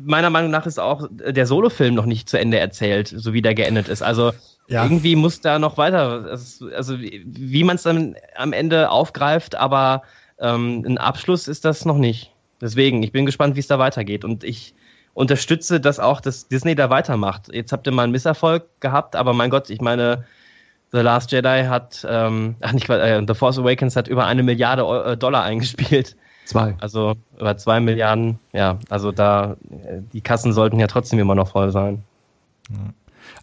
[0.00, 3.54] meiner Meinung nach ist auch der Solo-Film noch nicht zu Ende erzählt, so wie der
[3.54, 4.02] geendet ist.
[4.02, 4.32] Also
[4.68, 4.84] ja.
[4.84, 6.38] irgendwie muss da noch weiter,
[6.74, 10.02] also wie man es dann am Ende aufgreift, aber
[10.38, 12.32] ähm, ein Abschluss ist das noch nicht.
[12.60, 14.24] Deswegen, ich bin gespannt, wie es da weitergeht.
[14.24, 14.74] Und ich
[15.14, 17.52] unterstütze das auch, dass Disney da weitermacht.
[17.52, 20.24] Jetzt habt ihr mal einen Misserfolg gehabt, aber mein Gott, ich meine,
[20.92, 24.82] The Last Jedi hat, ähm, ach nicht, äh, The Force Awakens hat über eine Milliarde
[24.82, 26.16] äh, Dollar eingespielt.
[26.44, 26.76] Zwei.
[26.80, 29.56] Also über zwei Milliarden, ja, also da,
[30.12, 32.02] die Kassen sollten ja trotzdem immer noch voll sein.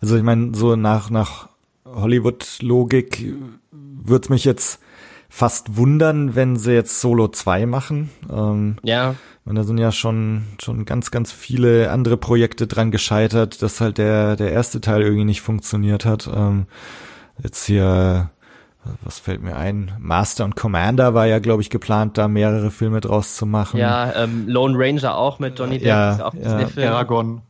[0.02, 1.50] Also ich meine, so nach, nach
[1.86, 3.34] Hollywood-Logik
[3.72, 4.82] würde mich jetzt
[5.30, 8.10] fast wundern, wenn sie jetzt Solo 2 machen.
[8.32, 9.16] Ähm, ja.
[9.46, 13.98] Und da sind ja schon, schon ganz, ganz viele andere Projekte dran gescheitert, dass halt
[13.98, 16.30] der, der erste Teil irgendwie nicht funktioniert hat.
[16.34, 16.66] Ähm,
[17.42, 18.32] jetzt hier
[19.03, 19.91] was fällt mir ein?
[19.99, 23.80] Master und Commander war ja, glaube ich, geplant, da mehrere Filme draus zu machen.
[23.80, 25.88] Ja, ähm, Lone Ranger auch mit Johnny Depp.
[25.88, 26.91] Ja, auch ja.
[26.91, 27.41] Aragon.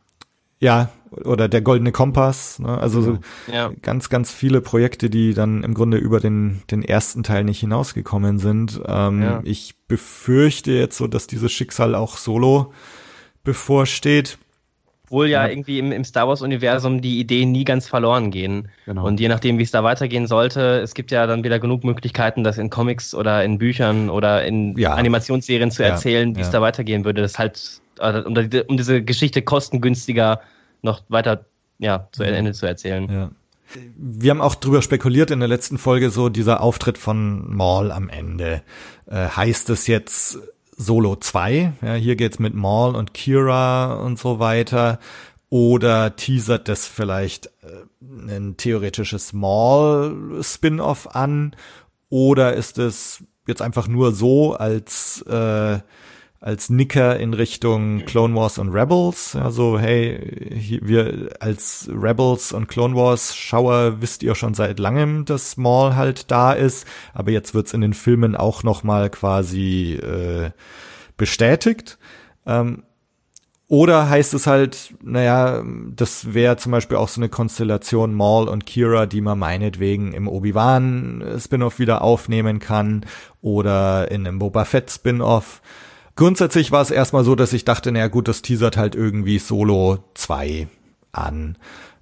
[0.60, 2.60] Ja, oder der Goldene Kompass.
[2.60, 2.78] Ne?
[2.78, 3.18] Also so
[3.52, 3.72] ja.
[3.82, 8.40] ganz, ganz viele Projekte, die dann im Grunde über den, den ersten Teil nicht hinausgekommen
[8.40, 8.80] sind.
[8.86, 9.42] Ähm, ja.
[9.44, 12.74] Ich befürchte jetzt so, dass dieses Schicksal auch solo
[13.44, 14.38] bevorsteht.
[15.10, 18.70] Obwohl ja, ja, irgendwie im, im Star Wars-Universum die Ideen nie ganz verloren gehen.
[18.86, 19.06] Genau.
[19.06, 22.44] Und je nachdem, wie es da weitergehen sollte, es gibt ja dann wieder genug Möglichkeiten,
[22.44, 24.94] das in Comics oder in Büchern oder in ja.
[24.94, 27.24] Animationsserien zu erzählen, wie es da weitergehen würde.
[27.24, 28.36] Das halt, äh, um,
[28.68, 30.42] um, diese Geschichte kostengünstiger
[30.84, 31.46] noch weiter
[31.80, 33.10] ja, zu Ende zu erzählen.
[33.12, 33.32] Ja.
[33.96, 38.10] Wir haben auch drüber spekuliert in der letzten Folge, so dieser Auftritt von Maul am
[38.10, 38.62] Ende.
[39.06, 40.40] Äh, heißt es jetzt,
[40.82, 41.74] Solo 2.
[41.82, 45.00] Ja, hier geht's mit Maul und Kira und so weiter.
[45.50, 51.54] Oder teasert das vielleicht äh, ein theoretisches Maul-Spin-off an?
[52.08, 55.80] Oder ist es jetzt einfach nur so als äh,
[56.42, 59.36] als Nicker in Richtung Clone Wars und Rebels.
[59.36, 65.58] Also, hey, wir als Rebels und Clone Wars Schauer wisst ihr schon seit langem, dass
[65.58, 70.52] Maul halt da ist, aber jetzt wird's in den Filmen auch nochmal quasi äh,
[71.18, 71.98] bestätigt.
[72.46, 72.84] Ähm,
[73.68, 75.64] oder heißt es halt, naja,
[75.96, 80.28] das wäre zum Beispiel auch so eine Konstellation Maul und Kira, die man meinetwegen im
[80.28, 83.06] Obi-Wan-Spin-Off wieder aufnehmen kann
[83.42, 85.62] oder in einem Boba Fett-Spin-Off.
[86.20, 90.00] Grundsätzlich war es erstmal so, dass ich dachte, naja gut, das teasert halt irgendwie Solo
[90.16, 90.68] 2
[91.14, 91.58] an.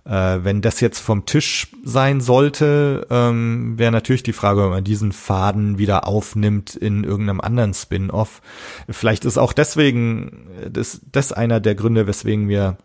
[0.05, 4.83] Äh, wenn das jetzt vom Tisch sein sollte, ähm, wäre natürlich die Frage, ob man
[4.83, 8.41] diesen Faden wieder aufnimmt in irgendeinem anderen Spin-off.
[8.89, 12.77] Vielleicht ist auch deswegen das, das einer der Gründe, weswegen wir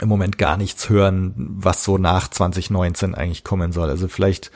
[0.00, 3.90] im Moment gar nichts hören, was so nach 2019 eigentlich kommen soll.
[3.90, 4.50] Also vielleicht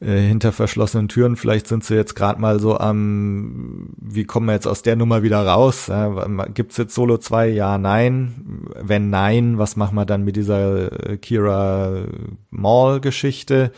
[0.00, 1.36] äh, hinter verschlossenen Türen.
[1.36, 5.22] Vielleicht sind sie jetzt gerade mal so am, wie kommen wir jetzt aus der Nummer
[5.22, 5.88] wieder raus?
[5.88, 7.48] Ja, gibt's jetzt Solo 2?
[7.48, 8.64] Ja, nein.
[8.80, 12.06] Wenn nein, was machen wir dann mit dieser äh, Kira
[12.50, 13.72] Mall-Geschichte?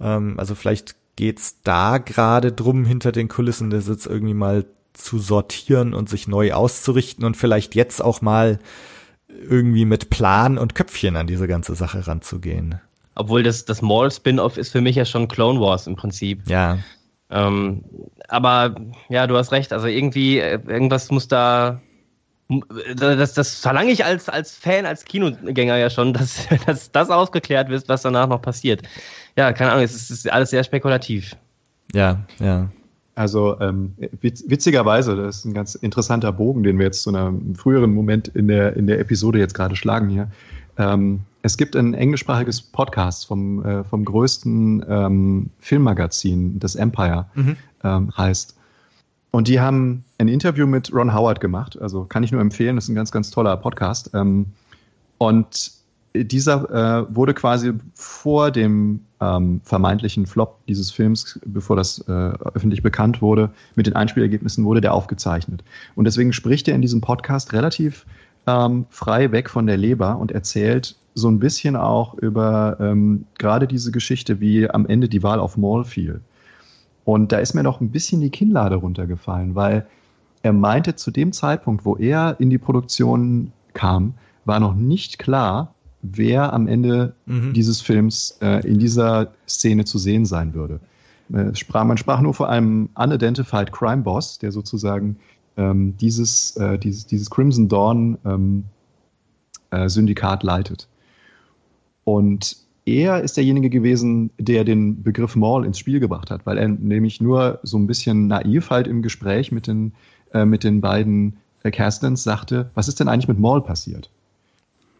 [0.00, 5.18] Ähm, also vielleicht geht's da gerade drum, hinter den Kulissen das jetzt irgendwie mal zu
[5.18, 8.58] sortieren und sich neu auszurichten und vielleicht jetzt auch mal
[9.28, 12.80] irgendwie mit Plan und Köpfchen an diese ganze Sache ranzugehen.
[13.14, 16.48] Obwohl das, das Maul-Spin-Off ist für mich ja schon Clone Wars im Prinzip.
[16.48, 16.78] Ja.
[17.30, 17.82] Ähm,
[18.28, 18.74] aber
[19.08, 19.72] ja, du hast recht.
[19.72, 21.80] Also irgendwie, äh, irgendwas muss da.
[22.96, 27.68] Das, das verlange ich als, als Fan, als Kinogänger ja schon, dass, dass das ausgeklärt
[27.68, 28.82] wird, was danach noch passiert.
[29.36, 31.34] Ja, keine Ahnung, es ist, es ist alles sehr spekulativ.
[31.94, 32.70] Ja, ja.
[33.14, 37.54] Also ähm, witz, witzigerweise, das ist ein ganz interessanter Bogen, den wir jetzt zu einem
[37.54, 40.30] früheren Moment in der, in der Episode jetzt gerade schlagen hier.
[40.78, 47.56] Ähm, es gibt ein englischsprachiges Podcast vom, äh, vom größten ähm, Filmmagazin, das Empire mhm.
[47.84, 48.56] ähm, heißt.
[49.32, 51.80] Und die haben ein Interview mit Ron Howard gemacht.
[51.80, 54.10] Also kann ich nur empfehlen, das ist ein ganz, ganz toller Podcast.
[54.14, 54.46] Ähm,
[55.18, 55.72] Und
[56.14, 62.82] dieser äh, wurde quasi vor dem ähm, vermeintlichen Flop dieses Films, bevor das äh, öffentlich
[62.82, 65.62] bekannt wurde, mit den Einspielergebnissen wurde der aufgezeichnet.
[65.94, 68.04] Und deswegen spricht er in diesem Podcast relativ
[68.46, 73.66] ähm, frei weg von der Leber und erzählt so ein bisschen auch über ähm, gerade
[73.66, 76.20] diese Geschichte, wie am Ende die Wahl auf Maul fiel.
[77.04, 79.86] Und da ist mir noch ein bisschen die Kinnlade runtergefallen, weil
[80.42, 84.14] er meinte, zu dem Zeitpunkt, wo er in die Produktion kam,
[84.44, 87.52] war noch nicht klar, wer am Ende mhm.
[87.52, 90.80] dieses Films äh, in dieser Szene zu sehen sein würde.
[91.32, 95.16] Äh, sprach, man sprach nur vor einem unidentified Crime Boss, der sozusagen
[95.56, 98.64] ähm, dieses, äh, dieses, dieses Crimson Dawn ähm,
[99.70, 100.88] äh, Syndikat leitet.
[102.04, 106.68] Und er ist derjenige gewesen, der den Begriff Maul ins Spiel gebracht hat, weil er
[106.68, 109.92] nämlich nur so ein bisschen naiv halt im Gespräch mit den,
[110.32, 114.10] äh, mit den beiden äh, Castens sagte, was ist denn eigentlich mit Maul passiert?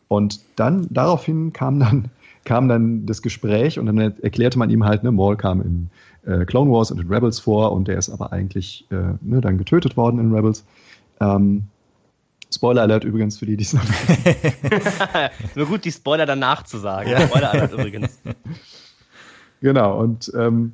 [0.08, 2.10] Und dann, daraufhin kam dann,
[2.44, 5.90] kam dann das Gespräch und dann erklärte man ihm halt, ne, Maul kam in
[6.26, 9.58] äh, Clone Wars und in Rebels vor und der ist aber eigentlich äh, ne, dann
[9.58, 10.64] getötet worden in Rebels.
[11.20, 11.64] Ähm,
[12.52, 13.82] Spoiler Alert übrigens für die, die es noch
[15.54, 17.10] Nur gut, die Spoiler danach zu sagen.
[17.10, 17.20] Ja.
[17.22, 18.18] Spoiler Alert übrigens.
[19.62, 20.72] Genau, und ähm,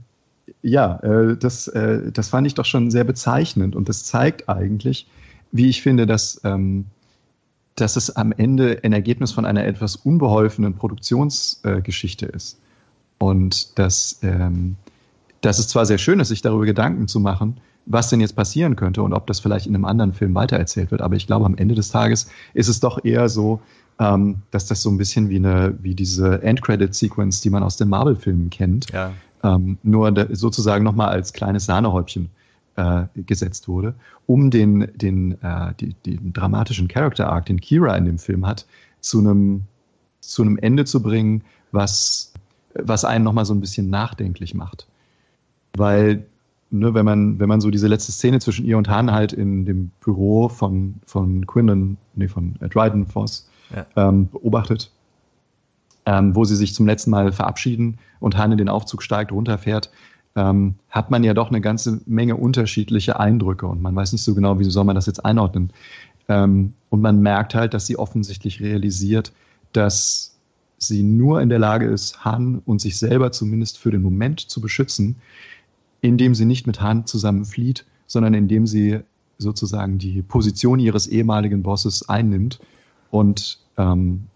[0.62, 5.06] ja, äh, das, äh, das fand ich doch schon sehr bezeichnend und das zeigt eigentlich,
[5.52, 6.86] wie ich finde, dass ähm,
[7.80, 12.58] dass es am Ende ein Ergebnis von einer etwas unbeholfenen Produktionsgeschichte äh, ist.
[13.18, 14.76] Und dass, ähm,
[15.42, 18.74] dass es zwar sehr schön ist, sich darüber Gedanken zu machen, was denn jetzt passieren
[18.74, 21.56] könnte und ob das vielleicht in einem anderen Film weitererzählt wird, aber ich glaube, am
[21.56, 23.60] Ende des Tages ist es doch eher so,
[24.00, 27.88] ähm, dass das so ein bisschen wie eine, wie diese Endcredit-Sequence, die man aus den
[27.88, 29.12] Marvel-Filmen kennt, ja.
[29.42, 32.28] ähm, nur sozusagen nochmal als kleines Sahnehäubchen
[32.78, 33.94] äh, gesetzt wurde,
[34.26, 38.66] um den, den, äh, die, den dramatischen Character Arc, den Kira in dem Film hat,
[39.00, 39.64] zu einem,
[40.20, 41.42] zu einem Ende zu bringen,
[41.72, 42.32] was,
[42.74, 44.86] was einen nochmal so ein bisschen nachdenklich macht.
[45.76, 46.24] Weil,
[46.70, 49.64] ne, wenn man, wenn man so diese letzte Szene zwischen ihr und Han halt in
[49.64, 53.86] dem Büro von, von Quinlan, nee, von äh, Dryden Voss ja.
[53.96, 54.92] ähm, beobachtet,
[56.06, 59.90] ähm, wo sie sich zum letzten Mal verabschieden und Han in den Aufzug steigt, runterfährt,
[60.36, 64.34] ähm, hat man ja doch eine ganze Menge unterschiedliche Eindrücke und man weiß nicht so
[64.34, 65.72] genau, wie soll man das jetzt einordnen.
[66.28, 69.32] Ähm, und man merkt halt, dass sie offensichtlich realisiert,
[69.72, 70.36] dass
[70.78, 74.60] sie nur in der Lage ist, Han und sich selber zumindest für den Moment zu
[74.60, 75.16] beschützen,
[76.00, 79.00] indem sie nicht mit Han zusammen flieht, sondern indem sie
[79.38, 82.60] sozusagen die Position ihres ehemaligen Bosses einnimmt
[83.10, 84.26] und ähm,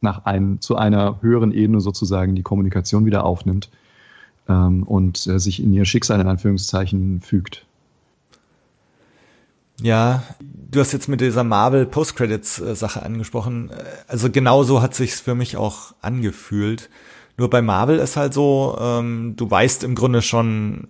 [0.00, 3.70] nach ein, zu einer höheren Ebene sozusagen die Kommunikation wieder aufnimmt
[4.48, 7.66] ähm, und äh, sich in ihr Schicksal in Anführungszeichen fügt.
[9.82, 13.70] Ja, du hast jetzt mit dieser Marvel Postcredits Sache angesprochen.
[14.08, 16.88] Also genauso hat sich's für mich auch angefühlt.
[17.36, 20.88] Nur bei Marvel ist halt so, ähm, du weißt im Grunde schon,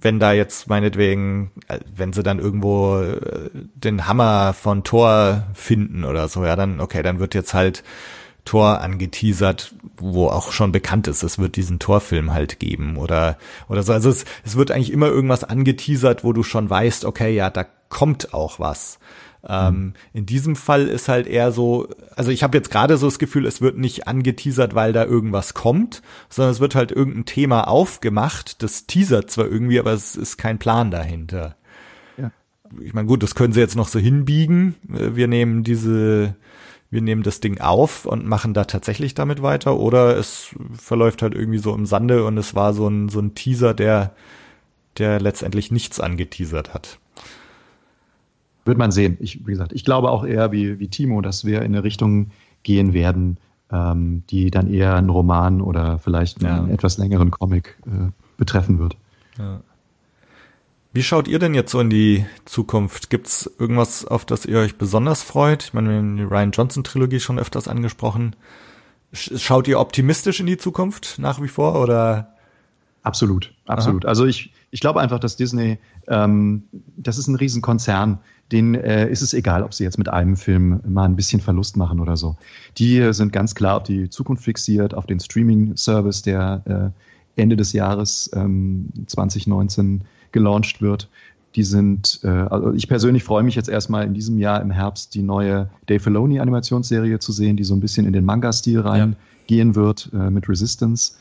[0.00, 6.04] wenn da jetzt meinetwegen, äh, wenn sie dann irgendwo äh, den Hammer von Thor finden
[6.04, 7.82] oder so, ja, dann okay, dann wird jetzt halt
[8.46, 13.36] Tor angeteasert, wo auch schon bekannt ist, es wird diesen Torfilm halt geben oder
[13.68, 13.92] oder so.
[13.92, 17.66] Also es, es wird eigentlich immer irgendwas angeteasert, wo du schon weißt, okay, ja, da
[17.88, 18.98] kommt auch was.
[19.48, 23.18] Ähm, in diesem Fall ist halt eher so, also ich habe jetzt gerade so das
[23.18, 27.68] Gefühl, es wird nicht angeteasert, weil da irgendwas kommt, sondern es wird halt irgendein Thema
[27.68, 28.62] aufgemacht.
[28.62, 31.56] Das teasert zwar irgendwie, aber es ist kein Plan dahinter.
[32.16, 32.32] Ja.
[32.80, 34.74] Ich meine, gut, das können sie jetzt noch so hinbiegen.
[34.82, 36.34] Wir nehmen diese
[36.90, 41.34] wir nehmen das Ding auf und machen da tatsächlich damit weiter oder es verläuft halt
[41.34, 44.12] irgendwie so im Sande und es war so ein, so ein Teaser, der,
[44.98, 46.98] der letztendlich nichts angeteasert hat.
[48.64, 49.16] Wird man sehen.
[49.20, 52.30] Ich, wie gesagt, ich glaube auch eher wie, wie Timo, dass wir in eine Richtung
[52.62, 53.38] gehen werden,
[53.70, 56.74] ähm, die dann eher einen Roman oder vielleicht einen ja.
[56.74, 58.96] etwas längeren Comic äh, betreffen wird.
[59.38, 59.60] Ja.
[60.96, 63.10] Wie schaut ihr denn jetzt so in die Zukunft?
[63.10, 65.64] Gibt's irgendwas, auf das ihr euch besonders freut?
[65.64, 68.34] Ich meine, wir haben die Ryan Johnson Trilogie schon öfters angesprochen.
[69.12, 72.32] Schaut ihr optimistisch in die Zukunft nach wie vor oder?
[73.02, 74.06] Absolut, absolut.
[74.06, 74.08] Aha.
[74.08, 75.76] Also ich, ich glaube einfach, dass Disney,
[76.08, 76.62] ähm,
[76.96, 78.18] das ist ein Riesenkonzern,
[78.50, 81.76] denen äh, ist es egal, ob sie jetzt mit einem Film mal ein bisschen Verlust
[81.76, 82.38] machen oder so.
[82.78, 86.94] Die sind ganz klar auf die Zukunft fixiert, auf den Streaming-Service, der
[87.36, 90.00] äh, Ende des Jahres ähm, 2019
[90.32, 91.08] gelauncht wird.
[91.54, 95.14] Die sind, äh, also ich persönlich freue mich jetzt erstmal in diesem Jahr im Herbst
[95.14, 99.70] die neue Dave Filoni Animationsserie zu sehen, die so ein bisschen in den Manga-Stil reingehen
[99.70, 99.74] ja.
[99.74, 101.14] wird äh, mit Resistance.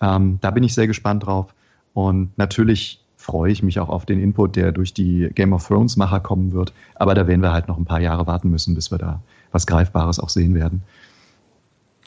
[0.00, 1.54] Ähm, da bin ich sehr gespannt drauf.
[1.92, 5.96] Und natürlich freue ich mich auch auf den Input, der durch die Game of Thrones
[5.96, 6.72] Macher kommen wird.
[6.94, 9.20] Aber da werden wir halt noch ein paar Jahre warten müssen, bis wir da
[9.52, 10.82] was Greifbares auch sehen werden.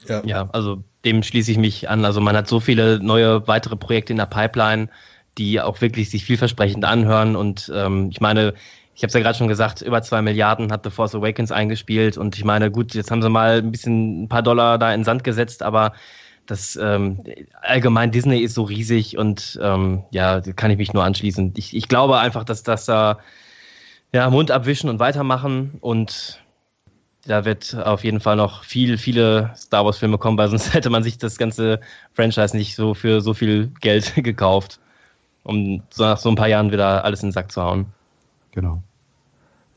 [0.08, 0.24] Ja.
[0.26, 2.06] ja, also dem schließe ich mich an.
[2.06, 4.90] Also man hat so viele neue weitere Projekte in der Pipeline,
[5.38, 7.36] die auch wirklich sich vielversprechend anhören.
[7.36, 8.54] Und ähm, ich meine,
[8.96, 12.18] ich habe es ja gerade schon gesagt, über zwei Milliarden hat The Force Awakens eingespielt.
[12.18, 15.04] Und ich meine, gut, jetzt haben sie mal ein bisschen ein paar Dollar da in
[15.04, 15.94] Sand gesetzt, aber
[16.48, 17.24] das ähm,
[17.62, 21.54] allgemein Disney ist so riesig und ähm, ja, kann ich mich nur anschließen.
[21.58, 23.20] Ich, ich glaube einfach, dass das da
[24.14, 26.42] ja, Mund abwischen und weitermachen und
[27.28, 30.90] da wird auf jeden Fall noch viel, viele Star Wars Filme kommen, weil sonst hätte
[30.90, 31.82] man sich das ganze
[32.14, 34.80] Franchise nicht so für so viel Geld gekauft,
[35.48, 37.88] um so nach so ein paar Jahren wieder alles in den Sack zu hauen.
[38.52, 38.82] Genau.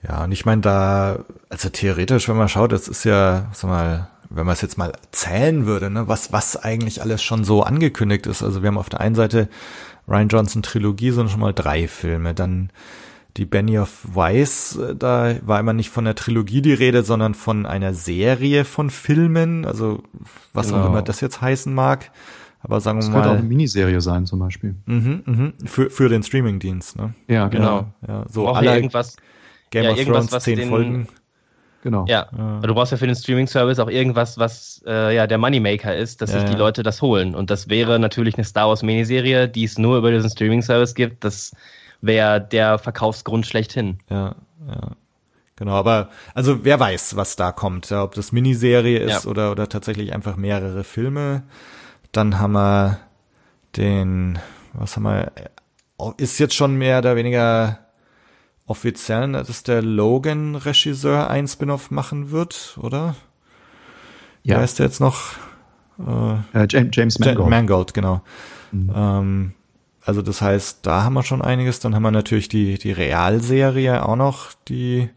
[0.06, 1.18] Ja, und ich meine, da,
[1.48, 4.92] also theoretisch, wenn man schaut, das ist ja, sag mal, wenn man es jetzt mal
[5.12, 8.42] zählen würde, ne, was, was eigentlich alles schon so angekündigt ist.
[8.42, 9.48] Also wir haben auf der einen Seite
[10.08, 12.34] Ryan Johnson Trilogie, sondern schon mal drei Filme.
[12.34, 12.70] Dann
[13.36, 17.66] die Benny of Weiss, da war immer nicht von der Trilogie die Rede, sondern von
[17.66, 20.02] einer Serie von Filmen, also
[20.52, 20.82] was genau.
[20.82, 22.10] auch immer das jetzt heißen mag.
[22.62, 23.18] Aber sagen das wir mal.
[23.18, 24.74] Das könnte auch eine Miniserie sein, zum Beispiel.
[24.86, 25.52] Mhm, mhm.
[25.64, 27.14] Für, für den Streamingdienst, ne?
[27.26, 27.86] Ja, genau.
[28.06, 29.16] Ja, so alle irgendwas,
[29.70, 31.08] Game ja, of Thrones, zehn den, Folgen.
[31.82, 32.04] Genau.
[32.06, 32.60] Ja, ja.
[32.60, 36.32] du brauchst ja für den Streaming-Service auch irgendwas, was äh, ja der Moneymaker ist, dass
[36.32, 37.34] ja, sich die Leute das holen.
[37.34, 41.24] Und das wäre natürlich eine Star Wars Miniserie, die es nur über diesen Streaming-Service gibt.
[41.24, 41.52] Das
[42.02, 43.98] wäre der Verkaufsgrund schlechthin.
[44.10, 44.34] Ja,
[44.68, 44.90] ja.
[45.56, 49.30] Genau, aber also wer weiß, was da kommt, ja, ob das Miniserie ist ja.
[49.30, 51.42] oder, oder tatsächlich einfach mehrere Filme.
[52.12, 52.98] Dann haben wir
[53.76, 54.38] den,
[54.72, 55.32] was haben wir,
[56.16, 57.78] ist jetzt schon mehr oder weniger
[58.66, 63.16] offiziell, dass der Logan-Regisseur ein Spin-off machen wird, oder?
[64.42, 64.56] Ja.
[64.56, 65.34] Wer ist der jetzt noch?
[65.98, 67.50] Äh, James Mangold.
[67.50, 68.22] Mangold, genau.
[68.72, 68.92] Mhm.
[68.94, 69.52] Ähm,
[70.04, 71.80] also das heißt, da haben wir schon einiges.
[71.80, 75.10] Dann haben wir natürlich die, die Realserie auch noch, die,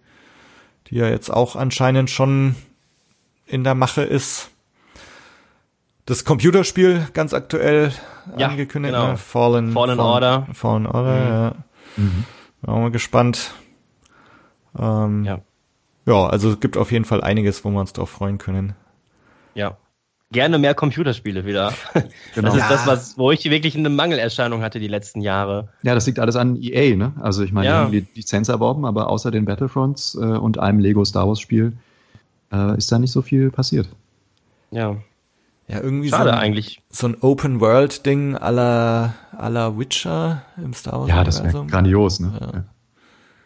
[0.88, 2.56] die ja jetzt auch anscheinend schon
[3.46, 4.50] in der Mache ist.
[6.06, 7.92] Das Computerspiel ganz aktuell
[8.38, 9.12] ja, angekündigt, genau.
[9.12, 9.18] ne?
[9.18, 10.48] Fallen, Fallen, Fallen Order.
[10.54, 11.30] Fallen Order, mhm.
[11.30, 11.56] ja.
[11.98, 12.26] Mhm.
[12.62, 13.52] Bin mal gespannt.
[14.78, 15.40] Ähm, ja.
[16.06, 18.74] Ja, also es gibt auf jeden Fall einiges, wo wir uns drauf freuen können.
[19.56, 19.78] Ja
[20.34, 21.72] gerne mehr Computerspiele wieder.
[22.36, 22.48] Genau.
[22.48, 22.70] Das ist ja.
[22.70, 25.70] das, was, wo ich wirklich eine Mangelerscheinung hatte die letzten Jahre.
[25.84, 27.14] Ja, das liegt alles an EA, ne?
[27.22, 27.86] Also ich meine, ja.
[27.86, 31.74] die Lizenz erworben, aber außer den Battlefronts äh, und einem Lego Star Wars Spiel
[32.52, 33.88] äh, ist da nicht so viel passiert.
[34.72, 34.98] Ja.
[35.74, 36.82] Ja, irgendwie Schade so ein, eigentlich.
[36.90, 41.10] So ein Open World Ding aller aller Witcher im Star Wars.
[41.10, 42.64] Ja, das wäre grandios, ne?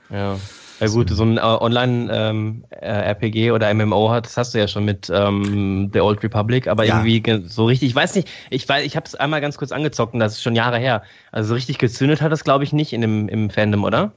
[0.09, 0.17] Ja.
[0.17, 0.37] ja.
[0.79, 4.67] Ja gut, so ein äh, Online-RPG ähm, äh, oder MMO hat, das hast du ja
[4.67, 7.03] schon mit ähm, The Old Republic, aber ja.
[7.03, 10.13] irgendwie so richtig, ich weiß nicht, ich weiß, ich habe es einmal ganz kurz angezockt
[10.13, 11.01] und das ist schon Jahre her.
[11.31, 14.11] Also so richtig gezündet hat das, glaube ich, nicht in dem, im Fandom, oder?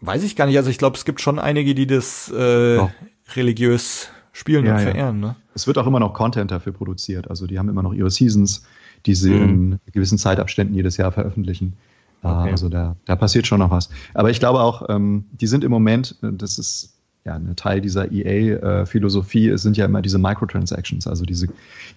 [0.00, 0.56] Weiß ich gar nicht.
[0.56, 2.90] Also ich glaube, es gibt schon einige, die das äh, oh.
[3.34, 4.10] religiös
[4.40, 5.22] spielen ja, und verehren.
[5.22, 5.28] Ja.
[5.28, 5.36] Ne?
[5.54, 7.28] Es wird auch immer noch Content dafür produziert.
[7.28, 8.64] Also die haben immer noch ihre Seasons,
[9.06, 9.48] die sie mhm.
[9.48, 11.74] in gewissen Zeitabständen jedes Jahr veröffentlichen.
[12.22, 12.50] Okay.
[12.50, 13.90] Also da, da passiert schon noch was.
[14.14, 16.94] Aber ich glaube auch, ähm, die sind im Moment, das ist
[17.24, 21.48] ja ein Teil dieser EA-Philosophie, es sind ja immer diese Microtransactions, also diese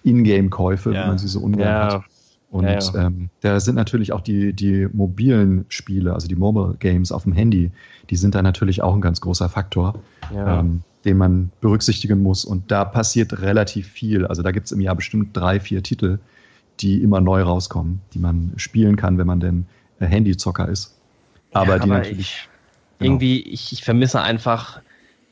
[0.02, 1.04] Ingame-Käufe, ja.
[1.04, 1.94] wie man sie so ungern ja.
[1.94, 2.04] hat.
[2.50, 3.06] Und ja, ja.
[3.06, 7.32] Ähm, da sind natürlich auch die, die mobilen Spiele, also die Mobile Games auf dem
[7.32, 7.72] Handy,
[8.10, 9.94] die sind da natürlich auch ein ganz großer Faktor,
[10.32, 10.60] ja.
[10.60, 12.44] ähm, den man berücksichtigen muss.
[12.44, 14.26] Und da passiert relativ viel.
[14.26, 16.18] Also da gibt es im Jahr bestimmt drei, vier Titel,
[16.80, 19.66] die immer neu rauskommen, die man spielen kann, wenn man denn
[20.00, 20.94] Handyzocker ist.
[21.52, 22.20] Aber ja, die aber natürlich.
[22.20, 22.48] Ich,
[22.98, 23.10] genau.
[23.12, 24.80] Irgendwie, ich, ich vermisse einfach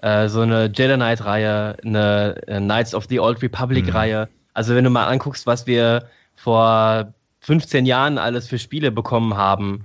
[0.03, 4.29] äh, so eine Jedi Knight-Reihe, eine, eine Knights of the Old Republic-Reihe.
[4.31, 4.37] Mhm.
[4.55, 9.83] Also wenn du mal anguckst, was wir vor 15 Jahren alles für Spiele bekommen haben.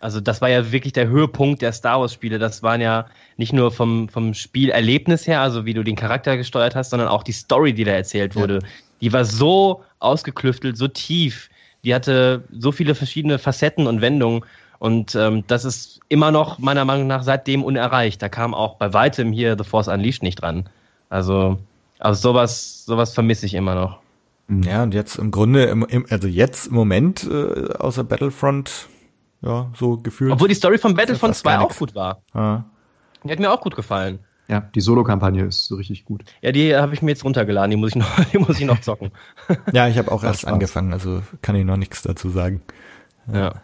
[0.00, 2.38] Also das war ja wirklich der Höhepunkt der Star Wars Spiele.
[2.38, 3.06] Das waren ja
[3.36, 7.22] nicht nur vom, vom Spielerlebnis her, also wie du den Charakter gesteuert hast, sondern auch
[7.22, 8.60] die Story, die da erzählt wurde.
[8.62, 8.68] Ja.
[9.00, 11.48] Die war so ausgeklüftelt, so tief
[11.84, 14.44] die hatte so viele verschiedene Facetten und Wendungen.
[14.78, 18.22] Und ähm, das ist immer noch meiner Meinung nach seitdem unerreicht.
[18.22, 20.68] Da kam auch bei weitem hier The Force Unleashed nicht dran.
[21.08, 21.58] Also,
[21.98, 23.98] also sowas, sowas vermisse ich immer noch.
[24.48, 28.88] Ja, und jetzt im Grunde, im, im, also jetzt im Moment, äh, außer Battlefront,
[29.42, 30.32] ja, so gefühlt.
[30.32, 32.22] Obwohl die Story von Battlefront 2 auch gut war.
[32.32, 32.64] Ah.
[33.24, 34.20] Die hat mir auch gut gefallen.
[34.48, 36.24] Ja, die Solo-Kampagne ist so richtig gut.
[36.40, 38.80] Ja, die habe ich mir jetzt runtergeladen, die muss ich noch, die muss ich noch
[38.80, 39.12] zocken.
[39.72, 42.62] ja, ich habe auch erst angefangen, also kann ich noch nichts dazu sagen.
[43.32, 43.62] Ja.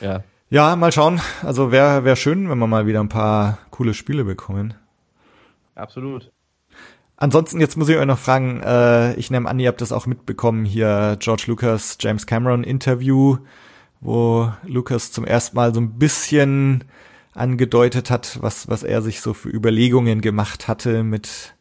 [0.00, 0.22] Ja.
[0.50, 1.20] Ja, mal schauen.
[1.42, 4.74] Also wäre wär schön, wenn wir mal wieder ein paar coole Spiele bekommen.
[5.74, 6.32] Absolut.
[7.16, 10.06] Ansonsten, jetzt muss ich euch noch fragen, äh, ich nehme an, ihr habt das auch
[10.06, 13.36] mitbekommen, hier George Lucas, James Cameron Interview,
[14.00, 16.84] wo Lucas zum ersten Mal so ein bisschen
[17.34, 21.54] angedeutet hat, was, was er sich so für Überlegungen gemacht hatte mit,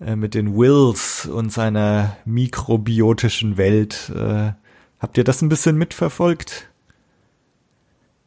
[0.00, 4.10] äh, mit den Wills und seiner mikrobiotischen Welt.
[4.14, 4.52] Äh,
[4.98, 6.68] habt ihr das ein bisschen mitverfolgt?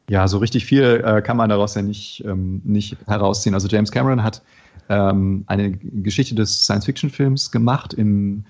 [0.09, 3.53] Ja, so richtig viel äh, kann man daraus ja nicht, ähm, nicht herausziehen.
[3.53, 4.41] Also James Cameron hat
[4.89, 8.45] ähm, eine Geschichte des Science-Fiction-Films gemacht in,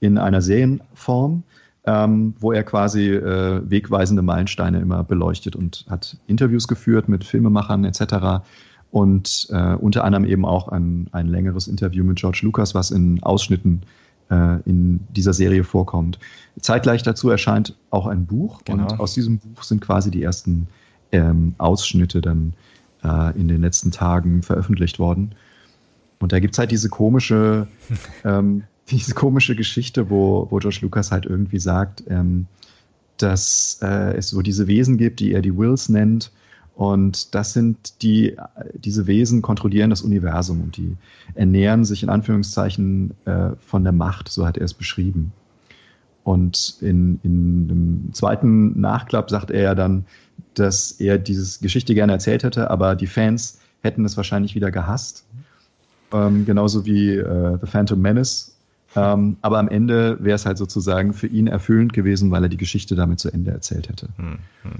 [0.00, 1.42] in einer Serienform,
[1.86, 7.84] ähm, wo er quasi äh, wegweisende Meilensteine immer beleuchtet und hat Interviews geführt mit Filmemachern
[7.84, 8.44] etc.
[8.90, 13.22] Und äh, unter anderem eben auch ein, ein längeres Interview mit George Lucas, was in
[13.22, 13.82] Ausschnitten
[14.30, 16.18] äh, in dieser Serie vorkommt.
[16.60, 18.82] Zeitgleich dazu erscheint auch ein Buch genau.
[18.82, 20.66] und aus diesem Buch sind quasi die ersten
[21.12, 22.54] ähm, Ausschnitte dann
[23.04, 25.34] äh, in den letzten Tagen veröffentlicht worden.
[26.18, 27.68] Und da gibt es halt diese komische,
[28.24, 32.46] ähm, diese komische Geschichte, wo, wo George Lucas halt irgendwie sagt, ähm,
[33.16, 36.32] dass äh, es so diese Wesen gibt, die er die Wills nennt.
[36.74, 38.36] Und das sind die,
[38.74, 40.96] diese Wesen kontrollieren das Universum und die
[41.34, 45.32] ernähren sich in Anführungszeichen äh, von der Macht, so hat er es beschrieben.
[46.22, 50.04] Und in, in dem zweiten Nachklapp sagt er ja dann,
[50.54, 55.24] dass er diese Geschichte gerne erzählt hätte, aber die Fans hätten es wahrscheinlich wieder gehasst.
[56.12, 58.55] Ähm, genauso wie äh, The Phantom Menace.
[58.96, 62.56] Ähm, aber am Ende wäre es halt sozusagen für ihn erfüllend gewesen, weil er die
[62.56, 64.08] Geschichte damit zu Ende erzählt hätte.
[64.16, 64.72] Hm, hm.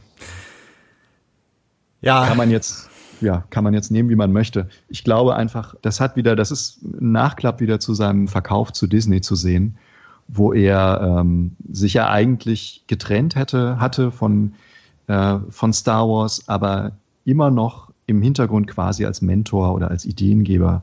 [2.01, 2.26] Ja.
[2.26, 2.88] Kann man jetzt,
[3.20, 4.68] ja, kann man jetzt nehmen, wie man möchte.
[4.88, 8.86] Ich glaube einfach, das hat wieder, das ist ein Nachklapp wieder zu seinem Verkauf zu
[8.86, 9.76] Disney zu sehen,
[10.28, 14.55] wo er ähm, sich ja eigentlich getrennt hätte, hatte von
[15.06, 16.93] äh, von Star Wars, aber
[17.24, 20.82] immer noch im Hintergrund quasi als Mentor oder als Ideengeber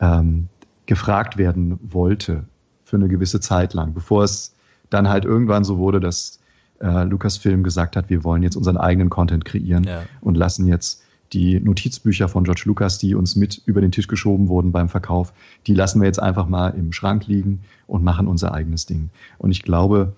[0.00, 0.48] ähm,
[0.86, 2.44] gefragt werden wollte
[2.86, 4.54] für eine gewisse Zeit lang, bevor es
[4.88, 6.38] dann halt irgendwann so wurde, dass
[6.80, 10.04] äh, Lucasfilm gesagt hat, wir wollen jetzt unseren eigenen Content kreieren ja.
[10.20, 11.02] und lassen jetzt
[11.32, 15.32] die Notizbücher von George Lucas, die uns mit über den Tisch geschoben wurden beim Verkauf,
[15.66, 19.10] die lassen wir jetzt einfach mal im Schrank liegen und machen unser eigenes Ding.
[19.38, 20.12] Und ich glaube,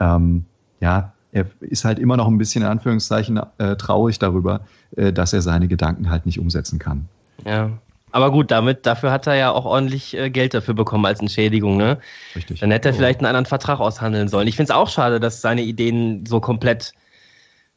[0.00, 0.46] ähm,
[0.80, 4.60] ja, er ist halt immer noch ein bisschen in Anführungszeichen äh, traurig darüber,
[4.96, 7.08] äh, dass er seine Gedanken halt nicht umsetzen kann.
[7.44, 7.70] Ja.
[8.14, 11.76] Aber gut, damit, dafür hat er ja auch ordentlich äh, Geld dafür bekommen als Entschädigung,
[11.76, 11.98] ne?
[12.36, 12.60] Richtig.
[12.60, 12.96] Dann hätte er oh.
[12.96, 14.46] vielleicht einen anderen Vertrag aushandeln sollen.
[14.46, 16.92] Ich finde es auch schade, dass seine Ideen so komplett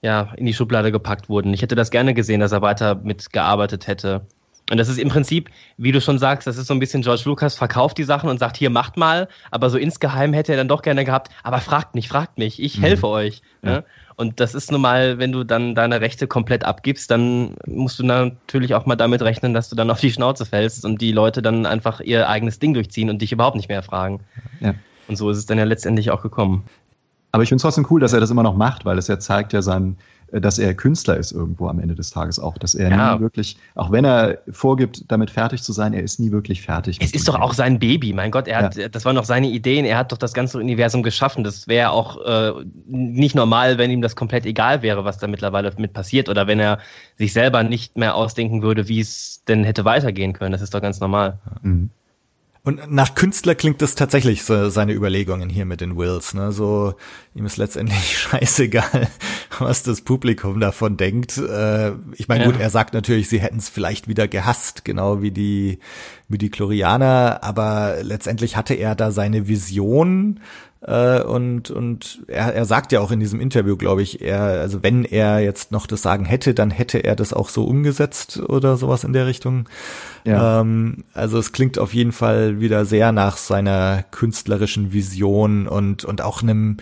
[0.03, 1.55] ja, in die Schublade gepackt wurden.
[1.55, 4.27] Ich hätte das gerne gesehen, dass er weiter mitgearbeitet hätte.
[4.69, 7.23] Und das ist im Prinzip, wie du schon sagst, das ist so ein bisschen George
[7.25, 10.67] Lucas verkauft die Sachen und sagt, hier macht mal, aber so insgeheim hätte er dann
[10.67, 12.81] doch gerne gehabt, aber fragt mich, fragt mich, ich mhm.
[12.81, 13.41] helfe euch.
[13.63, 13.83] Ja.
[14.19, 18.03] Und das ist nun mal, wenn du dann deine Rechte komplett abgibst, dann musst du
[18.03, 21.43] natürlich auch mal damit rechnen, dass du dann auf die Schnauze fällst und die Leute
[21.43, 24.21] dann einfach ihr eigenes Ding durchziehen und dich überhaupt nicht mehr fragen.
[24.59, 24.73] Ja.
[25.07, 26.63] Und so ist es dann ja letztendlich auch gekommen.
[27.31, 29.19] Aber ich finde es trotzdem cool, dass er das immer noch macht, weil es ja
[29.19, 32.75] zeigt ja sein, äh, dass er Künstler ist irgendwo am Ende des Tages auch, dass
[32.75, 33.15] er ja.
[33.15, 36.97] nie wirklich, auch wenn er vorgibt, damit fertig zu sein, er ist nie wirklich fertig.
[37.01, 38.89] Es ist doch auch sein Baby, mein Gott, er hat, ja.
[38.89, 41.43] das waren doch seine Ideen, er hat doch das ganze Universum geschaffen.
[41.43, 42.53] Das wäre auch äh,
[42.87, 46.59] nicht normal, wenn ihm das komplett egal wäre, was da mittlerweile mit passiert oder wenn
[46.59, 46.79] er
[47.17, 50.51] sich selber nicht mehr ausdenken würde, wie es denn hätte weitergehen können.
[50.51, 51.39] Das ist doch ganz normal.
[51.61, 51.89] Mhm.
[52.67, 56.33] Und nach Künstler klingt das tatsächlich so seine Überlegungen hier mit den Wills.
[56.33, 56.51] Ne?
[56.51, 56.95] So
[57.33, 59.07] ihm ist letztendlich scheißegal,
[59.59, 61.37] was das Publikum davon denkt.
[61.37, 62.51] Äh, ich meine, ja.
[62.51, 65.79] gut, er sagt natürlich, sie hätten es vielleicht wieder gehasst, genau wie die
[66.27, 70.41] wie die Chlorianer, aber letztendlich hatte er da seine Vision
[70.81, 74.83] äh, und und er, er sagt ja auch in diesem Interview, glaube ich, er also
[74.83, 78.77] wenn er jetzt noch das Sagen hätte, dann hätte er das auch so umgesetzt oder
[78.77, 79.67] sowas in der Richtung.
[80.23, 80.61] Ja.
[80.61, 86.21] Ähm, also es klingt auf jeden Fall wieder sehr nach seiner künstlerischen Vision und, und
[86.21, 86.77] auch einem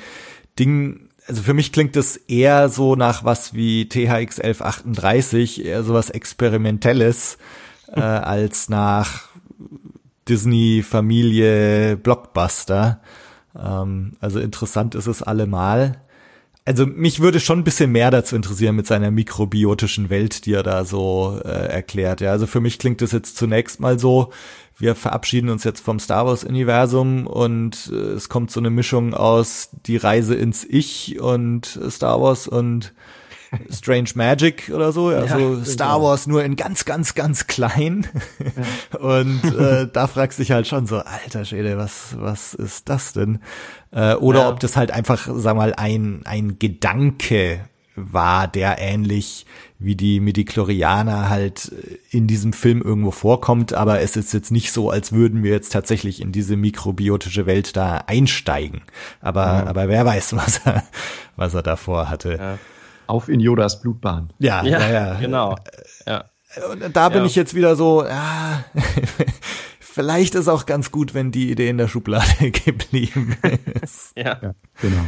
[0.60, 6.10] Ding, also für mich klingt es eher so nach was wie THX 1138, eher sowas
[6.10, 7.38] Experimentelles,
[7.94, 9.30] äh, als nach
[10.28, 13.00] Disney Familie Blockbuster.
[13.58, 16.02] Ähm, also interessant ist es allemal
[16.66, 20.64] also mich würde schon ein bisschen mehr dazu interessieren mit seiner mikrobiotischen Welt, die er
[20.64, 22.22] da so äh, erklärt.
[22.22, 24.32] Ja, also für mich klingt das jetzt zunächst mal so,
[24.78, 29.14] wir verabschieden uns jetzt vom Star Wars Universum und äh, es kommt so eine Mischung
[29.14, 32.94] aus die Reise ins Ich und Star Wars und
[33.70, 36.08] Strange Magic oder so, also ja, Star genau.
[36.08, 38.08] Wars nur in ganz, ganz, ganz klein.
[38.92, 39.00] Ja.
[39.00, 43.14] Und äh, da fragst du dich halt schon so, alter Schäde, was, was ist das
[43.14, 43.40] denn?
[43.92, 44.50] Äh, oder ja.
[44.50, 47.62] ob das halt einfach, sag mal, ein, ein Gedanke
[47.96, 49.46] war, der ähnlich
[49.80, 51.72] wie die Midichlorianer halt
[52.10, 55.72] in diesem Film irgendwo vorkommt, aber es ist jetzt nicht so, als würden wir jetzt
[55.72, 58.82] tatsächlich in diese mikrobiotische Welt da einsteigen.
[59.22, 60.84] Aber, aber wer weiß, was er,
[61.36, 62.38] was er davor hatte.
[62.38, 62.58] Ja.
[63.08, 64.32] Auf in Yodas Blutbahn.
[64.40, 65.14] Ja, ja, ja, ja.
[65.20, 65.56] genau.
[66.06, 66.26] Ja.
[66.72, 67.26] Und da bin Ja.
[67.26, 68.64] ich jetzt wieder so, ja,
[69.80, 73.36] vielleicht ist auch ganz gut, wenn die Idee in der Schublade geblieben
[73.82, 74.14] ist.
[74.16, 74.40] Ja.
[74.42, 75.06] Ja, genau.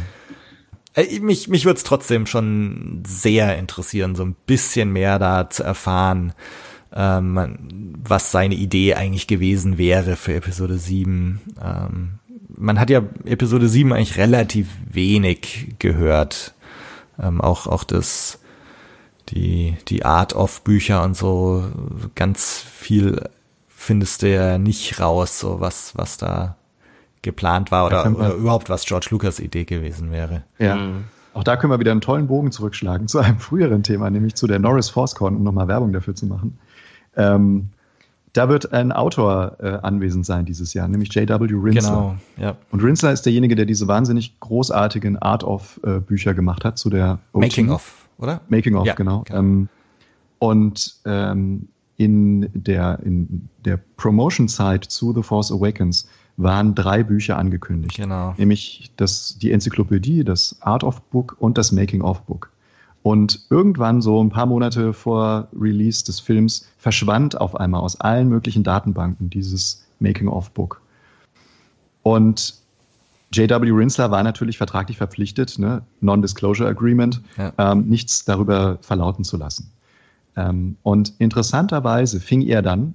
[0.94, 5.62] Äh, Mich, mich würde es trotzdem schon sehr interessieren, so ein bisschen mehr da zu
[5.62, 6.32] erfahren,
[6.92, 11.40] ähm, was seine Idee eigentlich gewesen wäre für Episode 7.
[11.62, 12.18] Ähm,
[12.48, 16.54] man hat ja Episode 7 eigentlich relativ wenig gehört.
[17.20, 18.38] Ähm, auch, auch das,
[19.28, 21.64] die, die Art of Bücher und so,
[22.14, 23.28] ganz viel
[23.68, 26.56] findest du ja nicht raus, so was, was da
[27.22, 30.44] geplant war oder, oder überhaupt was George Lucas Idee gewesen wäre.
[30.58, 30.76] Ja.
[30.76, 31.04] Mhm.
[31.34, 34.46] Auch da können wir wieder einen tollen Bogen zurückschlagen zu einem früheren Thema, nämlich zu
[34.46, 36.58] der Norris ForceCon, um nochmal Werbung dafür zu machen.
[37.16, 37.70] Ähm,
[38.32, 41.44] da wird ein Autor äh, anwesend sein dieses Jahr, nämlich J.W.
[41.54, 41.72] Rinsler.
[41.72, 42.56] Genau, ja.
[42.70, 47.42] Und Rinsler ist derjenige, der diese wahnsinnig großartigen Art-of-Bücher gemacht hat zu der OT.
[47.42, 48.40] Making of, oder?
[48.48, 49.22] Making of, Ja, genau.
[49.26, 49.38] genau.
[49.38, 49.68] Ähm,
[50.38, 57.96] und ähm, in der, in der Promotion-Zeit zu The Force Awakens waren drei Bücher angekündigt.
[57.96, 58.34] Genau.
[58.38, 62.50] Nämlich das, die Enzyklopädie, das Art of Book und das Making of Book.
[63.02, 68.28] Und irgendwann, so ein paar Monate vor Release des Films, verschwand auf einmal aus allen
[68.28, 70.80] möglichen Datenbanken dieses Making of Book.
[72.02, 72.54] Und
[73.32, 73.70] J.W.
[73.70, 77.52] Rinsler war natürlich vertraglich verpflichtet, ne, Non-Disclosure Agreement, Ja.
[77.58, 79.70] ähm, nichts darüber verlauten zu lassen.
[80.36, 82.94] Ähm, und interessanterweise fing er dann,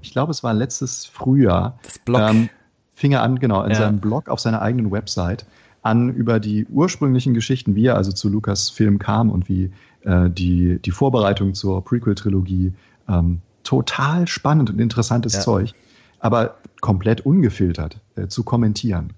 [0.00, 2.20] ich glaube, es war letztes Frühjahr, Das Blog.
[2.20, 2.48] ähm,
[2.94, 3.76] fing er an, genau, in Ja.
[3.78, 5.44] seinem Blog auf seiner eigenen Website
[5.82, 9.72] an über die ursprünglichen Geschichten, wie er also zu Lukas Film kam und wie
[10.02, 12.72] äh, die, die Vorbereitung zur Prequel-Trilogie
[13.08, 15.40] ähm, total spannend und interessantes Ja.
[15.40, 15.74] Zeug,
[16.20, 19.12] aber komplett ungefiltert äh, zu kommentieren.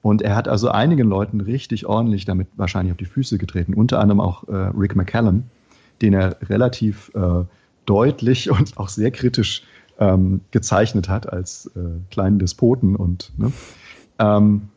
[0.00, 4.00] Und er hat also einigen Leuten richtig ordentlich damit wahrscheinlich auf die Füße getreten, unter
[4.00, 5.44] anderem auch äh, Rick McCallum,
[6.00, 7.44] den er relativ äh,
[7.84, 9.62] deutlich und auch sehr kritisch
[9.98, 11.80] ähm, gezeichnet hat als äh,
[12.10, 13.52] kleinen Despoten und ne,
[14.20, 14.68] ähm,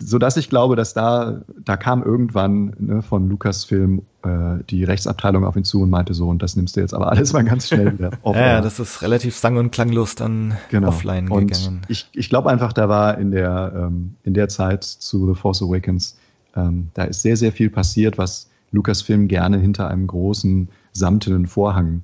[0.00, 5.44] so dass ich glaube, dass da da kam irgendwann ne, von Lucasfilm äh, die Rechtsabteilung
[5.44, 7.68] auf ihn zu und meinte so und das nimmst du jetzt aber alles mal ganz
[7.68, 8.10] schnell wieder.
[8.24, 10.88] Ja, ja, das ist relativ sang- und klanglos dann genau.
[10.88, 11.82] offline und gegangen.
[11.88, 15.62] Ich, ich glaube einfach, da war in der, ähm, in der Zeit zu The Force
[15.62, 16.16] Awakens,
[16.54, 22.02] ähm, da ist sehr, sehr viel passiert, was Lucasfilm gerne hinter einem großen samtenen Vorhang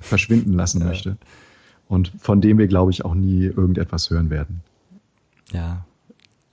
[0.00, 0.86] verschwinden lassen Ja.
[0.86, 1.16] möchte.
[1.88, 4.62] Und von dem wir, glaube ich, auch nie irgendetwas hören werden.
[5.52, 5.84] Ja.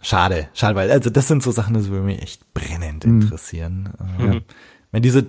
[0.04, 3.22] Schade, schade, weil also das sind so Sachen, das würde mich echt brennend Mhm.
[3.22, 3.90] interessieren.
[4.20, 4.26] Ja.
[4.34, 4.42] Ähm,
[4.92, 5.26] Wenn diese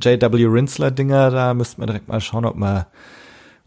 [0.00, 0.46] J.W.
[0.46, 2.86] Rinsler Dinger, da müssten wir direkt mal schauen, ob man,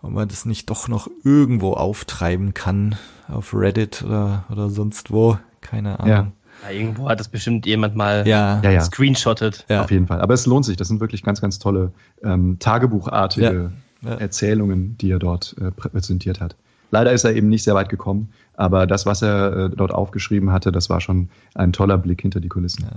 [0.02, 2.96] ob man das nicht doch noch irgendwo auftreiben kann
[3.28, 6.32] auf Reddit oder oder sonst wo, keine Ahnung.
[6.64, 8.82] Ja, irgendwo hat das bestimmt jemand mal Ja, Ja, ja.
[8.82, 9.66] screenshottet.
[9.70, 9.84] ja.
[9.84, 10.22] Auf jeden Fall.
[10.22, 10.76] Aber es lohnt sich.
[10.78, 11.92] Das sind wirklich ganz, ganz tolle
[12.24, 13.72] ähm, Tagebuchartige
[14.02, 14.16] Ja, ja.
[14.18, 16.56] Erzählungen, die er dort äh, präsentiert hat.
[16.92, 20.52] Leider ist er eben nicht sehr weit gekommen, aber das, was er äh, dort aufgeschrieben
[20.52, 22.88] hatte, das war schon ein toller Blick hinter die Kulissen.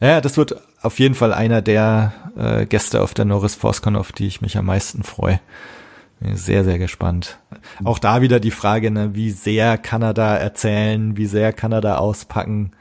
[0.00, 4.12] Ja, das wird auf jeden Fall einer der äh, Gäste auf der Norris ForceCon, auf
[4.12, 5.40] die ich mich am meisten freue.
[6.20, 7.38] Bin sehr, sehr gespannt.
[7.84, 11.72] Auch da wieder die Frage, ne, wie sehr kann er da erzählen, wie sehr kann
[11.72, 12.72] er da auspacken.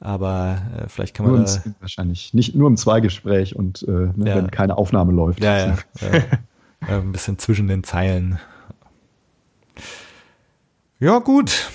[0.00, 3.90] Aber äh, vielleicht kann Nur man im, da, wahrscheinlich nicht nur im Zweigespräch und äh,
[3.90, 4.36] ne, Ja.
[4.36, 5.42] wenn keine Aufnahme läuft.
[5.42, 5.74] ja, ja,
[6.08, 6.22] äh,
[6.88, 8.38] ein bisschen zwischen den Zeilen.
[10.98, 11.70] Ja, gut.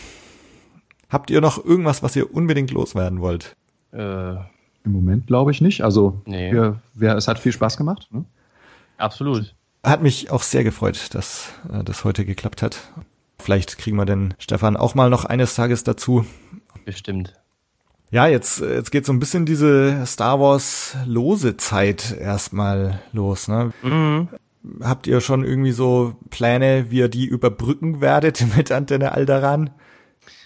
[1.09, 3.55] Habt ihr noch irgendwas, was ihr unbedingt loswerden wollt?
[3.91, 5.83] Äh, Im Moment glaube ich nicht.
[5.83, 6.51] Also Nee.
[6.51, 8.07] wir, wir, es hat viel Spaß gemacht.
[8.11, 8.25] Ne?
[8.97, 9.53] absolut.
[9.83, 12.91] Hat mich auch sehr gefreut, dass äh, das heute geklappt hat.
[13.37, 16.25] Vielleicht kriegen wir den Stefan auch mal noch eines Tages dazu.
[16.85, 17.33] Bestimmt.
[18.09, 23.47] Ja, jetzt, jetzt geht so ein bisschen diese Star Wars lose Zeit erstmal los.
[23.47, 23.73] Ne?
[23.83, 24.29] Mhm.
[24.81, 29.69] Habt ihr schon irgendwie so Pläne, wie ihr die überbrücken werdet mit Antenne Alderan?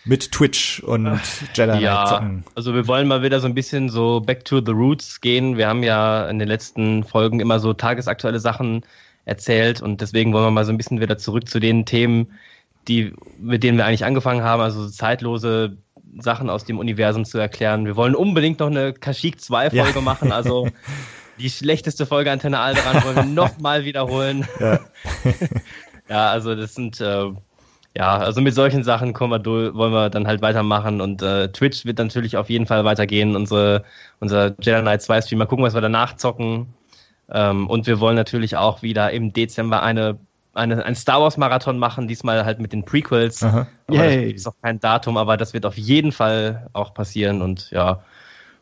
[0.06, 1.20] Mit Twitch und
[1.54, 2.44] Jedi Ja, zocken.
[2.56, 5.58] also wir wollen mal wieder so ein bisschen so back to the roots gehen.
[5.58, 8.84] Wir haben ja in den letzten Folgen immer so tagesaktuelle Sachen
[9.26, 12.28] erzählt und deswegen wollen wir mal so ein bisschen wieder zurück zu den Themen,
[12.88, 15.78] die, mit denen wir eigentlich angefangen haben, also zeitlose
[16.18, 17.86] Sachen aus dem Universum zu erklären.
[17.86, 19.84] Wir wollen unbedingt noch eine Kashyyyk 2 Ja.
[19.84, 20.68] Folge machen, also
[21.40, 24.48] die schlechteste Folge Antenne Alderan wollen wir nochmal wiederholen.
[24.60, 24.80] Ja.
[26.10, 27.26] Ja, also das sind, äh,
[27.96, 31.86] ja, also mit solchen Sachen wir durch, wollen wir dann halt weitermachen und äh, Twitch
[31.86, 33.84] wird natürlich auf jeden Fall weitergehen, unsere,
[34.20, 36.74] unser Jedi Knight 2 Stream, mal gucken, was wir danach zocken.
[37.32, 40.18] Ähm, und wir wollen natürlich auch wieder im Dezember eine,
[40.56, 43.44] eine, ein Star Wars Marathon machen, diesmal halt mit den Prequels.
[43.44, 43.68] Aha.
[43.86, 44.32] Aber das Yay.
[44.32, 48.02] ist auch kein Datum, aber das wird auf jeden Fall auch passieren und ja,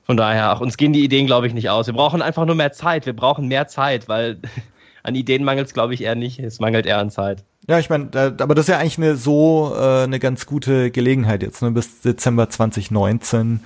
[0.08, 1.86] von daher, auch uns gehen die Ideen, glaube ich, nicht aus.
[1.86, 3.06] Wir brauchen einfach nur mehr Zeit.
[3.06, 4.40] Wir brauchen mehr Zeit, weil
[5.04, 6.40] an Ideen mangelt es, glaube ich, eher nicht.
[6.40, 7.44] Es mangelt eher an Zeit.
[7.68, 8.10] Ja, ich meine,
[8.40, 12.00] aber das ist ja eigentlich eine so äh, eine ganz gute Gelegenheit jetzt, ne, bis
[12.00, 13.60] Dezember 2019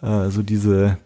[0.00, 0.96] äh, so diese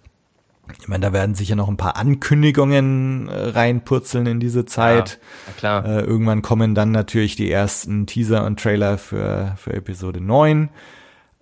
[0.80, 5.20] ich meine, da werden sicher noch ein paar Ankündigungen äh, reinpurzeln in diese Zeit.
[5.46, 5.84] Ja, klar.
[5.84, 10.68] Äh, irgendwann kommen dann natürlich die ersten Teaser und Trailer für, für Episode 9.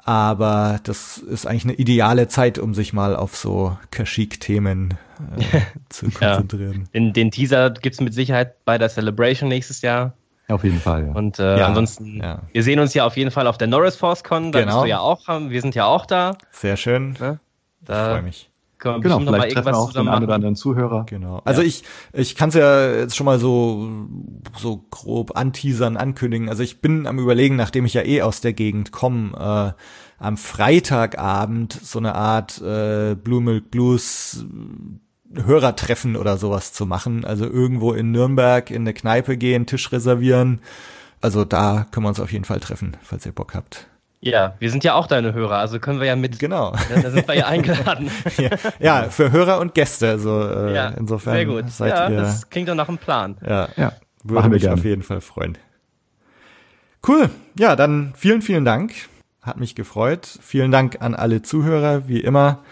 [0.07, 4.95] Aber das ist eigentlich eine ideale Zeit, um sich mal auf so Kashyyyk-Themen
[5.37, 6.83] äh, zu konzentrieren.
[6.83, 6.89] Ja.
[6.93, 10.13] Den, den Teaser gibt's mit Sicherheit bei der Celebration nächstes Jahr.
[10.49, 11.13] Auf jeden Fall, ja.
[11.13, 12.43] Und äh, ja, ansonsten, ja.
[12.53, 14.73] wir sehen uns ja auf jeden Fall auf der Norris Force Con, da genau.
[14.73, 16.37] bist du ja auch, wir sind ja auch da.
[16.51, 17.17] Sehr schön.
[17.19, 17.41] Ne?
[17.81, 18.51] Da ich freue mich.
[18.85, 21.07] Können wir genau, vielleicht treffen wir auch den einen oder anderen Zuhörer.
[21.09, 21.41] Genau.
[21.47, 21.69] Also ja.
[21.69, 23.89] ich, ich kann es ja jetzt schon mal so,
[24.59, 26.51] so grob anteasern, ankündigen.
[26.51, 30.37] Also ich bin am überlegen, nachdem ich ja eh aus der Gegend komme, äh, am
[30.37, 34.45] Freitagabend so eine Art äh, Blue Milk Blues
[35.35, 37.25] Hörertreffen oder sowas zu machen.
[37.25, 40.61] Also irgendwo in Nürnberg in eine Kneipe gehen, Tisch reservieren.
[41.23, 43.89] Also da können wir uns auf jeden Fall treffen, falls ihr Bock habt.
[44.25, 46.39] Ja, wir sind ja auch deine Hörer, also können wir ja mit.
[46.39, 46.75] Genau.
[47.03, 48.11] Da sind wir ja eingeladen.
[48.39, 50.09] ja, ja, für Hörer und Gäste.
[50.09, 51.35] Also äh, ja, insofern.
[51.35, 51.71] Sehr gut.
[51.71, 53.37] Seid ja, ihr, das klingt doch nach einem Plan.
[53.47, 53.93] Ja, ja.
[54.23, 55.59] Würde mich auf jeden Fall freuen.
[57.07, 57.29] Cool.
[57.59, 58.95] Ja, dann vielen, vielen Dank.
[59.43, 60.27] Hat mich gefreut.
[60.41, 62.65] Vielen Dank an alle Zuhörer, wie immer,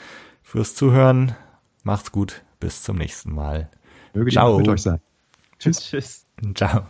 [0.43, 1.35] fürs Zuhören.
[1.83, 2.43] Macht's gut.
[2.61, 3.69] Bis zum nächsten Mal.
[4.15, 4.57] Möge Ciao.
[4.57, 5.01] mit euch sein.
[5.59, 5.81] Tschüss.
[5.81, 6.27] Tschüss.
[6.55, 6.87] Ciao.